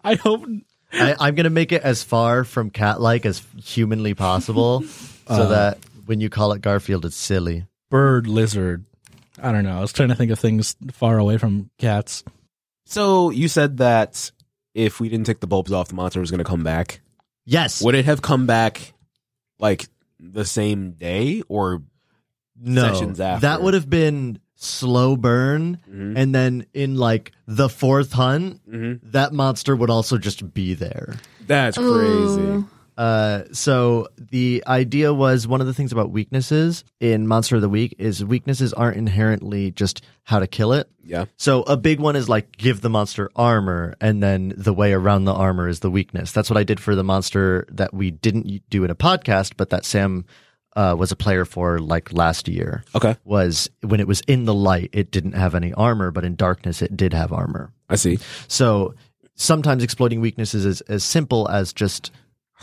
I 0.04 0.16
hope. 0.16 0.44
I, 0.92 1.16
I'm 1.20 1.36
gonna 1.36 1.50
make 1.52 1.72
it 1.72 1.82
as 1.84 2.04
far 2.04 2.44
from 2.44 2.72
cat-like 2.72 3.26
as 3.26 3.42
humanly 3.64 4.16
possible, 4.16 4.82
so 5.28 5.50
that 5.50 5.78
when 6.06 6.20
you 6.22 6.30
call 6.30 6.52
it 6.54 6.62
Garfield, 6.62 7.06
it's 7.06 7.16
silly. 7.16 7.66
Bird, 7.90 8.28
lizard. 8.28 8.86
I 9.42 9.52
don't 9.52 9.64
know. 9.64 9.78
I 9.78 9.82
was 9.82 9.94
trying 9.94 10.10
to 10.10 10.16
think 10.16 10.32
of 10.32 10.40
things 10.40 10.76
far 10.92 11.18
away 11.18 11.38
from 11.38 11.70
cats. 11.80 12.24
So 12.86 13.30
you 13.30 13.48
said 13.48 13.78
that 13.78 14.32
if 14.74 15.00
we 15.00 15.10
didn't 15.10 15.26
take 15.26 15.40
the 15.40 15.48
bulbs 15.48 15.72
off, 15.72 15.88
the 15.90 15.96
monster 15.96 16.20
was 16.20 16.32
going 16.32 16.40
to 16.40 16.44
come 16.44 16.64
back. 16.64 17.02
Yes. 17.46 17.82
Would 17.82 17.96
it 17.96 18.06
have 18.06 18.22
come 18.22 18.46
back 18.46 18.94
like 19.60 19.88
the 20.20 20.46
same 20.46 20.92
day 20.92 21.42
or 21.48 21.82
no. 22.60 22.82
sessions 22.94 23.20
after? 23.20 23.42
That 23.48 23.62
would 23.64 23.74
have 23.74 23.90
been 23.90 24.40
slow 24.56 25.18
burn, 25.18 25.80
Mhm. 25.92 26.14
and 26.18 26.34
then 26.34 26.66
in 26.74 26.96
like 26.96 27.32
the 27.48 27.68
fourth 27.70 28.14
hunt, 28.14 28.62
Mhm. 28.70 29.00
that 29.12 29.34
monster 29.34 29.76
would 29.76 29.90
also 29.90 30.18
just 30.18 30.54
be 30.54 30.74
there. 30.74 31.16
That's 31.46 31.78
crazy. 31.78 31.90
Ooh. 32.42 32.70
Uh, 32.98 33.44
so 33.52 34.08
the 34.18 34.64
idea 34.68 35.14
was 35.14 35.48
one 35.48 35.62
of 35.62 35.68
the 35.68 35.74
things 35.74 35.92
about 35.92 36.12
weaknesses 36.12 36.84
in 37.00 37.28
Monster 37.28 37.56
of 37.56 37.62
the 37.62 37.70
Week 37.70 37.96
is 37.98 38.24
weaknesses 38.24 38.74
aren't 38.74 38.98
inherently 38.98 39.72
just 39.72 40.04
how 40.24 40.40
to 40.40 40.48
kill 40.48 40.74
it. 40.74 40.90
Yeah. 41.04 41.26
So 41.38 41.64
a 41.64 41.76
big 41.78 42.00
one 42.00 42.16
is 42.16 42.30
like 42.30 42.56
give 42.58 42.82
the 42.82 42.90
monster 42.90 43.30
armor, 43.36 43.96
and 44.00 44.24
then 44.24 44.54
the 44.56 44.74
way 44.74 44.94
around 44.94 45.26
the 45.26 45.34
armor 45.34 45.68
is 45.68 45.82
the 45.82 45.92
weakness. 45.92 46.32
That's 46.32 46.50
what 46.50 46.58
I 46.58 46.64
did 46.64 46.80
for 46.80 46.96
the 46.96 47.04
monster 47.04 47.68
that 47.72 47.94
we 47.94 48.12
didn't 48.12 48.70
do 48.70 48.84
in 48.84 48.90
a 48.90 48.96
podcast, 48.96 49.54
but 49.58 49.70
that 49.72 49.86
Sam 49.86 50.26
uh, 50.76 50.96
was 50.98 51.12
a 51.12 51.16
player 51.16 51.46
for 51.46 51.80
like 51.80 52.14
last 52.14 52.48
year 52.48 52.84
Okay, 52.96 53.16
was 53.26 53.70
when 53.82 54.00
it 54.00 54.08
was 54.08 54.22
in 54.28 54.46
the 54.46 54.54
light, 54.54 54.90
it 54.94 55.12
didn't 55.12 55.34
have 55.34 55.56
any 55.56 55.74
armor, 55.74 56.10
but 56.12 56.26
in 56.26 56.36
darkness, 56.36 56.82
it 56.82 56.96
did 56.96 57.14
have 57.14 57.32
armor. 57.34 57.72
I 57.90 57.96
see. 57.96 58.20
So 58.48 58.96
sometimes 59.36 59.84
exploiting 59.84 60.22
weaknesses 60.22 60.66
is 60.66 60.82
as 60.82 61.04
simple 61.04 61.50
as 61.50 61.74
just 61.74 62.12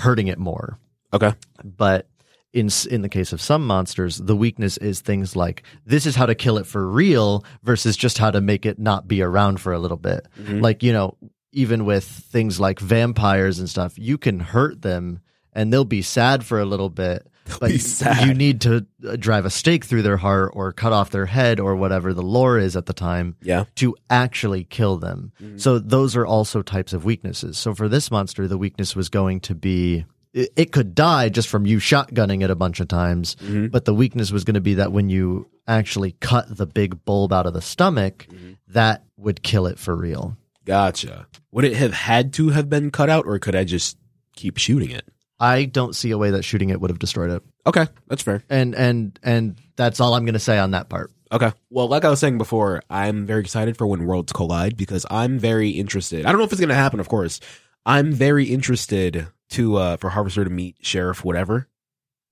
hurting 0.01 0.29
it 0.29 0.39
more. 0.39 0.79
Okay, 1.13 1.33
But 1.65 2.09
in 2.53 2.69
in 2.91 3.03
the 3.03 3.09
case 3.09 3.33
of 3.33 3.41
some 3.41 3.67
monsters, 3.67 4.17
the 4.19 4.37
weakness 4.37 4.77
is 4.77 5.01
things 5.01 5.37
like 5.37 5.63
this 5.87 6.07
is 6.07 6.17
how 6.17 6.27
to 6.27 6.35
kill 6.35 6.59
it 6.59 6.67
for 6.67 6.89
real 6.89 7.45
versus 7.63 7.97
just 7.97 8.19
how 8.19 8.31
to 8.31 8.41
make 8.41 8.67
it 8.67 8.79
not 8.79 9.07
be 9.07 9.23
around 9.23 9.61
for 9.61 9.73
a 9.73 9.79
little 9.79 9.97
bit. 9.97 10.27
Mhm. 10.41 10.61
Like 10.61 10.83
you 10.83 10.93
know, 10.93 11.17
even 11.53 11.85
with 11.85 12.05
things 12.05 12.59
like 12.61 12.81
vampires 12.81 13.59
and 13.59 13.69
stuff, 13.69 13.99
you 13.99 14.19
can 14.19 14.41
hurt 14.41 14.83
them 14.83 15.21
and 15.53 15.73
they'll 15.73 15.85
be 15.85 16.03
sad 16.03 16.45
for 16.45 16.61
a 16.61 16.65
little 16.65 16.91
bit. 16.91 17.27
But 17.59 18.27
you 18.27 18.35
need 18.35 18.61
to 18.63 18.87
uh, 19.07 19.17
drive 19.17 19.45
a 19.45 19.51
stake 19.51 19.85
through 19.85 20.03
their 20.03 20.17
heart 20.17 20.53
or 20.55 20.73
cut 20.73 20.93
off 20.93 21.11
their 21.11 21.27
head 21.27 21.61
or 21.61 21.77
whatever 21.77 22.15
the 22.15 22.23
lore 22.23 22.59
is 22.59 22.77
at 22.77 22.87
the 22.87 22.93
time 22.93 23.37
yeah, 23.43 23.65
to 23.77 23.97
actually 24.09 24.65
kill 24.65 24.99
them. 24.99 25.33
Mm-hmm. 25.43 25.59
So 25.59 25.79
those 25.79 26.17
are 26.17 26.27
also 26.27 26.63
types 26.63 26.93
of 26.93 27.05
weaknesses. 27.05 27.59
So 27.59 27.75
for 27.75 27.89
this 27.89 28.11
monster, 28.11 28.47
the 28.47 28.59
weakness 28.59 28.95
was 28.95 29.09
going 29.09 29.41
to 29.41 29.55
be 29.55 30.05
it, 30.33 30.51
it 30.57 30.73
could 30.73 30.95
die 30.95 31.29
just 31.29 31.49
from 31.49 31.67
you 31.67 31.79
shotgunning 31.79 32.43
it 32.43 32.51
a 32.51 32.57
bunch 32.57 32.81
of 32.81 32.89
times, 32.89 33.37
mm-hmm. 33.37 33.67
but 33.69 33.85
the 33.85 33.95
weakness 33.95 34.31
was 34.31 34.45
going 34.45 34.55
to 34.55 34.61
be 34.61 34.75
that 34.75 34.93
when 34.93 35.09
you 35.09 35.49
actually 35.67 36.13
cut 36.21 36.57
the 36.57 36.67
big 36.67 37.05
bulb 37.05 37.33
out 37.33 37.47
of 37.47 37.55
the 37.55 37.63
stomach, 37.63 38.27
mm-hmm. 38.31 38.53
that 38.69 39.05
would 39.17 39.43
kill 39.43 39.67
it 39.67 39.79
for 39.79 39.95
real. 39.97 40.37
gotcha. 40.65 41.27
Would 41.53 41.65
it 41.65 41.75
have 41.75 41.93
had 41.93 42.33
to 42.35 42.51
have 42.51 42.69
been 42.69 42.91
cut 42.91 43.11
out, 43.11 43.27
or 43.27 43.39
could 43.39 43.57
I 43.57 43.65
just 43.65 43.97
keep 44.37 44.57
shooting 44.57 44.91
it? 44.91 45.05
I 45.41 45.65
don't 45.65 45.97
see 45.97 46.11
a 46.11 46.19
way 46.19 46.33
that 46.33 46.45
shooting 46.45 46.69
it 46.69 46.81
would 46.81 46.91
have 46.91 46.99
destroyed 46.99 47.31
it. 47.31 47.43
Okay, 47.67 47.87
that's 48.07 48.23
fair. 48.23 48.45
And 48.51 48.75
and 48.75 49.19
and 49.23 49.59
that's 49.75 49.99
all 49.99 50.15
I'm 50.15 50.25
going 50.25 50.35
to 50.35 50.39
say 50.39 50.59
on 50.59 50.73
that 50.73 50.91
part. 50.91 51.11
Okay. 51.33 51.53
Well, 51.71 51.89
like 51.89 52.05
I 52.05 52.11
was 52.11 52.21
saying 52.21 52.39
before, 52.39 52.83
I'm 52.91 53.25
very 53.25 53.41
excited 53.41 53.77
for 53.77 53.87
when 53.87 54.05
worlds 54.05 54.33
collide 54.33 54.77
because 54.77 55.07
I'm 55.11 55.39
very 55.39 55.71
interested. 55.71 56.27
I 56.27 56.31
don't 56.31 56.39
know 56.39 56.45
if 56.45 56.53
it's 56.53 56.61
going 56.61 56.69
to 56.69 56.75
happen, 56.75 57.01
of 57.01 57.09
course. 57.09 57.41
I'm 57.87 58.13
very 58.13 58.45
interested 58.47 59.29
to 59.51 59.77
uh 59.77 59.97
for 59.97 60.11
Harvester 60.11 60.45
to 60.45 60.51
meet 60.51 60.77
Sheriff 60.83 61.25
whatever. 61.25 61.69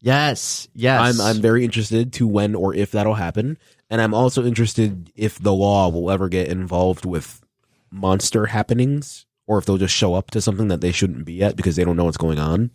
Yes. 0.01 0.69
Yes. 0.75 1.01
I'm 1.01 1.21
I'm 1.25 1.41
very 1.41 1.65
interested 1.65 2.13
to 2.15 2.27
when 2.27 2.55
or 2.55 2.75
if 2.75 2.91
that'll 2.91 3.15
happen, 3.15 3.57
and 3.89 4.01
I'm 4.03 4.15
also 4.15 4.45
interested 4.45 5.11
if 5.17 5.39
the 5.39 5.55
law 5.55 5.89
will 5.89 6.11
ever 6.11 6.29
get 6.29 6.49
involved 6.49 7.07
with 7.07 7.41
monster 7.91 8.47
happenings 8.47 9.25
or 9.49 9.59
if 9.59 9.65
they'll 9.65 9.79
just 9.79 9.95
show 9.95 10.15
up 10.15 10.31
to 10.31 10.41
something 10.41 10.69
that 10.69 10.81
they 10.81 10.93
shouldn't 10.93 11.25
be 11.25 11.43
at 11.43 11.57
because 11.57 11.75
they 11.75 11.83
don't 11.85 11.97
know 11.97 12.05
what's 12.05 12.17
going 12.17 12.39
on. 12.39 12.71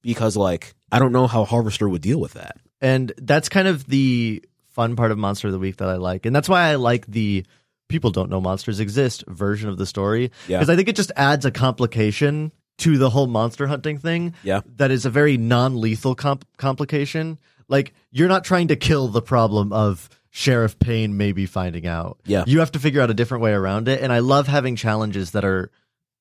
Because 0.00 0.36
like 0.36 0.74
I 0.90 0.98
don't 0.98 1.12
know 1.12 1.26
how 1.26 1.44
Harvester 1.44 1.86
would 1.88 2.00
deal 2.00 2.18
with 2.18 2.32
that. 2.32 2.56
And 2.80 3.12
that's 3.18 3.50
kind 3.50 3.68
of 3.68 3.86
the 3.86 4.42
fun 4.70 4.96
part 4.96 5.10
of 5.10 5.18
Monster 5.18 5.48
of 5.48 5.52
the 5.52 5.58
Week 5.58 5.76
that 5.76 5.88
I 5.88 5.96
like. 5.96 6.24
And 6.24 6.34
that's 6.34 6.48
why 6.48 6.62
I 6.62 6.76
like 6.76 7.06
the 7.06 7.44
people 7.88 8.10
don't 8.10 8.30
know 8.30 8.40
monsters 8.40 8.80
exist 8.80 9.24
version 9.26 9.68
of 9.68 9.76
the 9.76 9.84
story. 9.84 10.30
Yeah. 10.48 10.58
Because 10.58 10.70
I 10.70 10.76
think 10.76 10.88
it 10.88 10.96
just 10.96 11.12
adds 11.16 11.44
a 11.44 11.50
complication 11.50 12.52
to 12.78 12.96
the 12.96 13.10
whole 13.10 13.26
monster 13.26 13.66
hunting 13.66 13.98
thing 13.98 14.32
Yeah. 14.42 14.60
that 14.76 14.90
is 14.90 15.04
a 15.04 15.10
very 15.10 15.36
non 15.36 15.78
lethal 15.80 16.14
comp- 16.14 16.46
complication. 16.56 17.38
Like, 17.68 17.92
you're 18.10 18.28
not 18.28 18.44
trying 18.44 18.68
to 18.68 18.76
kill 18.76 19.08
the 19.08 19.20
problem 19.20 19.72
of 19.72 20.08
Sheriff 20.30 20.78
Payne 20.78 21.16
maybe 21.16 21.44
finding 21.46 21.86
out. 21.86 22.20
Yeah. 22.24 22.44
You 22.46 22.60
have 22.60 22.72
to 22.72 22.78
figure 22.78 23.02
out 23.02 23.10
a 23.10 23.14
different 23.14 23.42
way 23.42 23.52
around 23.52 23.86
it. 23.88 24.00
And 24.00 24.12
I 24.12 24.20
love 24.20 24.46
having 24.46 24.76
challenges 24.76 25.32
that 25.32 25.44
are 25.44 25.70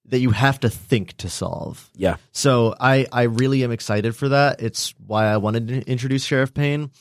that 0.09 0.19
you 0.19 0.31
have 0.31 0.59
to 0.61 0.69
think 0.69 1.15
to 1.17 1.29
solve. 1.29 1.89
Yeah. 1.95 2.17
So 2.31 2.75
I, 2.79 3.05
I 3.11 3.23
really 3.23 3.63
am 3.63 3.71
excited 3.71 4.15
for 4.15 4.29
that. 4.29 4.61
It's 4.61 4.93
why 5.05 5.25
I 5.27 5.37
wanted 5.37 5.67
to 5.69 5.81
introduce 5.89 6.23
Sheriff 6.23 6.53
Payne. 6.53 6.91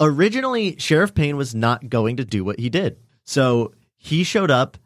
Originally, 0.00 0.76
Sheriff 0.78 1.14
Payne 1.14 1.36
was 1.36 1.54
not 1.54 1.88
going 1.88 2.16
to 2.18 2.24
do 2.24 2.44
what 2.44 2.58
he 2.58 2.68
did. 2.68 2.98
So 3.24 3.72
he 3.96 4.24
showed 4.24 4.50
up 4.50 4.76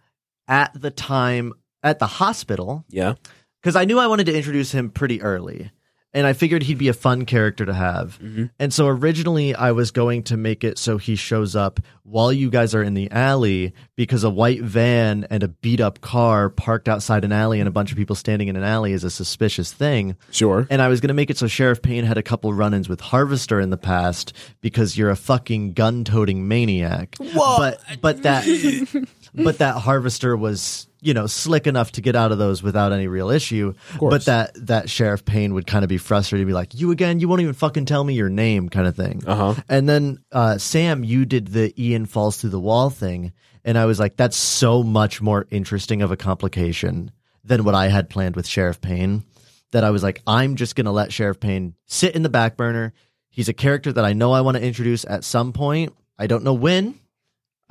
at 0.46 0.70
the 0.80 0.90
time 0.90 1.52
at 1.82 1.98
the 1.98 2.06
hospital 2.06 2.84
Yeah. 2.90 3.14
because 3.60 3.76
I 3.76 3.84
knew 3.84 3.98
I 3.98 4.06
wanted 4.06 4.26
to 4.26 4.36
introduce 4.36 4.72
him 4.72 4.90
pretty 4.90 5.20
early. 5.22 5.70
And 6.12 6.26
I 6.26 6.32
figured 6.32 6.64
he'd 6.64 6.78
be 6.78 6.88
a 6.88 6.92
fun 6.94 7.24
character 7.24 7.64
to 7.64 7.72
have. 7.72 8.18
Mm-hmm. 8.20 8.46
And 8.58 8.74
so 8.74 8.88
originally 8.88 9.54
I 9.54 9.72
was 9.72 9.90
going 9.92 10.24
to 10.24 10.36
make 10.36 10.64
it 10.64 10.76
so 10.78 10.98
he 10.98 11.14
shows 11.14 11.54
up 11.54 11.78
while 12.02 12.32
you 12.32 12.50
guys 12.50 12.74
are 12.74 12.82
in 12.82 12.94
the 12.94 13.08
alley 13.12 13.72
because 13.94 14.24
a 14.24 14.30
white 14.30 14.60
van 14.62 15.24
and 15.30 15.44
a 15.44 15.48
beat 15.48 15.80
up 15.80 16.00
car 16.00 16.50
parked 16.50 16.88
outside 16.88 17.24
an 17.24 17.30
alley 17.30 17.60
and 17.60 17.68
a 17.68 17.70
bunch 17.70 17.92
of 17.92 17.96
people 17.96 18.16
standing 18.16 18.48
in 18.48 18.56
an 18.56 18.64
alley 18.64 18.92
is 18.92 19.04
a 19.04 19.10
suspicious 19.10 19.72
thing. 19.72 20.16
Sure. 20.32 20.66
And 20.68 20.82
I 20.82 20.88
was 20.88 21.00
going 21.00 21.08
to 21.08 21.14
make 21.14 21.30
it 21.30 21.38
so 21.38 21.46
Sheriff 21.46 21.80
Payne 21.80 22.04
had 22.04 22.18
a 22.18 22.22
couple 22.22 22.52
run 22.52 22.74
ins 22.74 22.88
with 22.88 23.00
Harvester 23.00 23.60
in 23.60 23.70
the 23.70 23.76
past 23.76 24.32
because 24.60 24.98
you're 24.98 25.10
a 25.10 25.16
fucking 25.16 25.74
gun 25.74 26.02
toting 26.02 26.48
maniac. 26.48 27.16
But, 27.34 27.80
but 28.00 28.22
that, 28.22 28.44
but 29.34 29.58
that 29.58 29.76
Harvester 29.76 30.36
was, 30.36 30.86
you 31.00 31.14
know, 31.14 31.26
slick 31.26 31.66
enough 31.66 31.92
to 31.92 32.00
get 32.00 32.16
out 32.16 32.32
of 32.32 32.38
those 32.38 32.62
without 32.62 32.92
any 32.92 33.06
real 33.06 33.30
issue. 33.30 33.74
But 34.10 34.24
that, 34.26 34.52
that 34.66 34.90
Sheriff 34.90 35.24
Payne 35.24 35.54
would 35.54 35.66
kind 35.66 35.84
of 35.84 35.88
be 35.88 35.98
frustrated 35.98 36.42
and 36.42 36.48
be 36.48 36.54
like, 36.54 36.74
you 36.74 36.90
again, 36.90 37.20
you 37.20 37.28
won't 37.28 37.40
even 37.40 37.54
fucking 37.54 37.86
tell 37.86 38.04
me 38.04 38.14
your 38.14 38.28
name 38.28 38.68
kind 38.68 38.86
of 38.86 38.96
thing. 38.96 39.22
Uh-huh. 39.26 39.54
And 39.68 39.88
then, 39.88 40.18
uh, 40.32 40.58
Sam, 40.58 41.04
you 41.04 41.24
did 41.24 41.48
the 41.48 41.74
Ian 41.82 42.06
falls 42.06 42.38
through 42.38 42.50
the 42.50 42.60
wall 42.60 42.90
thing. 42.90 43.32
And 43.64 43.76
I 43.76 43.84
was 43.84 44.00
like, 44.00 44.16
that's 44.16 44.36
so 44.36 44.82
much 44.82 45.20
more 45.20 45.46
interesting 45.50 46.02
of 46.02 46.10
a 46.10 46.16
complication 46.16 47.10
than 47.44 47.64
what 47.64 47.74
I 47.74 47.88
had 47.88 48.08
planned 48.08 48.36
with 48.36 48.46
Sheriff 48.46 48.80
Payne 48.80 49.24
that 49.72 49.84
I 49.84 49.90
was 49.90 50.02
like, 50.02 50.22
I'm 50.26 50.56
just 50.56 50.74
going 50.74 50.86
to 50.86 50.90
let 50.90 51.12
Sheriff 51.12 51.40
Payne 51.40 51.74
sit 51.86 52.14
in 52.14 52.22
the 52.22 52.28
back 52.28 52.56
burner. 52.56 52.92
He's 53.28 53.48
a 53.48 53.52
character 53.52 53.92
that 53.92 54.04
I 54.04 54.12
know 54.12 54.32
I 54.32 54.40
want 54.40 54.56
to 54.56 54.62
introduce 54.62 55.04
at 55.04 55.24
some 55.24 55.52
point. 55.52 55.94
I 56.18 56.26
don't 56.26 56.44
know 56.44 56.54
when. 56.54 56.98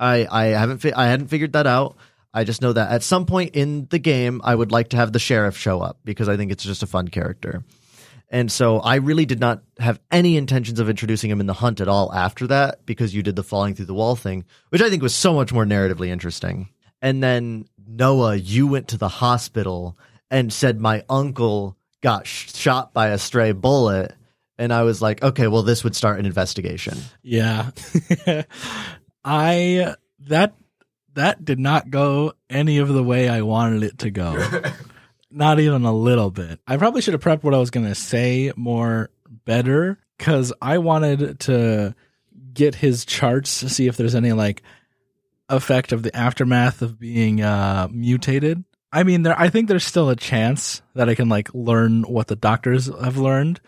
I 0.00 0.26
I 0.30 0.44
haven't 0.46 0.78
fi- 0.78 0.94
I 0.94 1.06
hadn't 1.06 1.28
figured 1.28 1.52
that 1.52 1.66
out. 1.66 1.96
I 2.32 2.44
just 2.44 2.62
know 2.62 2.72
that 2.72 2.90
at 2.90 3.02
some 3.02 3.26
point 3.26 3.54
in 3.54 3.86
the 3.90 3.98
game, 3.98 4.40
I 4.44 4.54
would 4.54 4.72
like 4.72 4.88
to 4.90 4.96
have 4.96 5.12
the 5.12 5.18
sheriff 5.18 5.56
show 5.56 5.80
up 5.80 5.98
because 6.04 6.28
I 6.28 6.36
think 6.36 6.52
it's 6.52 6.64
just 6.64 6.82
a 6.82 6.86
fun 6.86 7.08
character. 7.08 7.64
And 8.32 8.50
so 8.50 8.78
I 8.78 8.96
really 8.96 9.26
did 9.26 9.40
not 9.40 9.64
have 9.80 9.98
any 10.12 10.36
intentions 10.36 10.78
of 10.78 10.88
introducing 10.88 11.30
him 11.30 11.40
in 11.40 11.46
the 11.46 11.52
hunt 11.52 11.80
at 11.80 11.88
all 11.88 12.12
after 12.14 12.46
that 12.46 12.86
because 12.86 13.12
you 13.12 13.24
did 13.24 13.34
the 13.34 13.42
falling 13.42 13.74
through 13.74 13.86
the 13.86 13.94
wall 13.94 14.14
thing, 14.14 14.44
which 14.68 14.80
I 14.80 14.88
think 14.88 15.02
was 15.02 15.14
so 15.14 15.34
much 15.34 15.52
more 15.52 15.64
narratively 15.64 16.06
interesting. 16.06 16.68
And 17.02 17.20
then 17.20 17.64
Noah, 17.84 18.36
you 18.36 18.68
went 18.68 18.88
to 18.88 18.98
the 18.98 19.08
hospital 19.08 19.98
and 20.30 20.52
said 20.52 20.80
my 20.80 21.04
uncle 21.08 21.76
got 22.02 22.28
sh- 22.28 22.54
shot 22.54 22.94
by 22.94 23.08
a 23.08 23.18
stray 23.18 23.50
bullet. 23.50 24.14
And 24.58 24.72
I 24.72 24.82
was 24.82 25.02
like, 25.02 25.22
okay, 25.24 25.48
well, 25.48 25.62
this 25.62 25.82
would 25.82 25.96
start 25.96 26.20
an 26.20 26.26
investigation. 26.26 26.98
Yeah. 27.22 27.70
I 29.24 29.94
that 30.28 30.54
that 31.14 31.44
did 31.44 31.58
not 31.58 31.90
go 31.90 32.32
any 32.48 32.78
of 32.78 32.88
the 32.88 33.02
way 33.02 33.28
I 33.28 33.42
wanted 33.42 33.82
it 33.82 33.98
to 33.98 34.10
go. 34.10 34.42
not 35.30 35.60
even 35.60 35.84
a 35.84 35.92
little 35.92 36.30
bit. 36.30 36.60
I 36.66 36.76
probably 36.76 37.00
should 37.00 37.14
have 37.14 37.22
prepped 37.22 37.42
what 37.42 37.54
I 37.54 37.58
was 37.58 37.70
going 37.70 37.86
to 37.86 37.94
say 37.94 38.52
more 38.56 39.10
better 39.44 39.98
cuz 40.18 40.52
I 40.60 40.78
wanted 40.78 41.40
to 41.40 41.94
get 42.52 42.76
his 42.76 43.04
charts 43.04 43.60
to 43.60 43.68
see 43.68 43.86
if 43.86 43.96
there's 43.96 44.14
any 44.14 44.32
like 44.32 44.62
effect 45.48 45.92
of 45.92 46.02
the 46.02 46.14
aftermath 46.16 46.82
of 46.82 46.98
being 46.98 47.42
uh 47.42 47.88
mutated. 47.90 48.64
I 48.92 49.02
mean 49.02 49.22
there 49.22 49.38
I 49.38 49.48
think 49.50 49.68
there's 49.68 49.84
still 49.84 50.10
a 50.10 50.16
chance 50.16 50.82
that 50.94 51.08
I 51.08 51.14
can 51.14 51.28
like 51.28 51.48
learn 51.54 52.02
what 52.02 52.26
the 52.28 52.36
doctors 52.36 52.86
have 52.86 53.16
learned 53.16 53.60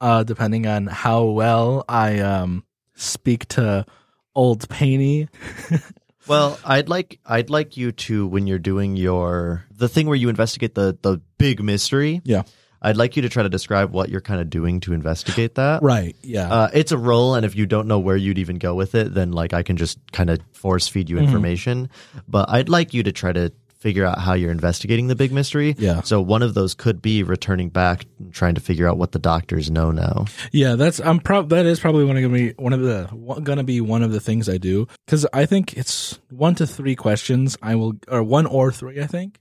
uh 0.00 0.22
depending 0.22 0.66
on 0.66 0.86
how 0.86 1.24
well 1.24 1.84
I 1.88 2.20
um 2.20 2.64
speak 2.94 3.46
to 3.48 3.86
old 4.34 4.68
Painey. 4.68 5.28
Well, 6.26 6.58
I'd 6.64 6.88
like 6.88 7.18
I'd 7.26 7.50
like 7.50 7.76
you 7.76 7.92
to 7.92 8.26
when 8.26 8.46
you're 8.46 8.58
doing 8.58 8.94
your 8.96 9.64
the 9.74 9.88
thing 9.88 10.06
where 10.06 10.16
you 10.16 10.28
investigate 10.28 10.74
the 10.74 10.96
the 11.02 11.20
big 11.38 11.62
mystery. 11.62 12.20
Yeah. 12.24 12.42
I'd 12.82 12.96
like 12.96 13.14
you 13.16 13.22
to 13.22 13.28
try 13.28 13.42
to 13.42 13.50
describe 13.50 13.92
what 13.92 14.08
you're 14.08 14.22
kind 14.22 14.40
of 14.40 14.48
doing 14.48 14.80
to 14.80 14.94
investigate 14.94 15.56
that. 15.56 15.82
Right. 15.82 16.16
Yeah. 16.22 16.50
Uh, 16.50 16.68
it's 16.72 16.92
a 16.92 16.96
roll, 16.98 17.34
and 17.34 17.44
if 17.44 17.54
you 17.54 17.66
don't 17.66 17.86
know 17.86 17.98
where 17.98 18.16
you'd 18.16 18.38
even 18.38 18.56
go 18.56 18.74
with 18.74 18.94
it, 18.94 19.12
then 19.12 19.32
like 19.32 19.52
I 19.52 19.62
can 19.62 19.76
just 19.76 19.98
kind 20.12 20.30
of 20.30 20.40
force 20.52 20.88
feed 20.88 21.10
you 21.10 21.16
Mm-hmm. 21.16 21.26
information. 21.26 21.90
But 22.26 22.48
I'd 22.48 22.70
like 22.70 22.94
you 22.94 23.02
to 23.02 23.12
try 23.12 23.32
to 23.32 23.52
figure 23.80 24.04
out 24.04 24.18
how 24.18 24.34
you're 24.34 24.50
investigating 24.50 25.08
the 25.08 25.16
big 25.16 25.32
mystery. 25.32 25.74
Yeah. 25.78 26.02
So 26.02 26.20
one 26.20 26.42
of 26.42 26.54
those 26.54 26.74
could 26.74 27.00
be 27.02 27.22
returning 27.22 27.70
back, 27.70 28.04
and 28.18 28.32
trying 28.32 28.54
to 28.54 28.60
figure 28.60 28.86
out 28.86 28.98
what 28.98 29.12
the 29.12 29.18
doctors 29.18 29.70
know 29.70 29.90
now. 29.90 30.26
Yeah, 30.52 30.76
that's 30.76 31.00
I'm 31.00 31.18
prob 31.18 31.48
that 31.48 31.66
is 31.66 31.80
probably 31.80 32.04
one 32.04 32.16
of 32.16 32.22
gonna 32.22 32.34
be 32.34 32.50
one 32.52 32.72
of 32.72 32.80
the 32.80 33.40
gonna 33.42 33.64
be 33.64 33.80
one 33.80 34.02
of 34.02 34.12
the 34.12 34.20
things 34.20 34.48
I 34.48 34.58
do 34.58 34.86
because 35.06 35.26
I 35.32 35.46
think 35.46 35.76
it's 35.76 36.20
one 36.28 36.54
to 36.56 36.66
three 36.66 36.94
questions 36.94 37.56
I 37.62 37.74
will 37.74 37.94
or 38.06 38.22
one 38.22 38.46
or 38.46 38.70
three 38.70 39.00
I 39.00 39.06
think 39.06 39.38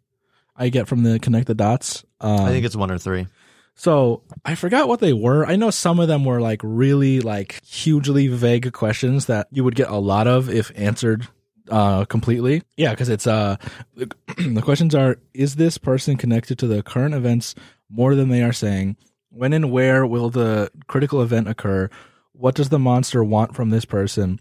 I 0.55 0.69
get 0.69 0.87
from 0.87 1.03
the 1.03 1.19
connect 1.19 1.47
the 1.47 1.55
dots. 1.55 2.05
Um, 2.21 2.39
I 2.41 2.49
think 2.49 2.65
it's 2.65 2.75
one 2.75 2.91
or 2.91 2.97
three. 2.97 3.27
so. 3.75 4.23
I 4.45 4.55
forgot 4.55 4.87
what 4.87 4.99
they 4.99 5.13
were. 5.13 5.45
I 5.45 5.57
know 5.57 5.69
some 5.69 5.99
of 5.99 6.07
them 6.07 6.23
were 6.23 6.39
like 6.41 6.61
really 6.63 7.19
like 7.19 7.63
hugely 7.63 8.27
vague 8.27 8.71
questions 8.71 9.25
that 9.25 9.47
you 9.51 9.63
would 9.63 9.75
get 9.75 9.89
a 9.89 9.97
lot 9.97 10.27
of 10.27 10.49
if 10.49 10.71
answered 10.75 11.27
uh 11.69 12.05
completely. 12.05 12.63
Yeah, 12.77 12.91
because 12.91 13.09
it's 13.09 13.27
uh 13.27 13.57
the, 13.95 14.61
questions 14.63 14.95
are: 14.95 15.17
Is 15.33 15.55
this 15.55 15.77
person 15.77 16.17
connected 16.17 16.59
to 16.59 16.67
the 16.67 16.83
current 16.83 17.15
events 17.15 17.55
more 17.89 18.15
than 18.15 18.29
they 18.29 18.43
are 18.43 18.53
saying? 18.53 18.97
When 19.29 19.53
and 19.53 19.71
where 19.71 20.05
will 20.05 20.29
the 20.29 20.71
critical 20.87 21.21
event 21.21 21.47
occur? 21.47 21.89
What 22.33 22.55
does 22.55 22.69
the 22.69 22.79
monster 22.79 23.23
want 23.23 23.55
from 23.55 23.69
this 23.69 23.85
person? 23.85 24.39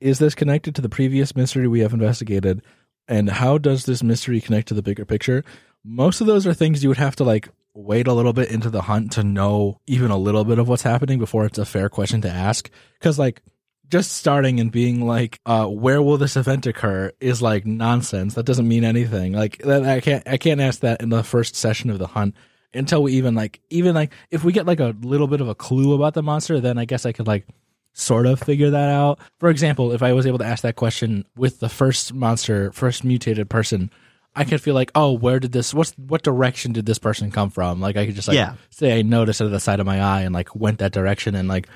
Is 0.00 0.18
this 0.18 0.34
connected 0.34 0.74
to 0.74 0.82
the 0.82 0.88
previous 0.88 1.34
mystery 1.34 1.66
we 1.68 1.80
have 1.80 1.94
investigated? 1.94 2.62
And 3.08 3.30
how 3.30 3.56
does 3.56 3.84
this 3.84 4.02
mystery 4.02 4.40
connect 4.40 4.68
to 4.68 4.74
the 4.74 4.82
bigger 4.82 5.04
picture? 5.04 5.44
Most 5.84 6.20
of 6.20 6.26
those 6.26 6.46
are 6.46 6.54
things 6.54 6.82
you 6.82 6.88
would 6.90 6.98
have 6.98 7.16
to 7.16 7.24
like 7.24 7.48
wait 7.72 8.06
a 8.06 8.12
little 8.12 8.32
bit 8.32 8.50
into 8.50 8.70
the 8.70 8.82
hunt 8.82 9.12
to 9.12 9.22
know 9.22 9.80
even 9.86 10.10
a 10.10 10.16
little 10.16 10.44
bit 10.44 10.58
of 10.58 10.68
what's 10.68 10.82
happening 10.82 11.18
before 11.18 11.44
it's 11.44 11.58
a 11.58 11.64
fair 11.64 11.88
question 11.88 12.20
to 12.22 12.28
ask. 12.28 12.70
Cause 13.00 13.18
like 13.18 13.42
just 13.88 14.12
starting 14.12 14.58
and 14.60 14.70
being 14.72 15.06
like, 15.06 15.38
uh, 15.46 15.66
where 15.66 16.02
will 16.02 16.16
this 16.18 16.36
event 16.36 16.66
occur 16.66 17.12
is 17.20 17.40
like 17.40 17.64
nonsense. 17.66 18.34
That 18.34 18.46
doesn't 18.46 18.66
mean 18.66 18.84
anything. 18.84 19.32
Like 19.32 19.58
that, 19.58 19.84
I 19.84 20.00
can't, 20.00 20.26
I 20.26 20.36
can't 20.36 20.60
ask 20.60 20.80
that 20.80 21.00
in 21.00 21.08
the 21.10 21.22
first 21.22 21.54
session 21.56 21.90
of 21.90 21.98
the 21.98 22.06
hunt 22.08 22.34
until 22.74 23.02
we 23.02 23.12
even 23.12 23.34
like, 23.34 23.60
even 23.70 23.94
like, 23.94 24.12
if 24.30 24.44
we 24.44 24.52
get 24.52 24.66
like 24.66 24.80
a 24.80 24.94
little 25.02 25.26
bit 25.28 25.40
of 25.40 25.48
a 25.48 25.54
clue 25.54 25.94
about 25.94 26.14
the 26.14 26.22
monster, 26.22 26.58
then 26.60 26.78
I 26.78 26.84
guess 26.84 27.06
I 27.06 27.12
could 27.12 27.26
like 27.26 27.46
sort 27.92 28.26
of 28.26 28.40
figure 28.40 28.70
that 28.70 28.90
out. 28.90 29.18
For 29.38 29.48
example, 29.50 29.92
if 29.92 30.02
I 30.02 30.12
was 30.12 30.26
able 30.26 30.38
to 30.38 30.44
ask 30.44 30.62
that 30.62 30.76
question 30.76 31.24
with 31.36 31.60
the 31.60 31.68
first 31.68 32.12
monster, 32.12 32.72
first 32.72 33.04
mutated 33.04 33.48
person, 33.48 33.90
I 34.34 34.44
could 34.44 34.60
feel 34.60 34.74
like, 34.74 34.90
oh, 34.94 35.12
where 35.12 35.40
did 35.40 35.52
this? 35.52 35.72
What's 35.72 35.92
what 35.92 36.22
direction 36.22 36.72
did 36.72 36.84
this 36.84 36.98
person 36.98 37.30
come 37.30 37.48
from? 37.48 37.80
Like 37.80 37.96
I 37.96 38.04
could 38.04 38.14
just 38.14 38.28
like 38.28 38.34
Yeah. 38.34 38.56
say 38.68 38.98
I 38.98 39.02
noticed 39.02 39.40
it 39.40 39.46
at 39.46 39.50
the 39.50 39.60
side 39.60 39.80
of 39.80 39.86
my 39.86 40.02
eye 40.02 40.22
and 40.22 40.34
like 40.34 40.54
went 40.54 40.80
that 40.80 40.92
direction 40.92 41.34
and 41.34 41.48
like 41.48 41.68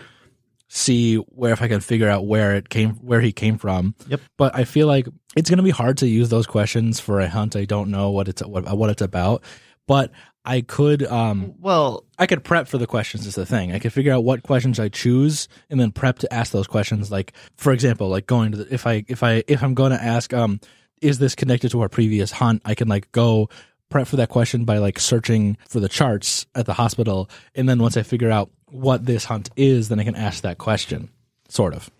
see 0.73 1.17
where 1.17 1.53
if 1.53 1.61
I 1.61 1.69
can 1.69 1.81
figure 1.81 2.09
out 2.09 2.27
where 2.27 2.55
it 2.55 2.69
came 2.69 2.91
where 2.95 3.21
he 3.21 3.33
came 3.33 3.59
from. 3.59 3.95
Yep. 4.07 4.21
But 4.37 4.55
I 4.55 4.65
feel 4.65 4.87
like 4.87 5.09
it's 5.37 5.51
gonna 5.51 5.65
be 5.65 5.71
hard 5.71 5.99
to 5.99 6.07
use 6.07 6.29
those 6.29 6.47
questions 6.47 7.01
for 7.01 7.21
a 7.21 7.29
hunt. 7.29 7.57
I 7.57 7.65
don't 7.65 7.91
know 7.91 8.11
what 8.11 8.29
it's 8.29 8.41
what, 8.41 8.65
what 8.79 8.89
it's 8.89 9.03
about, 9.03 9.43
but 9.89 10.13
I 10.45 10.61
could 10.61 11.03
um 11.03 11.55
Well, 11.59 12.05
I 12.21 12.27
could 12.27 12.45
prep 12.45 12.69
for 12.69 12.79
the 12.79 12.87
questions 12.87 13.27
is 13.27 13.35
the 13.35 13.45
thing. 13.45 13.73
I 13.73 13.81
could 13.81 13.93
figure 13.93 14.13
out 14.13 14.23
what 14.23 14.45
questions 14.45 14.79
I 14.79 14.89
choose 14.89 15.49
and 15.69 15.81
then 15.81 15.91
prep 15.91 16.21
to 16.21 16.33
ask 16.33 16.53
those 16.53 16.69
questions. 16.69 17.11
Like 17.11 17.33
for 17.57 17.73
example, 17.73 18.09
like 18.09 18.29
going 18.29 18.53
to 18.53 18.59
the, 18.59 18.73
if 18.73 18.87
I 18.87 19.05
if 19.09 19.25
I 19.25 19.43
if 19.49 19.65
I'm 19.65 19.75
going 19.75 19.91
to 19.91 20.03
ask 20.03 20.33
um 20.33 20.61
is 21.03 21.19
this 21.19 21.35
connected 21.35 21.73
to 21.73 21.81
our 21.81 21.89
previous 21.89 22.31
hunt? 22.31 22.63
I 22.65 22.77
can 22.77 22.87
like 22.87 23.11
go 23.11 23.49
prep 23.89 24.07
for 24.07 24.17
that 24.17 24.29
question 24.29 24.65
by 24.65 24.79
like 24.79 25.01
searching 25.01 25.57
for 25.69 25.81
the 25.81 25.89
charts 25.89 26.47
at 26.55 26.65
the 26.65 26.75
hospital 26.75 27.29
and 27.57 27.69
then 27.69 27.81
once 27.81 27.97
I 27.97 28.05
figure 28.05 28.31
out 28.31 28.51
what 28.73 29.05
this 29.07 29.25
hunt 29.25 29.51
is, 29.57 29.89
then 29.89 30.01
I 30.01 30.05
can 30.05 30.17
ask 30.17 30.43
that 30.43 30.59
question. 30.59 31.11
Sort 31.49 31.75
of. 31.75 31.91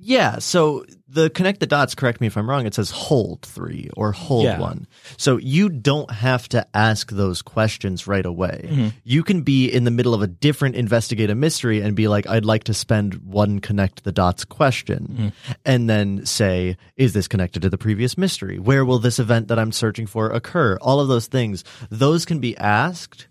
yeah. 0.00 0.38
So 0.38 0.84
the 1.08 1.30
connect 1.30 1.60
the 1.60 1.66
dots. 1.66 1.94
Correct 1.94 2.20
me 2.20 2.26
if 2.26 2.36
I'm 2.36 2.48
wrong. 2.48 2.66
It 2.66 2.74
says 2.74 2.90
hold 2.90 3.42
three 3.42 3.88
or 3.96 4.12
hold 4.12 4.44
Yeah. 4.44 4.58
one. 4.58 4.86
So 5.18 5.36
you 5.36 5.68
don't 5.68 6.10
have 6.10 6.48
to 6.50 6.66
ask 6.74 7.10
those 7.10 7.40
questions 7.42 8.06
right 8.06 8.24
away. 8.26 8.66
Mm-hmm. 8.68 8.88
You 9.04 9.22
can 9.22 9.42
be 9.42 9.68
in 9.70 9.84
the 9.84 9.90
middle 9.90 10.12
of 10.14 10.22
a 10.22 10.26
different 10.26 10.76
investigative 10.76 11.36
mystery 11.36 11.80
and 11.82 11.94
be 11.94 12.08
like, 12.08 12.26
I'd 12.26 12.44
like 12.46 12.64
to 12.64 12.74
spend 12.74 13.14
one 13.24 13.60
connect 13.60 14.04
the 14.04 14.12
dots 14.12 14.44
question, 14.44 15.06
Mm-hmm. 15.10 15.52
and 15.64 15.88
then 15.88 16.26
say, 16.26 16.76
is 16.96 17.12
this 17.12 17.28
connected 17.28 17.60
to 17.62 17.70
the 17.70 17.78
previous 17.78 18.16
mystery? 18.18 18.58
Where 18.58 18.84
will 18.84 18.98
this 18.98 19.18
event 19.18 19.48
that 19.48 19.58
I'm 19.58 19.72
searching 19.72 20.06
for 20.06 20.30
occur? 20.30 20.76
All 20.80 20.98
of 21.00 21.08
those 21.08 21.26
things. 21.28 21.62
Those 21.90 22.24
can 22.24 22.40
be 22.40 22.56
asked 22.56 23.28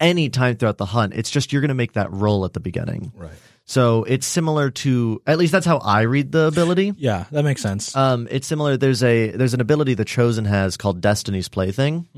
any 0.00 0.28
time 0.30 0.56
throughout 0.56 0.78
the 0.78 0.86
hunt. 0.86 1.12
It's 1.14 1.30
just 1.30 1.52
you're 1.52 1.60
going 1.60 1.68
to 1.68 1.74
make 1.74 1.92
that 1.92 2.10
roll 2.10 2.44
at 2.44 2.52
the 2.54 2.60
beginning. 2.60 3.12
Right. 3.16 3.32
So 3.66 4.02
it's 4.02 4.26
similar 4.26 4.70
to 4.70 5.22
at 5.28 5.38
least 5.38 5.52
that's 5.52 5.66
how 5.66 5.78
I 5.78 6.00
read 6.02 6.32
the 6.32 6.46
ability. 6.46 6.94
Yeah, 6.98 7.26
that 7.30 7.44
makes 7.44 7.62
sense. 7.62 7.94
Um, 7.94 8.26
it's 8.30 8.46
similar. 8.46 8.76
There's 8.76 9.02
a 9.04 9.30
there's 9.30 9.54
an 9.54 9.60
ability 9.60 9.94
the 9.94 10.04
chosen 10.04 10.44
has 10.44 10.76
called 10.76 11.00
Destiny's 11.00 11.48
Plaything. 11.48 12.08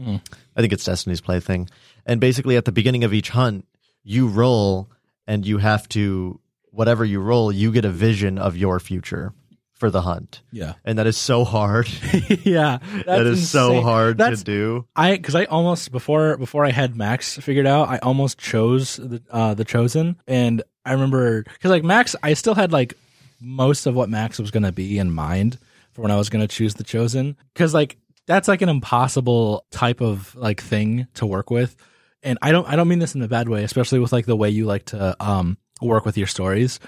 I 0.57 0.61
think 0.61 0.72
it's 0.72 0.85
Destiny's 0.85 1.20
Plaything, 1.20 1.68
and 2.07 2.20
basically 2.20 2.57
at 2.57 2.64
the 2.64 2.72
beginning 2.72 3.05
of 3.05 3.12
each 3.12 3.28
hunt, 3.28 3.66
you 4.03 4.28
roll 4.28 4.91
and 5.26 5.47
you 5.47 5.59
have 5.59 5.87
to 5.91 6.41
whatever 6.70 7.05
you 7.05 7.20
roll, 7.20 7.53
you 7.53 7.70
get 7.70 7.85
a 7.85 7.91
vision 7.91 8.39
of 8.39 8.57
your 8.57 8.80
future 8.80 9.35
for 9.83 9.91
the 9.91 10.03
hunt, 10.03 10.43
yeah. 10.53 10.74
and 10.85 10.97
that 11.01 11.09
is 11.09 11.16
so 11.16 11.43
hard. 11.43 11.89
yeah. 12.45 12.78
that 13.05 13.26
is 13.26 13.51
so 13.51 13.80
hard 13.80 14.16
That's 14.16 14.39
to 14.39 14.45
do. 14.45 14.87
I 14.95 15.16
because 15.16 15.35
I 15.35 15.47
almost 15.47 15.91
before 15.91 16.37
before 16.37 16.64
I 16.64 16.70
had 16.70 16.95
Max 16.95 17.37
figured 17.39 17.66
out, 17.66 17.89
I 17.89 17.99
almost 17.99 18.39
chose 18.39 18.95
the 18.95 19.20
uh, 19.28 19.55
the 19.55 19.64
chosen, 19.64 20.20
and 20.28 20.62
I 20.87 20.93
remember 20.93 21.43
because 21.43 21.72
like 21.72 21.83
Max, 21.83 22.14
I 22.22 22.35
still 22.35 22.55
had 22.55 22.70
like 22.70 22.95
most 23.41 23.87
of 23.87 23.97
what 23.97 24.09
Max 24.09 24.39
was 24.39 24.53
gonna 24.53 24.70
be 24.70 25.01
in 25.01 25.11
mind 25.11 25.59
for 25.91 26.03
when 26.03 26.12
I 26.12 26.16
was 26.16 26.28
gonna 26.28 26.47
choose 26.47 26.74
the 26.74 26.85
chosen, 26.85 27.37
because 27.53 27.74
like 27.74 27.97
that's 28.28 28.47
like 28.47 28.62
an 28.62 28.68
impossible 28.68 29.66
type 29.72 30.01
of 30.01 30.33
like 30.37 30.62
thing 30.62 31.09
to 31.14 31.26
work 31.26 31.51
with, 31.51 31.74
and 32.22 32.39
I 32.41 32.53
don't 32.53 32.68
I 32.68 32.76
don't 32.76 32.87
mean 32.87 33.01
this 33.01 33.16
in 33.16 33.22
a 33.22 33.26
bad 33.26 33.49
way, 33.49 33.64
especially 33.64 33.99
with 33.99 34.12
like 34.12 34.26
the 34.26 34.37
way 34.37 34.49
you 34.49 34.64
like 34.64 34.85
to 34.87 35.16
um 35.18 35.59
work 35.80 36.07
with 36.07 36.16
your 36.16 36.28
stories. 36.28 36.78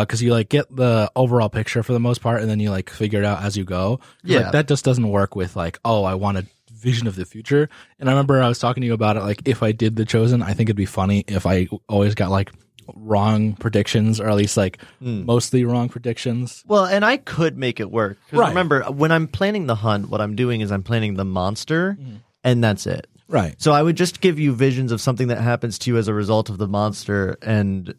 Because 0.00 0.22
you 0.22 0.32
like 0.32 0.48
get 0.48 0.74
the 0.74 1.10
overall 1.14 1.48
picture 1.48 1.82
for 1.82 1.92
the 1.92 2.00
most 2.00 2.20
part, 2.20 2.40
and 2.40 2.48
then 2.50 2.60
you 2.60 2.70
like 2.70 2.88
figure 2.90 3.18
it 3.20 3.24
out 3.24 3.42
as 3.42 3.56
you 3.56 3.64
go. 3.64 4.00
Yeah. 4.24 4.40
like, 4.40 4.52
that 4.52 4.68
just 4.68 4.84
doesn't 4.84 5.08
work 5.08 5.36
with 5.36 5.54
like, 5.56 5.78
oh, 5.84 6.04
I 6.04 6.14
want 6.14 6.38
a 6.38 6.46
vision 6.72 7.06
of 7.06 7.14
the 7.16 7.24
future. 7.24 7.68
And 8.00 8.08
I 8.08 8.12
remember 8.12 8.42
I 8.42 8.48
was 8.48 8.58
talking 8.58 8.80
to 8.80 8.86
you 8.86 8.94
about 8.94 9.16
it. 9.16 9.20
Like, 9.20 9.42
if 9.46 9.62
I 9.62 9.72
did 9.72 9.96
the 9.96 10.04
chosen, 10.04 10.42
I 10.42 10.52
think 10.54 10.68
it'd 10.68 10.76
be 10.76 10.86
funny 10.86 11.24
if 11.28 11.46
I 11.46 11.68
always 11.88 12.14
got 12.14 12.30
like 12.30 12.50
wrong 12.94 13.54
predictions, 13.54 14.20
or 14.20 14.28
at 14.28 14.34
least 14.36 14.56
like 14.56 14.78
mostly 15.00 15.64
wrong 15.64 15.88
predictions. 15.88 16.64
Well, 16.66 16.84
and 16.84 17.04
I 17.04 17.16
could 17.18 17.56
make 17.56 17.78
it 17.80 17.90
work. 17.90 18.18
Right. 18.32 18.48
Remember, 18.48 18.82
when 18.84 19.12
I'm 19.12 19.28
planning 19.28 19.66
the 19.66 19.76
hunt, 19.76 20.08
what 20.10 20.20
I'm 20.20 20.34
doing 20.34 20.60
is 20.60 20.72
I'm 20.72 20.82
planning 20.82 21.14
the 21.14 21.24
monster, 21.24 21.96
Mm-hmm. 22.00 22.16
and 22.44 22.64
that's 22.64 22.86
it. 22.86 23.06
Right. 23.28 23.54
So 23.62 23.72
I 23.72 23.82
would 23.82 23.96
just 23.96 24.20
give 24.20 24.38
you 24.38 24.52
visions 24.54 24.92
of 24.92 25.00
something 25.00 25.28
that 25.28 25.40
happens 25.40 25.78
to 25.80 25.90
you 25.90 25.96
as 25.96 26.08
a 26.08 26.12
result 26.14 26.50
of 26.50 26.58
the 26.58 26.68
monster 26.68 27.38
and 27.40 27.94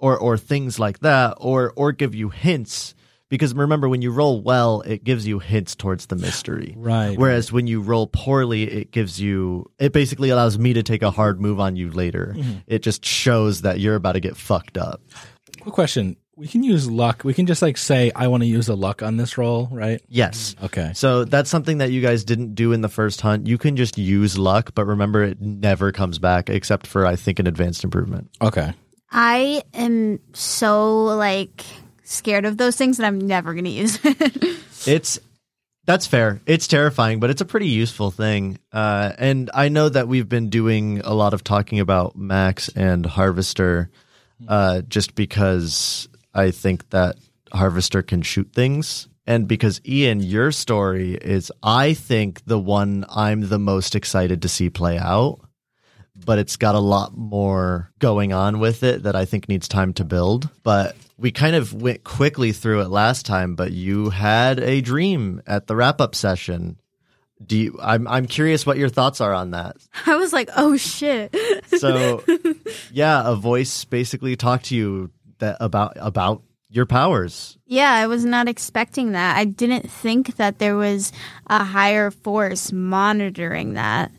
or 0.00 0.18
or 0.18 0.36
things 0.36 0.78
like 0.78 0.98
that 1.00 1.34
or 1.38 1.72
or 1.76 1.92
give 1.92 2.14
you 2.14 2.30
hints 2.30 2.94
because 3.28 3.54
remember 3.54 3.88
when 3.88 4.02
you 4.02 4.10
roll 4.10 4.42
well 4.42 4.80
it 4.82 5.04
gives 5.04 5.26
you 5.26 5.38
hints 5.38 5.76
towards 5.76 6.06
the 6.06 6.16
mystery. 6.16 6.74
Right. 6.76 7.16
Whereas 7.16 7.52
when 7.52 7.66
you 7.66 7.80
roll 7.80 8.06
poorly 8.08 8.64
it 8.64 8.90
gives 8.90 9.20
you 9.20 9.70
it 9.78 9.92
basically 9.92 10.30
allows 10.30 10.58
me 10.58 10.72
to 10.72 10.82
take 10.82 11.02
a 11.02 11.10
hard 11.10 11.40
move 11.40 11.60
on 11.60 11.76
you 11.76 11.90
later. 11.90 12.34
Mm-hmm. 12.36 12.58
It 12.66 12.82
just 12.82 13.04
shows 13.04 13.62
that 13.62 13.78
you're 13.78 13.94
about 13.94 14.12
to 14.12 14.20
get 14.20 14.36
fucked 14.36 14.76
up. 14.76 15.02
Quick 15.60 15.74
question. 15.74 16.16
We 16.36 16.48
can 16.48 16.62
use 16.62 16.90
luck. 16.90 17.22
We 17.22 17.34
can 17.34 17.44
just 17.44 17.60
like 17.60 17.76
say, 17.76 18.10
I 18.16 18.28
want 18.28 18.42
to 18.42 18.46
use 18.46 18.68
a 18.70 18.74
luck 18.74 19.02
on 19.02 19.18
this 19.18 19.36
roll, 19.36 19.68
right? 19.70 20.00
Yes. 20.08 20.56
Okay. 20.62 20.92
So 20.94 21.26
that's 21.26 21.50
something 21.50 21.78
that 21.78 21.90
you 21.90 22.00
guys 22.00 22.24
didn't 22.24 22.54
do 22.54 22.72
in 22.72 22.80
the 22.80 22.88
first 22.88 23.20
hunt. 23.20 23.46
You 23.46 23.58
can 23.58 23.76
just 23.76 23.98
use 23.98 24.38
luck, 24.38 24.70
but 24.74 24.86
remember 24.86 25.22
it 25.22 25.38
never 25.38 25.92
comes 25.92 26.18
back 26.18 26.48
except 26.48 26.86
for 26.86 27.04
I 27.04 27.16
think 27.16 27.40
an 27.40 27.46
advanced 27.46 27.84
improvement. 27.84 28.30
Okay. 28.40 28.72
I 29.10 29.62
am 29.74 30.20
so 30.32 31.04
like 31.04 31.64
scared 32.04 32.44
of 32.44 32.56
those 32.56 32.76
things 32.76 32.96
that 32.98 33.06
I'm 33.06 33.18
never 33.18 33.54
gonna 33.54 33.68
use. 33.68 33.98
it. 34.04 34.58
It's 34.86 35.18
that's 35.84 36.06
fair. 36.06 36.40
It's 36.46 36.68
terrifying, 36.68 37.20
but 37.20 37.30
it's 37.30 37.40
a 37.40 37.46
pretty 37.46 37.66
useful 37.68 38.10
thing. 38.10 38.58
Uh, 38.72 39.12
and 39.18 39.50
I 39.52 39.68
know 39.68 39.88
that 39.88 40.08
we've 40.08 40.28
been 40.28 40.48
doing 40.48 41.00
a 41.00 41.14
lot 41.14 41.34
of 41.34 41.42
talking 41.42 41.80
about 41.80 42.14
Max 42.16 42.68
and 42.68 43.04
Harvester, 43.04 43.90
uh, 44.46 44.82
just 44.82 45.14
because 45.14 46.08
I 46.32 46.52
think 46.52 46.90
that 46.90 47.16
Harvester 47.52 48.02
can 48.02 48.22
shoot 48.22 48.52
things. 48.52 49.08
And 49.26 49.48
because 49.48 49.80
Ian, 49.86 50.20
your 50.20 50.52
story 50.52 51.14
is, 51.14 51.52
I 51.62 51.94
think, 51.94 52.44
the 52.44 52.58
one 52.58 53.04
I'm 53.08 53.48
the 53.48 53.58
most 53.58 53.94
excited 53.94 54.42
to 54.42 54.48
see 54.48 54.70
play 54.70 54.98
out. 54.98 55.40
But 56.24 56.38
it's 56.38 56.56
got 56.56 56.74
a 56.74 56.80
lot 56.80 57.16
more 57.16 57.90
going 57.98 58.32
on 58.32 58.58
with 58.58 58.82
it 58.82 59.04
that 59.04 59.16
I 59.16 59.24
think 59.24 59.48
needs 59.48 59.68
time 59.68 59.92
to 59.94 60.04
build. 60.04 60.48
But 60.62 60.96
we 61.16 61.30
kind 61.30 61.56
of 61.56 61.72
went 61.72 62.04
quickly 62.04 62.52
through 62.52 62.82
it 62.82 62.88
last 62.88 63.26
time. 63.26 63.54
But 63.54 63.72
you 63.72 64.10
had 64.10 64.60
a 64.60 64.80
dream 64.80 65.42
at 65.46 65.66
the 65.66 65.76
wrap 65.76 66.00
up 66.00 66.14
session. 66.14 66.78
Do 67.44 67.56
you, 67.56 67.78
I'm 67.82 68.06
I'm 68.06 68.26
curious 68.26 68.66
what 68.66 68.76
your 68.76 68.90
thoughts 68.90 69.20
are 69.22 69.32
on 69.32 69.52
that. 69.52 69.76
I 70.06 70.16
was 70.16 70.32
like, 70.32 70.50
oh 70.56 70.76
shit. 70.76 71.34
So, 71.78 72.22
yeah, 72.92 73.22
a 73.26 73.34
voice 73.34 73.84
basically 73.86 74.36
talked 74.36 74.66
to 74.66 74.76
you 74.76 75.10
that 75.38 75.56
about 75.58 75.94
about 75.96 76.42
your 76.68 76.84
powers. 76.86 77.56
Yeah, 77.66 77.90
I 77.92 78.06
was 78.06 78.24
not 78.24 78.46
expecting 78.46 79.12
that. 79.12 79.36
I 79.36 79.44
didn't 79.44 79.90
think 79.90 80.36
that 80.36 80.58
there 80.58 80.76
was 80.76 81.12
a 81.46 81.64
higher 81.64 82.10
force 82.10 82.72
monitoring 82.72 83.74
that. 83.74 84.12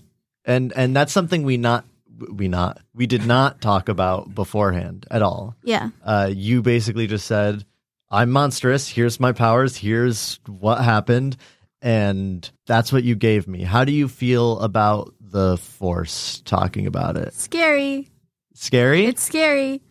and 0.43 0.73
and 0.75 0.95
that's 0.95 1.13
something 1.13 1.43
we 1.43 1.57
not 1.57 1.85
we 2.29 2.47
not 2.47 2.81
we 2.93 3.07
did 3.07 3.25
not 3.25 3.61
talk 3.61 3.89
about 3.89 4.33
beforehand 4.33 5.05
at 5.09 5.21
all. 5.21 5.55
Yeah. 5.63 5.89
Uh, 6.03 6.29
you 6.33 6.61
basically 6.61 7.07
just 7.07 7.25
said, 7.25 7.65
"I'm 8.09 8.31
monstrous. 8.31 8.87
Here's 8.87 9.19
my 9.19 9.31
powers. 9.31 9.77
Here's 9.77 10.39
what 10.47 10.81
happened," 10.81 11.37
and 11.81 12.49
that's 12.67 12.91
what 12.91 13.03
you 13.03 13.15
gave 13.15 13.47
me. 13.47 13.63
How 13.63 13.85
do 13.85 13.91
you 13.91 14.07
feel 14.07 14.59
about 14.59 15.13
the 15.19 15.57
Force 15.57 16.41
talking 16.45 16.87
about 16.87 17.17
it? 17.17 17.33
Scary. 17.33 18.09
Scary. 18.53 19.05
It's 19.05 19.23
scary. 19.23 19.81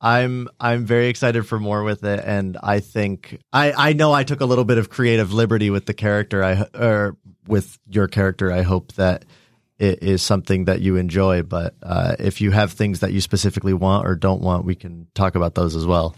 I'm 0.00 0.48
I'm 0.60 0.84
very 0.84 1.08
excited 1.08 1.46
for 1.46 1.58
more 1.58 1.82
with 1.82 2.04
it, 2.04 2.20
and 2.22 2.58
I 2.62 2.80
think 2.80 3.40
I 3.52 3.72
I 3.72 3.92
know 3.94 4.12
I 4.12 4.24
took 4.24 4.42
a 4.42 4.44
little 4.44 4.64
bit 4.64 4.76
of 4.76 4.90
creative 4.90 5.32
liberty 5.32 5.70
with 5.70 5.86
the 5.86 5.94
character. 5.94 6.44
I 6.44 6.66
or 6.74 7.16
with 7.46 7.78
your 7.88 8.06
character. 8.06 8.52
I 8.52 8.62
hope 8.62 8.92
that 8.94 9.24
is 9.78 10.22
something 10.22 10.66
that 10.66 10.80
you 10.80 10.96
enjoy. 10.96 11.42
But 11.42 11.74
uh, 11.82 12.16
if 12.18 12.40
you 12.40 12.50
have 12.50 12.72
things 12.72 13.00
that 13.00 13.12
you 13.12 13.20
specifically 13.20 13.74
want 13.74 14.06
or 14.06 14.14
don't 14.14 14.40
want, 14.40 14.64
we 14.64 14.74
can 14.74 15.06
talk 15.14 15.34
about 15.34 15.54
those 15.54 15.74
as 15.76 15.86
well. 15.86 16.14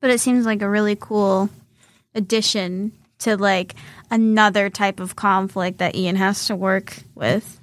But 0.00 0.10
it 0.10 0.20
seems 0.20 0.44
like 0.44 0.62
a 0.62 0.68
really 0.68 0.96
cool 0.96 1.48
addition 2.14 2.92
to 3.20 3.36
like 3.36 3.74
another 4.10 4.68
type 4.70 5.00
of 5.00 5.16
conflict 5.16 5.78
that 5.78 5.96
Ian 5.96 6.16
has 6.16 6.46
to 6.46 6.56
work 6.56 6.98
with. 7.14 7.58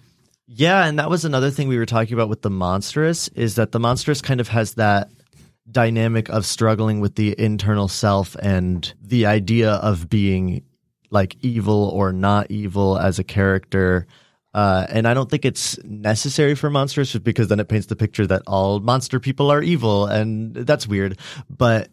Yeah, 0.48 0.86
and 0.86 1.00
that 1.00 1.10
was 1.10 1.24
another 1.24 1.50
thing 1.50 1.68
we 1.68 1.78
were 1.78 1.86
talking 1.86 2.14
about 2.14 2.28
with 2.28 2.42
the 2.42 2.50
monstrous 2.50 3.30
is 3.30 3.56
that 3.56 3.72
the 3.72 3.80
monstrous 3.80 4.22
kind 4.22 4.42
of 4.42 4.50
has 4.50 4.74
that 4.74 5.10
dynamic 5.72 6.28
of 6.30 6.46
struggling 6.46 7.00
with 7.00 7.16
the 7.16 7.40
internal 7.40 7.88
self 7.88 8.36
and 8.42 8.94
the 9.02 9.26
idea 9.26 9.74
of 9.74 10.10
being 10.10 10.64
like 11.10 11.38
evil 11.42 11.90
or 11.94 12.12
not 12.12 12.50
evil 12.50 12.98
as 12.98 13.20
a 13.20 13.24
character. 13.24 14.08
Uh, 14.54 14.86
and 14.90 15.08
I 15.08 15.14
don't 15.14 15.30
think 15.30 15.46
it's 15.46 15.82
necessary 15.84 16.56
for 16.56 16.70
monstrous 16.70 17.12
just 17.12 17.24
because 17.24 17.48
then 17.48 17.60
it 17.60 17.70
paints 17.70 17.88
the 17.88 17.96
picture 17.96 18.28
that 18.28 18.44
all 18.48 18.80
monster 18.80 19.20
people 19.20 19.50
are 19.50 19.62
evil 19.62 20.06
and 20.06 20.54
that's 20.54 20.88
weird. 20.88 21.18
But 21.50 21.90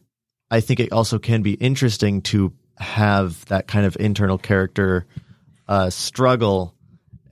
I 0.51 0.61
think 0.61 0.81
it 0.81 0.93
also 0.93 1.19
can 1.19 1.43
be 1.43 1.55
interesting 1.55 2.23
to 2.23 2.53
have 2.79 3.45
that 3.47 3.69
kind 3.69 3.87
of 3.87 3.97
internal 4.01 4.39
character 4.39 5.07
uh, 5.69 5.91
struggle 5.91 6.75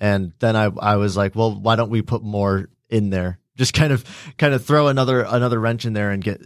and 0.00 0.32
then 0.38 0.56
I 0.56 0.64
I 0.78 0.96
was 0.96 1.16
like, 1.16 1.34
well, 1.34 1.54
why 1.54 1.76
don't 1.76 1.90
we 1.90 2.02
put 2.02 2.22
more 2.22 2.68
in 2.88 3.10
there? 3.10 3.38
Just 3.56 3.74
kind 3.74 3.92
of 3.92 4.04
kind 4.38 4.54
of 4.54 4.64
throw 4.64 4.88
another 4.88 5.22
another 5.22 5.58
wrench 5.58 5.84
in 5.84 5.92
there 5.92 6.10
and 6.10 6.22
get 6.22 6.40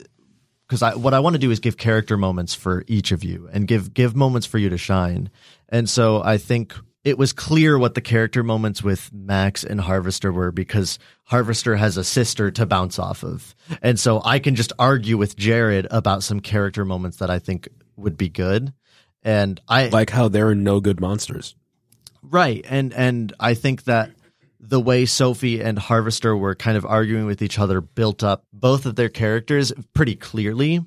because 0.66 0.82
I 0.82 0.94
what 0.94 1.14
I 1.14 1.20
want 1.20 1.34
to 1.34 1.40
do 1.40 1.50
is 1.50 1.60
give 1.60 1.76
character 1.76 2.16
moments 2.16 2.54
for 2.54 2.84
each 2.86 3.12
of 3.12 3.24
you 3.24 3.48
and 3.52 3.66
give 3.66 3.92
give 3.92 4.14
moments 4.14 4.46
for 4.46 4.58
you 4.58 4.68
to 4.70 4.78
shine. 4.78 5.30
And 5.68 5.88
so 5.88 6.22
I 6.22 6.38
think 6.38 6.74
it 7.02 7.16
was 7.16 7.32
clear 7.32 7.78
what 7.78 7.94
the 7.94 8.00
character 8.00 8.42
moments 8.42 8.82
with 8.82 9.10
Max 9.12 9.64
and 9.64 9.80
Harvester 9.80 10.32
were 10.32 10.52
because 10.52 10.98
Harvester 11.24 11.76
has 11.76 11.96
a 11.96 12.04
sister 12.04 12.50
to 12.50 12.66
bounce 12.66 12.98
off 12.98 13.22
of. 13.24 13.54
And 13.80 13.98
so 13.98 14.20
I 14.24 14.38
can 14.38 14.54
just 14.54 14.72
argue 14.78 15.16
with 15.16 15.36
Jared 15.36 15.86
about 15.90 16.22
some 16.22 16.40
character 16.40 16.84
moments 16.84 17.18
that 17.18 17.30
I 17.30 17.38
think 17.38 17.68
would 17.96 18.16
be 18.18 18.28
good. 18.28 18.72
And 19.22 19.60
I 19.68 19.88
Like 19.88 20.10
how 20.10 20.28
there 20.28 20.48
are 20.48 20.54
no 20.54 20.80
good 20.80 21.00
monsters. 21.00 21.54
Right. 22.22 22.64
And 22.68 22.92
and 22.92 23.32
I 23.40 23.54
think 23.54 23.84
that 23.84 24.10
the 24.58 24.80
way 24.80 25.06
Sophie 25.06 25.62
and 25.62 25.78
Harvester 25.78 26.36
were 26.36 26.54
kind 26.54 26.76
of 26.76 26.84
arguing 26.84 27.24
with 27.24 27.40
each 27.40 27.58
other 27.58 27.80
built 27.80 28.22
up 28.22 28.44
both 28.52 28.84
of 28.84 28.94
their 28.94 29.08
characters 29.08 29.72
pretty 29.94 30.16
clearly. 30.16 30.84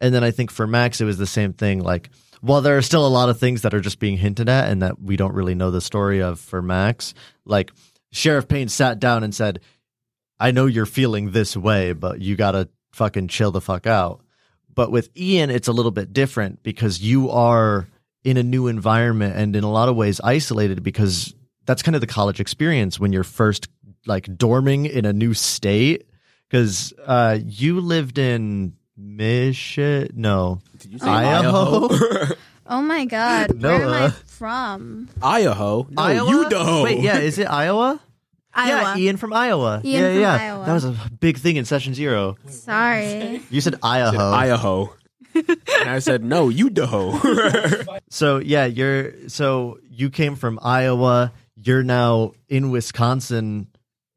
And 0.00 0.14
then 0.14 0.22
I 0.22 0.30
think 0.30 0.52
for 0.52 0.68
Max 0.68 1.00
it 1.00 1.04
was 1.04 1.18
the 1.18 1.26
same 1.26 1.52
thing 1.52 1.80
like 1.80 2.10
while 2.40 2.60
there 2.60 2.76
are 2.76 2.82
still 2.82 3.06
a 3.06 3.08
lot 3.08 3.28
of 3.28 3.38
things 3.38 3.62
that 3.62 3.74
are 3.74 3.80
just 3.80 3.98
being 3.98 4.16
hinted 4.16 4.48
at 4.48 4.70
and 4.70 4.82
that 4.82 5.00
we 5.00 5.16
don't 5.16 5.34
really 5.34 5.54
know 5.54 5.70
the 5.70 5.80
story 5.80 6.22
of 6.22 6.38
for 6.38 6.62
Max, 6.62 7.14
like 7.44 7.72
Sheriff 8.12 8.48
Payne 8.48 8.68
sat 8.68 8.98
down 8.98 9.24
and 9.24 9.34
said, 9.34 9.60
I 10.40 10.52
know 10.52 10.66
you're 10.66 10.86
feeling 10.86 11.32
this 11.32 11.56
way, 11.56 11.92
but 11.92 12.20
you 12.20 12.36
got 12.36 12.52
to 12.52 12.68
fucking 12.92 13.28
chill 13.28 13.50
the 13.50 13.60
fuck 13.60 13.86
out. 13.86 14.20
But 14.72 14.92
with 14.92 15.10
Ian, 15.16 15.50
it's 15.50 15.68
a 15.68 15.72
little 15.72 15.90
bit 15.90 16.12
different 16.12 16.62
because 16.62 17.00
you 17.00 17.30
are 17.30 17.88
in 18.22 18.36
a 18.36 18.42
new 18.42 18.68
environment 18.68 19.36
and 19.36 19.56
in 19.56 19.64
a 19.64 19.70
lot 19.70 19.88
of 19.88 19.96
ways 19.96 20.20
isolated 20.22 20.82
because 20.82 21.34
that's 21.66 21.82
kind 21.82 21.94
of 21.94 22.00
the 22.00 22.06
college 22.06 22.40
experience 22.40 23.00
when 23.00 23.12
you're 23.12 23.24
first 23.24 23.68
like 24.06 24.26
dorming 24.26 24.88
in 24.88 25.04
a 25.04 25.12
new 25.12 25.34
state. 25.34 26.04
Because 26.48 26.94
uh, 27.04 27.38
you 27.44 27.80
lived 27.80 28.16
in 28.16 28.77
Michigan, 28.98 30.10
no, 30.14 30.60
Did 30.78 30.92
you 30.92 30.98
say 30.98 31.08
Idaho? 31.08 31.88
Oh 32.70 32.82
my 32.82 33.06
god, 33.06 33.62
where 33.62 33.72
am 33.76 33.88
I 33.88 34.00
Noah. 34.00 34.10
from? 34.10 35.08
Idaho? 35.22 35.86
No, 35.90 36.02
Iowa? 36.02 36.46
Idaho. 36.46 36.84
Wait, 36.84 37.00
yeah, 37.00 37.16
is 37.16 37.38
it 37.38 37.46
Iowa? 37.46 37.98
Iowa. 38.52 38.94
Yeah, 38.94 38.96
Ian 38.98 39.16
from 39.16 39.32
Iowa. 39.32 39.80
Ian 39.82 40.02
yeah, 40.02 40.12
from 40.12 40.20
yeah. 40.20 40.34
Iowa. 40.34 40.66
That 40.66 40.72
was 40.74 40.84
a 40.84 40.96
big 41.18 41.38
thing 41.38 41.56
in 41.56 41.64
session 41.64 41.94
zero. 41.94 42.36
Sorry. 42.48 43.40
You 43.48 43.62
said 43.62 43.76
I 43.82 44.04
said 44.04 44.16
Idaho. 44.16 44.32
Idaho. 44.32 44.94
and 45.34 45.90
I 45.90 45.98
said, 46.00 46.24
no, 46.24 46.50
Idaho. 46.50 47.18
So 48.10 48.38
yeah, 48.38 48.64
you're 48.66 49.28
so 49.28 49.78
you 49.90 50.10
came 50.10 50.34
from 50.36 50.58
Iowa. 50.62 51.32
You're 51.56 51.82
now 51.82 52.32
in 52.48 52.70
Wisconsin, 52.70 53.68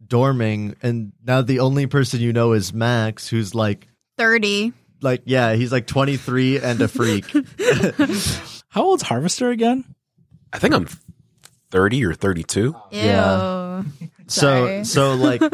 dorming, 0.05 0.75
and 0.81 1.11
now 1.25 1.41
the 1.41 1.59
only 1.59 1.87
person 1.87 2.19
you 2.19 2.33
know 2.33 2.53
is 2.53 2.73
Max, 2.73 3.27
who's 3.27 3.53
like, 3.55 3.87
30. 4.21 4.73
like 5.01 5.23
yeah, 5.25 5.53
he's 5.53 5.71
like 5.71 5.87
23 5.87 6.59
and 6.59 6.79
a 6.81 6.87
freak. 6.87 7.25
How 8.69 8.83
old's 8.83 9.03
Harvester 9.03 9.49
again? 9.49 9.83
I 10.53 10.59
think 10.59 10.73
I'm 10.75 10.87
30 11.71 12.05
or 12.05 12.13
32. 12.13 12.61
Ew. 12.61 12.75
Yeah. 12.91 13.83
so 14.27 14.65
Sorry. 14.67 14.83
so 14.85 15.15
like. 15.15 15.41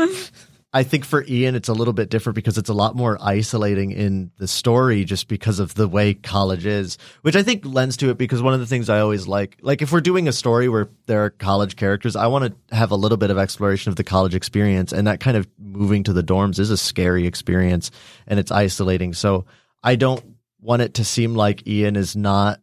I 0.74 0.84
think 0.84 1.06
for 1.06 1.24
Ian, 1.26 1.56
it's 1.56 1.70
a 1.70 1.74
little 1.74 1.94
bit 1.94 2.10
different 2.10 2.36
because 2.36 2.58
it's 2.58 2.70
a 2.70 2.74
lot 2.74 2.94
more 2.94 3.18
isolating 3.22 3.92
in 3.92 4.32
the 4.38 4.50
story 4.50 5.06
just 5.06 5.30
because 5.30 5.60
of 5.60 5.74
the 5.76 5.88
way 5.88 6.14
college 6.14 6.66
is, 6.66 6.98
which 7.22 7.38
I 7.38 7.44
think 7.44 7.66
lends 7.66 7.96
to 7.98 8.10
it 8.10 8.18
because 8.18 8.42
one 8.42 8.54
of 8.54 8.60
the 8.60 8.66
things 8.66 8.90
I 8.90 9.00
always 9.00 9.28
like, 9.28 9.58
like 9.62 9.82
if 9.82 9.94
we're 9.94 10.02
doing 10.02 10.28
a 10.28 10.34
story 10.34 10.68
where 10.68 10.90
there 11.06 11.24
are 11.24 11.30
college 11.30 11.78
characters, 11.78 12.18
I 12.18 12.28
want 12.28 12.54
to 12.70 12.76
have 12.76 12.92
a 12.92 12.98
little 12.98 13.18
bit 13.18 13.32
of 13.32 13.38
exploration 13.38 13.92
of 13.92 13.96
the 13.96 14.04
college 14.04 14.36
experience. 14.36 14.92
And 14.92 15.08
that 15.08 15.22
kind 15.22 15.38
of 15.38 15.48
moving 15.58 16.04
to 16.04 16.14
the 16.14 16.24
dorms 16.24 16.60
is 16.60 16.70
a 16.70 16.78
scary 16.78 17.26
experience 17.26 17.90
and 18.28 18.38
it's 18.38 18.52
isolating. 18.52 19.14
So 19.14 19.46
I 19.82 19.96
don't 19.96 20.36
want 20.60 20.82
it 20.82 20.96
to 20.96 21.06
seem 21.06 21.34
like 21.34 21.66
Ian 21.66 21.96
is 21.96 22.16
not 22.18 22.60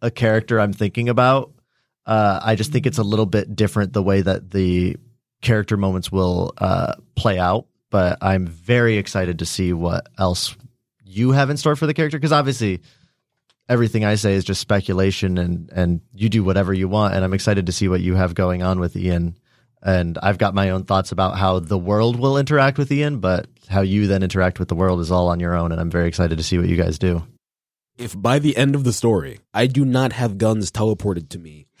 a 0.00 0.10
character 0.10 0.60
I'm 0.60 0.72
thinking 0.72 1.08
about. 1.08 1.52
Uh, 2.06 2.38
I 2.42 2.54
just 2.54 2.70
think 2.70 2.86
it's 2.86 2.98
a 2.98 3.02
little 3.02 3.26
bit 3.26 3.56
different 3.56 3.92
the 3.92 4.04
way 4.04 4.20
that 4.20 4.52
the 4.52 4.96
character 5.40 5.76
moments 5.76 6.10
will 6.10 6.52
uh, 6.58 6.94
play 7.14 7.38
out. 7.38 7.66
But 7.90 8.18
I'm 8.20 8.46
very 8.46 8.98
excited 8.98 9.38
to 9.38 9.46
see 9.46 9.72
what 9.72 10.06
else 10.18 10.54
you 11.04 11.32
have 11.32 11.48
in 11.48 11.56
store 11.56 11.74
for 11.74 11.86
the 11.86 11.94
character 11.94 12.18
because 12.18 12.32
obviously 12.32 12.82
everything 13.68 14.04
I 14.04 14.16
say 14.16 14.34
is 14.34 14.44
just 14.44 14.60
speculation 14.60 15.38
and 15.38 15.70
and 15.72 16.00
you 16.14 16.28
do 16.28 16.44
whatever 16.44 16.72
you 16.72 16.88
want. 16.88 17.14
And 17.14 17.24
I'm 17.24 17.34
excited 17.34 17.66
to 17.66 17.72
see 17.72 17.88
what 17.88 18.00
you 18.00 18.14
have 18.14 18.34
going 18.34 18.62
on 18.62 18.80
with 18.80 18.96
Ian. 18.96 19.36
And 19.82 20.18
I've 20.20 20.38
got 20.38 20.54
my 20.54 20.70
own 20.70 20.84
thoughts 20.84 21.12
about 21.12 21.38
how 21.38 21.60
the 21.60 21.78
world 21.78 22.18
will 22.18 22.36
interact 22.36 22.78
with 22.78 22.90
Ian, 22.90 23.20
but 23.20 23.46
how 23.68 23.82
you 23.82 24.08
then 24.08 24.24
interact 24.24 24.58
with 24.58 24.68
the 24.68 24.74
world 24.74 25.00
is 25.00 25.12
all 25.12 25.28
on 25.28 25.38
your 25.38 25.54
own. 25.54 25.70
And 25.70 25.80
I'm 25.80 25.90
very 25.90 26.08
excited 26.08 26.38
to 26.38 26.44
see 26.44 26.58
what 26.58 26.68
you 26.68 26.76
guys 26.76 26.98
do. 26.98 27.24
If 27.96 28.20
by 28.20 28.38
the 28.38 28.56
end 28.56 28.74
of 28.74 28.84
the 28.84 28.92
story, 28.92 29.40
I 29.52 29.66
do 29.66 29.84
not 29.84 30.12
have 30.12 30.38
guns 30.38 30.70
teleported 30.70 31.28
to 31.30 31.38
me 31.38 31.66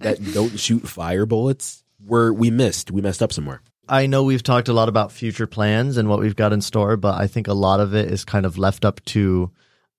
that 0.00 0.18
don't 0.32 0.58
shoot 0.58 0.88
fire 0.88 1.26
bullets, 1.26 1.83
we're, 2.04 2.32
we 2.32 2.50
missed. 2.50 2.90
We 2.90 3.00
messed 3.00 3.22
up 3.22 3.32
somewhere. 3.32 3.62
I 3.88 4.06
know 4.06 4.22
we've 4.22 4.42
talked 4.42 4.68
a 4.68 4.72
lot 4.72 4.88
about 4.88 5.12
future 5.12 5.46
plans 5.46 5.96
and 5.96 6.08
what 6.08 6.20
we've 6.20 6.36
got 6.36 6.52
in 6.52 6.60
store, 6.60 6.96
but 6.96 7.20
I 7.20 7.26
think 7.26 7.48
a 7.48 7.54
lot 7.54 7.80
of 7.80 7.94
it 7.94 8.10
is 8.10 8.24
kind 8.24 8.46
of 8.46 8.56
left 8.56 8.84
up 8.84 9.04
to 9.06 9.50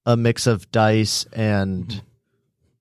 a 0.05 0.17
mix 0.17 0.47
of 0.47 0.71
dice 0.71 1.25
and 1.33 1.87
mm-hmm. 1.87 1.99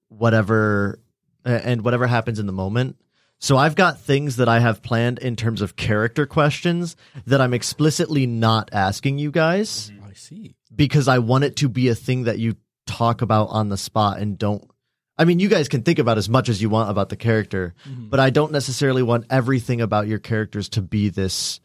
whatever 0.08 0.98
and 1.44 1.82
whatever 1.82 2.06
happens 2.06 2.38
in 2.38 2.46
the 2.46 2.52
moment. 2.52 2.96
So 3.38 3.58
I've 3.58 3.74
got 3.74 4.00
things 4.00 4.36
that 4.36 4.48
I 4.48 4.60
have 4.60 4.82
planned 4.82 5.18
in 5.18 5.36
terms 5.36 5.60
of 5.60 5.76
character 5.76 6.24
questions 6.24 6.96
that 7.26 7.40
I'm 7.42 7.52
explicitly 7.52 8.26
not 8.26 8.70
asking 8.72 9.18
you 9.18 9.30
guys 9.30 9.90
mm-hmm. 9.90 10.04
I 10.04 10.12
see. 10.14 10.54
because 10.74 11.08
I 11.08 11.18
want 11.18 11.44
it 11.44 11.56
to 11.56 11.68
be 11.68 11.88
a 11.88 11.94
thing 11.94 12.24
that 12.24 12.38
you 12.38 12.56
talk 12.86 13.20
about 13.20 13.48
on 13.50 13.68
the 13.68 13.76
spot 13.76 14.18
and 14.18 14.38
don't. 14.38 14.70
I 15.16 15.24
mean, 15.24 15.38
you 15.38 15.48
guys 15.48 15.68
can 15.68 15.82
think 15.82 15.98
about 15.98 16.18
as 16.18 16.28
much 16.28 16.48
as 16.48 16.60
you 16.60 16.68
want 16.68 16.90
about 16.90 17.08
the 17.08 17.16
character, 17.16 17.74
mm-hmm. 17.88 18.08
but 18.08 18.18
I 18.20 18.30
don't 18.30 18.52
necessarily 18.52 19.02
want 19.02 19.26
everything 19.30 19.80
about 19.80 20.08
your 20.08 20.18
characters 20.18 20.68
to 20.70 20.82
be 20.82 21.08
this 21.08 21.60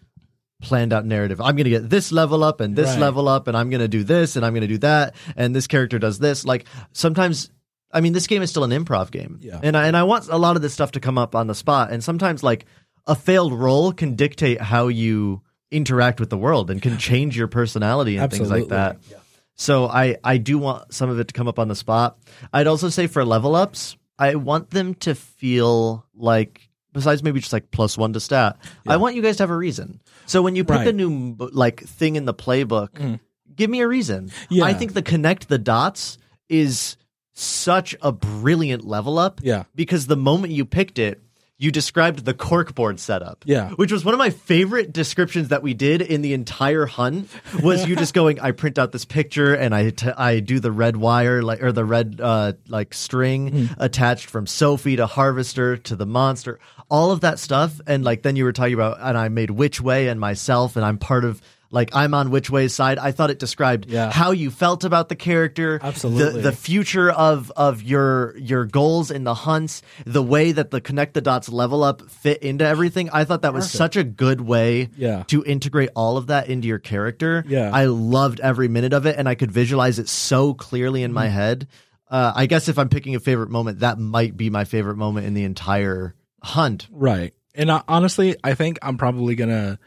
planned 0.62 0.94
out 0.94 1.06
narrative. 1.06 1.40
I'm 1.42 1.56
going 1.56 1.64
to 1.64 1.70
get 1.70 1.90
this 1.90 2.12
level 2.12 2.44
up 2.44 2.60
and 2.62 2.76
this 2.76 2.90
Right. 2.90 3.00
level 3.00 3.28
up, 3.28 3.48
and 3.48 3.56
I'm 3.58 3.70
going 3.70 3.82
to 3.82 3.88
do 3.88 4.04
this 4.04 4.36
and 4.36 4.46
I'm 4.46 4.54
going 4.54 4.62
to 4.62 4.68
do 4.68 4.78
that, 4.80 5.16
and 5.36 5.56
this 5.56 5.68
character 5.68 6.00
does 6.00 6.20
this. 6.20 6.46
Like 6.46 6.66
sometimes. 6.94 7.50
I 7.92 8.02
mean, 8.02 8.14
this 8.14 8.28
game 8.28 8.44
is 8.44 8.52
still 8.52 8.64
an 8.64 8.70
improv 8.70 9.10
game, 9.10 9.40
Yeah. 9.42 9.60
and 9.64 9.76
I, 9.76 9.88
and 9.88 9.98
I 9.98 10.04
want 10.04 10.28
a 10.28 10.38
lot 10.38 10.56
of 10.56 10.62
this 10.62 10.76
stuff 10.76 10.92
to 10.92 11.00
come 11.00 11.18
up 11.18 11.34
on 11.34 11.48
the 11.48 11.56
spot. 11.56 11.92
And 11.92 12.04
sometimes, 12.04 12.44
like 12.44 12.66
a 13.08 13.16
failed 13.16 13.52
roll 13.52 13.94
can 13.94 14.16
dictate 14.16 14.62
how 14.62 14.90
you 14.90 15.42
interact 15.72 16.20
with 16.20 16.30
the 16.30 16.38
world 16.38 16.70
and 16.70 16.84
can 16.84 17.00
change 17.00 17.36
your 17.36 17.48
personality 17.48 18.18
and 18.18 18.32
things 18.32 18.52
like 18.52 18.66
Absolutely. 18.70 18.78
that. 18.78 19.24
So 19.60 19.88
I 19.88 20.16
I 20.24 20.38
do 20.38 20.58
want 20.58 20.94
some 20.94 21.10
of 21.10 21.20
it 21.20 21.28
to 21.28 21.34
come 21.34 21.50
up 21.50 21.60
on 21.60 21.68
the 21.68 21.76
spot. 21.76 22.18
I'd 22.54 22.66
also 22.66 22.88
say 22.88 23.08
for 23.08 23.26
level 23.26 23.56
ups, 23.58 23.98
I 24.18 24.36
want 24.36 24.70
them 24.70 24.94
to 24.96 25.14
feel 25.14 26.06
like 26.16 26.70
besides 26.94 27.22
maybe 27.22 27.42
just 27.42 27.52
like 27.52 27.70
plus 27.70 27.98
one 27.98 28.14
to 28.14 28.22
stat. 28.22 28.58
I 28.88 28.96
want 28.96 29.16
you 29.16 29.22
guys 29.22 29.36
to 29.38 29.44
have 29.44 29.50
a 29.50 29.58
reason. 29.58 30.00
So 30.28 30.42
when 30.42 30.56
you 30.56 30.64
pick 30.64 30.78
a 30.78 30.86
Right. 30.86 30.96
new 30.96 31.36
like 31.52 31.82
thing 31.82 32.16
in 32.16 32.24
the 32.24 32.34
playbook, 32.34 32.92
mm-hmm. 32.92 33.16
give 33.54 33.70
me 33.70 33.82
a 33.82 33.88
reason. 33.88 34.32
Yeah. 34.50 34.64
I 34.64 34.74
think 34.74 34.94
the 34.94 35.02
connect 35.02 35.50
the 35.50 35.58
dots 35.58 36.18
is 36.48 36.96
such 37.34 37.96
a 38.02 38.14
brilliant 38.14 38.86
level 38.86 39.20
up. 39.20 39.42
Yeah. 39.44 39.64
Because 39.76 40.08
the 40.08 40.18
moment 40.18 40.54
you 40.54 40.64
picked 40.64 41.00
it, 41.00 41.22
you 41.62 41.72
described 41.72 42.24
the 42.24 42.34
corkboard 42.34 43.00
setup. 43.00 43.44
Yeah. 43.46 43.72
Which 43.72 43.92
was 43.92 44.06
one 44.06 44.14
of 44.14 44.18
my 44.18 44.30
favorite 44.30 44.94
descriptions 44.94 45.50
that 45.50 45.62
we 45.62 45.74
did 45.74 46.02
in 46.02 46.22
the 46.22 46.34
entire 46.34 46.86
hunt 46.86 47.30
was 47.62 47.86
you 47.86 47.98
just 47.98 48.14
going, 48.14 48.40
I 48.40 48.52
print 48.52 48.80
out 48.80 48.94
this 48.94 49.04
picture 49.04 49.54
and 49.54 49.76
I, 49.76 49.90
t- 49.90 50.10
I 50.10 50.40
do 50.40 50.62
the 50.62 50.72
red 50.72 50.96
wire 50.96 51.44
like 51.44 51.62
or 51.62 51.74
the 51.74 51.84
red 51.84 52.22
uh, 52.24 52.54
like 52.70 52.94
string 52.94 53.70
attached 53.78 54.30
from 54.30 54.48
Sophie 54.48 54.96
to 54.96 55.06
Harvester 55.06 55.76
to 55.76 55.98
the 55.98 56.06
monster, 56.06 56.60
all 56.90 57.12
of 57.12 57.22
that 57.22 57.40
stuff. 57.40 57.82
And 57.86 58.06
like 58.06 58.22
then 58.22 58.38
you 58.38 58.46
were 58.46 58.54
talking 58.54 58.74
about 58.74 58.98
and 59.02 59.18
I 59.18 59.28
made 59.28 59.52
which 59.52 59.82
way 59.82 60.08
and 60.08 60.18
myself 60.18 60.78
and 60.78 60.86
I'm 60.86 60.98
part 60.98 61.26
of 61.26 61.42
like 61.72 61.96
I'm 61.96 62.14
on 62.14 62.32
which 62.32 62.50
way's 62.50 62.74
side. 62.74 62.98
I 62.98 63.12
thought 63.12 63.30
it 63.30 63.38
described 63.40 63.90
Yeah. 63.90 64.12
how 64.12 64.32
you 64.32 64.50
felt 64.50 64.84
about 64.84 65.08
the 65.10 65.16
character, 65.16 65.80
Absolutely. 65.84 66.42
the 66.42 66.50
the 66.50 66.52
future 66.52 67.12
of 67.12 67.52
of 67.56 67.84
your 67.84 68.36
your 68.38 68.66
goals 68.66 69.12
in 69.12 69.24
the 69.24 69.34
hunts, 69.34 69.82
the 70.06 70.24
way 70.24 70.52
that 70.52 70.72
the 70.72 70.82
connect 70.82 71.14
the 71.14 71.22
dots 71.22 71.48
level 71.50 71.84
up 71.84 72.10
fit 72.10 72.42
into 72.42 72.66
everything. 72.66 73.10
I 73.12 73.24
thought 73.24 73.44
that 73.44 73.54
was 73.54 73.66
Perfect. 73.66 73.78
such 73.78 73.96
a 73.98 74.04
good 74.04 74.42
way 74.42 74.90
Yeah. 74.98 75.24
to 75.28 75.44
integrate 75.44 75.90
all 75.96 76.18
of 76.18 76.28
that 76.28 76.48
into 76.50 76.68
your 76.68 76.80
character. 76.80 77.44
Yeah. 77.48 77.70
I 77.74 77.86
loved 77.86 78.40
every 78.40 78.68
minute 78.68 78.94
of 78.94 79.06
it, 79.06 79.16
and 79.18 79.30
I 79.30 79.36
could 79.36 79.52
visualize 79.52 80.00
it 80.00 80.10
so 80.10 80.54
clearly 80.54 81.04
in 81.04 81.14
my 81.14 81.28
Mm-hmm. 81.28 81.36
head. 81.36 81.68
Uh, 82.10 82.34
I 82.36 82.48
guess 82.48 82.68
if 82.68 82.80
I'm 82.80 82.90
picking 82.90 83.14
a 83.16 83.20
favorite 83.20 83.52
moment, 83.52 83.82
that 83.82 84.00
might 84.00 84.36
be 84.36 84.50
my 84.50 84.64
favorite 84.66 84.98
moment 84.98 85.28
in 85.28 85.36
the 85.36 85.44
entire 85.44 86.16
hunt. 86.42 86.88
Right. 86.92 87.34
And 87.54 87.70
uh, 87.70 87.84
honestly, 87.88 88.36
I 88.44 88.56
think 88.56 88.80
I'm 88.82 88.98
probably 88.98 89.36
gonna 89.36 89.78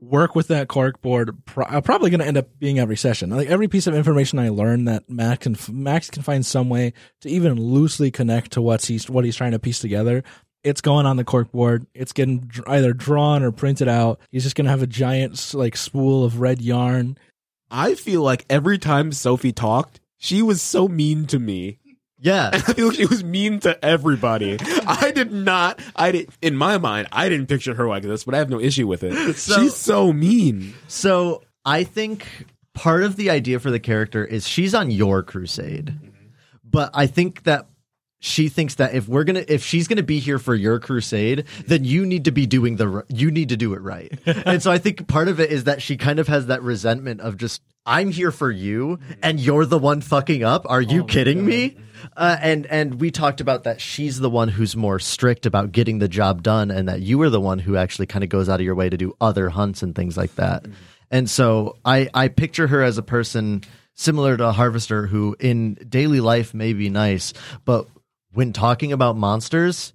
work 0.00 0.34
with 0.34 0.48
that 0.48 0.68
cork 0.68 1.00
board. 1.00 1.44
Pro- 1.44 1.66
I'm 1.66 1.82
probably 1.82 2.10
gonna 2.10 2.24
end 2.24 2.36
up 2.36 2.58
being 2.58 2.78
every 2.78 2.96
session. 2.96 3.30
Like 3.30 3.48
every 3.48 3.68
piece 3.68 3.86
of 3.86 3.94
information 3.94 4.38
I 4.38 4.48
learn 4.48 4.84
that 4.84 5.08
Max 5.08 5.42
can 5.42 5.56
Max 5.70 6.10
can 6.10 6.22
find 6.22 6.44
some 6.44 6.68
way 6.68 6.92
to 7.22 7.28
even 7.28 7.60
loosely 7.60 8.10
connect 8.10 8.52
to 8.52 8.62
what's 8.62 8.86
he's 8.86 9.08
what 9.08 9.24
he's 9.24 9.36
trying 9.36 9.52
to 9.52 9.58
piece 9.58 9.80
together. 9.80 10.22
It's 10.64 10.80
going 10.80 11.06
on 11.06 11.16
the 11.16 11.24
cork 11.24 11.52
board. 11.52 11.86
It's 11.94 12.12
getting 12.12 12.50
either 12.66 12.92
drawn 12.92 13.42
or 13.42 13.52
printed 13.52 13.88
out. 13.88 14.20
He's 14.30 14.42
just 14.42 14.56
gonna 14.56 14.70
have 14.70 14.82
a 14.82 14.86
giant 14.86 15.54
like 15.54 15.76
spool 15.76 16.24
of 16.24 16.40
red 16.40 16.60
yarn. 16.60 17.16
I 17.70 17.94
feel 17.94 18.22
like 18.22 18.46
every 18.48 18.78
time 18.78 19.12
Sophie 19.12 19.52
talked, 19.52 20.00
she 20.16 20.42
was 20.42 20.62
so 20.62 20.88
mean 20.88 21.26
to 21.26 21.38
me. 21.38 21.78
Yeah. 22.20 22.50
I 22.52 22.58
feel 22.58 22.88
like 22.88 22.96
she 22.96 23.06
was 23.06 23.22
mean 23.24 23.60
to 23.60 23.82
everybody. 23.84 24.58
I 24.86 25.12
did 25.14 25.32
not. 25.32 25.80
I 25.94 26.12
did. 26.12 26.30
In 26.42 26.56
my 26.56 26.78
mind, 26.78 27.08
I 27.12 27.28
didn't 27.28 27.46
picture 27.46 27.74
her 27.74 27.88
like 27.88 28.02
this, 28.02 28.24
but 28.24 28.34
I 28.34 28.38
have 28.38 28.50
no 28.50 28.60
issue 28.60 28.86
with 28.86 29.04
it. 29.04 29.18
So- 29.38 29.60
She's 29.60 29.76
so 29.76 30.12
mean. 30.12 30.74
So 30.88 31.42
I 31.64 31.84
think 31.84 32.26
part 32.74 33.02
of 33.02 33.16
the 33.16 33.30
idea 33.30 33.60
for 33.60 33.70
the 33.70 33.80
character 33.80 34.24
is 34.24 34.48
she's 34.48 34.74
on 34.74 34.90
your 34.90 35.22
crusade, 35.22 35.86
mm-hmm. 35.86 36.26
but 36.64 36.90
I 36.94 37.06
think 37.06 37.44
that 37.44 37.68
she 38.20 38.48
thinks 38.48 38.76
that 38.76 38.94
if 38.94 39.08
we're 39.08 39.24
gonna 39.24 39.44
if 39.46 39.64
she's 39.64 39.86
gonna 39.86 40.02
be 40.02 40.18
here 40.18 40.38
for 40.38 40.54
your 40.54 40.80
crusade 40.80 41.44
then 41.66 41.84
you 41.84 42.04
need 42.04 42.24
to 42.24 42.32
be 42.32 42.46
doing 42.46 42.76
the 42.76 43.04
you 43.08 43.30
need 43.30 43.50
to 43.50 43.56
do 43.56 43.74
it 43.74 43.80
right 43.80 44.18
and 44.26 44.60
so 44.60 44.72
i 44.72 44.78
think 44.78 45.06
part 45.06 45.28
of 45.28 45.38
it 45.38 45.52
is 45.52 45.64
that 45.64 45.80
she 45.80 45.96
kind 45.96 46.18
of 46.18 46.26
has 46.26 46.46
that 46.46 46.60
resentment 46.62 47.20
of 47.20 47.36
just 47.36 47.62
i'm 47.88 48.10
here 48.10 48.30
for 48.30 48.50
you 48.50 48.98
and 49.22 49.40
you're 49.40 49.66
the 49.66 49.78
one 49.78 50.00
fucking 50.00 50.44
up. 50.44 50.66
Are 50.68 50.80
you 50.80 51.04
kidding 51.04 51.44
me? 51.44 51.76
Uh, 52.16 52.36
and 52.40 52.66
and 52.66 53.00
we 53.00 53.10
talked 53.10 53.40
about 53.40 53.64
that 53.64 53.80
she's 53.80 54.20
the 54.20 54.30
one 54.30 54.48
who's 54.48 54.76
more 54.76 55.00
strict 55.00 55.46
about 55.46 55.72
getting 55.72 55.98
the 55.98 56.08
job 56.08 56.42
done 56.44 56.70
and 56.70 56.88
that 56.88 57.00
you 57.00 57.20
are 57.22 57.30
the 57.30 57.40
one 57.40 57.58
who 57.58 57.76
actually 57.76 58.06
kind 58.06 58.22
of 58.22 58.30
goes 58.30 58.48
out 58.48 58.60
of 58.60 58.66
your 58.66 58.76
way 58.76 58.88
to 58.88 58.96
do 58.96 59.16
other 59.20 59.48
hunts 59.48 59.82
and 59.82 59.96
things 59.96 60.16
like 60.16 60.34
that. 60.36 60.66
And 61.10 61.28
so 61.28 61.76
i 61.84 62.08
i 62.14 62.28
picture 62.28 62.68
her 62.68 62.82
as 62.82 62.98
a 62.98 63.02
person 63.02 63.64
similar 63.94 64.36
to 64.36 64.46
a 64.46 64.52
harvester 64.52 65.08
who 65.08 65.34
in 65.40 65.74
daily 65.88 66.20
life 66.20 66.54
may 66.54 66.72
be 66.72 66.88
nice 66.88 67.32
but 67.64 67.88
when 68.32 68.52
talking 68.52 68.92
about 68.92 69.16
monsters, 69.16 69.92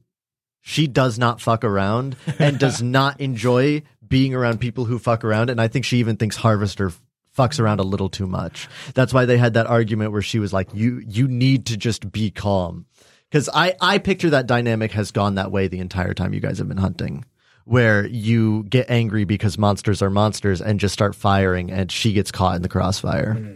she 0.62 0.88
does 0.88 1.20
not 1.20 1.42
fuck 1.42 1.64
around 1.64 2.16
and 2.40 2.60
does 2.60 2.82
not 2.82 3.22
enjoy 3.22 3.84
being 4.06 4.34
around 4.34 4.60
people 4.60 4.86
who 4.86 5.00
fuck 5.00 5.24
around. 5.24 5.50
And 5.50 5.62
I 5.62 5.68
think 5.68 5.86
she 5.86 5.98
even 5.98 6.18
thinks 6.18 6.36
Harvester 6.36 6.92
fucks 7.38 7.60
around 7.60 7.80
a 7.80 7.84
little 7.84 8.10
too 8.10 8.28
much. 8.28 8.68
That's 8.94 9.14
why 9.14 9.26
they 9.26 9.38
had 9.38 9.54
that 9.56 9.68
argument 9.68 10.12
where 10.12 10.22
she 10.22 10.40
was 10.40 10.54
like, 10.54 10.70
"You 10.74 11.02
you 11.08 11.28
need 11.28 11.66
to 11.68 11.78
just 11.78 12.12
be 12.12 12.32
calm." 12.32 12.86
Because 13.30 13.50
I 13.54 13.76
I 13.82 13.98
picture 13.98 14.30
that 14.32 14.48
dynamic 14.48 14.92
has 14.92 15.12
gone 15.12 15.36
that 15.36 15.52
way 15.52 15.68
the 15.68 15.80
entire 15.80 16.14
time 16.14 16.34
you 16.34 16.40
guys 16.40 16.58
have 16.60 16.68
been 16.68 16.78
hunting. 16.78 17.26
Where 17.66 18.06
you 18.06 18.64
get 18.64 18.90
angry 18.90 19.24
because 19.24 19.58
monsters 19.58 20.02
are 20.02 20.10
monsters 20.10 20.62
and 20.62 20.82
just 20.82 20.94
start 20.94 21.16
firing, 21.16 21.72
and 21.72 21.90
she 21.92 22.12
gets 22.12 22.30
caught 22.32 22.58
in 22.58 22.62
the 22.62 22.70
crossfire 22.70 23.56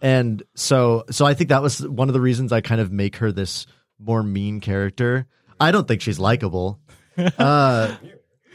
and 0.00 0.42
so 0.54 1.04
so 1.10 1.26
i 1.26 1.34
think 1.34 1.50
that 1.50 1.62
was 1.62 1.86
one 1.86 2.08
of 2.08 2.14
the 2.14 2.20
reasons 2.20 2.52
i 2.52 2.60
kind 2.60 2.80
of 2.80 2.90
make 2.90 3.16
her 3.16 3.30
this 3.32 3.66
more 3.98 4.22
mean 4.22 4.60
character 4.60 5.26
i 5.60 5.70
don't 5.70 5.86
think 5.86 6.00
she's 6.00 6.18
likable 6.18 6.80
uh 7.18 7.26
I, 7.38 7.98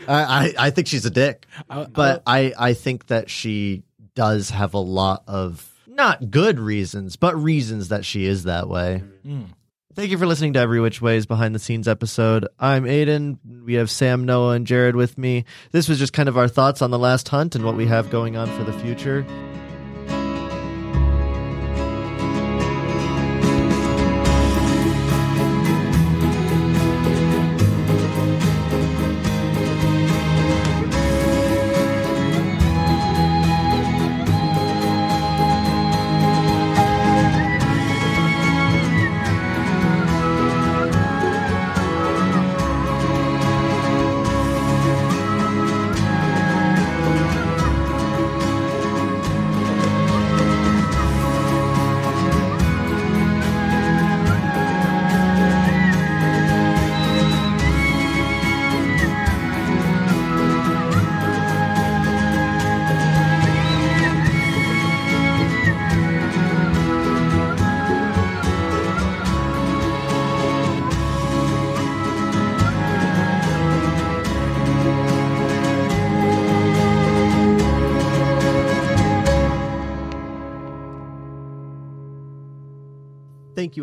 I 0.07 0.53
i 0.57 0.69
think 0.71 0.87
she's 0.87 1.05
a 1.05 1.09
dick 1.09 1.45
but 1.69 2.23
i 2.25 2.53
i 2.57 2.73
think 2.73 3.07
that 3.07 3.29
she 3.29 3.83
does 4.16 4.49
have 4.49 4.74
a 4.74 4.80
lot 4.80 5.24
of 5.28 5.74
not 5.88 6.32
good 6.32 6.59
reasons 6.59 7.16
but 7.16 7.36
reasons 7.36 7.89
that 7.89 8.03
she 8.05 8.26
is 8.26 8.43
that 8.43 8.68
way 8.68 9.03
Mm. 9.26 9.47
Thank 9.95 10.11
you 10.11 10.18
for 10.18 10.26
listening 10.28 10.51
to 10.53 10.59
Every 10.59 10.82
Which 10.82 11.01
Ways 11.01 11.26
behind 11.26 11.55
the 11.55 11.59
scenes 11.59 11.88
episode. 11.88 12.45
I'm 12.59 12.84
Aiden. 12.84 13.38
We 13.63 13.76
have 13.76 13.89
Sam, 13.89 14.26
Noah, 14.26 14.55
and 14.55 14.68
Jared 14.68 14.93
with 14.93 15.18
me. 15.18 15.45
This 15.72 15.88
was 15.88 15.99
just 15.99 16.11
kind 16.11 16.28
of 16.28 16.38
our 16.38 16.49
thoughts 16.49 16.82
on 16.82 16.91
the 16.91 16.99
last 16.99 17.30
hunt 17.30 17.55
and 17.55 17.63
what 17.63 17.78
we 17.78 17.86
have 17.86 18.09
going 18.09 18.36
on 18.36 18.49
for 18.57 18.66
the 18.66 18.78
future. 18.80 19.26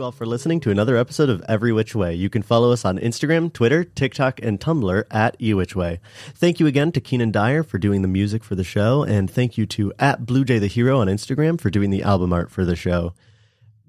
All 0.02 0.10
for 0.10 0.26
listening 0.26 0.58
to 0.60 0.72
another 0.72 0.96
episode 0.96 1.28
of 1.28 1.44
Every 1.48 1.72
Which 1.72 1.94
Way. 1.94 2.14
You 2.14 2.28
can 2.28 2.42
follow 2.42 2.72
us 2.72 2.84
on 2.84 2.98
Instagram, 2.98 3.52
Twitter, 3.52 3.84
TikTok, 3.84 4.40
and 4.42 4.58
Tumblr 4.58 5.04
at 5.12 5.38
eWhich 5.38 5.98
Thank 6.34 6.58
you 6.58 6.66
again 6.66 6.90
to 6.90 7.00
Kienen 7.00 7.30
Dyer 7.30 7.62
for 7.62 7.78
doing 7.78 8.02
the 8.02 8.08
music 8.08 8.42
for 8.42 8.56
the 8.56 8.64
show, 8.64 9.04
and 9.04 9.30
thank 9.30 9.56
you 9.56 9.64
to 9.66 9.92
at 10.00 10.22
BlueJay 10.22 10.58
the 10.58 10.66
Hero 10.66 10.98
on 10.98 11.06
Instagram 11.06 11.60
for 11.60 11.70
doing 11.70 11.90
the 11.90 12.02
album 12.02 12.32
art 12.32 12.50
for 12.50 12.64
the 12.64 12.74
show. 12.74 13.14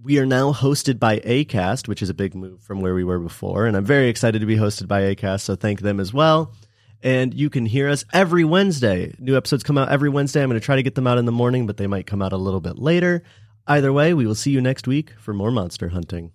We 0.04 0.20
are 0.20 0.26
now 0.28 0.54
hosted 0.54 1.00
by 1.00 1.18
Acast, 1.18 1.88
which 1.88 2.04
is 2.04 2.12
a 2.12 2.14
big 2.14 2.36
move 2.36 2.62
from 2.62 2.82
where 2.82 2.94
we 2.94 3.04
were 3.04 3.20
before, 3.20 3.66
and 3.66 3.76
I'm 3.76 3.86
very 3.86 4.08
excited 4.08 4.38
to 4.40 4.46
be 4.46 4.58
hosted 4.58 4.88
by 4.88 5.02
Acast, 5.02 5.42
so 5.42 5.56
thank 5.56 5.82
them 5.82 6.00
as 6.00 6.14
well. 6.14 6.54
And 7.02 7.34
you 7.34 7.50
can 7.50 7.66
hear 7.66 7.90
us 7.90 8.06
every 8.14 8.44
Wednesday. 8.44 9.16
New 9.18 9.36
episodes 9.36 9.64
come 9.64 9.80
out 9.80 9.90
every 9.90 10.10
Wednesday. 10.10 10.44
I'm 10.44 10.50
going 10.50 10.60
to 10.60 10.66
try 10.66 10.76
to 10.76 10.84
get 10.84 10.94
them 10.94 11.08
out 11.08 11.18
in 11.18 11.26
the 11.26 11.32
morning, 11.32 11.66
but 11.66 11.78
they 11.78 11.88
might 11.88 12.06
come 12.06 12.22
out 12.22 12.34
a 12.34 12.38
little 12.38 12.62
bit 12.62 12.78
later. 12.78 13.24
Either 13.66 13.94
way, 13.94 14.14
we 14.14 14.26
will 14.26 14.36
see 14.36 14.52
you 14.52 14.60
next 14.60 14.88
week 14.88 15.14
for 15.18 15.34
more 15.34 15.50
monster 15.50 15.90
hunting. 15.90 16.32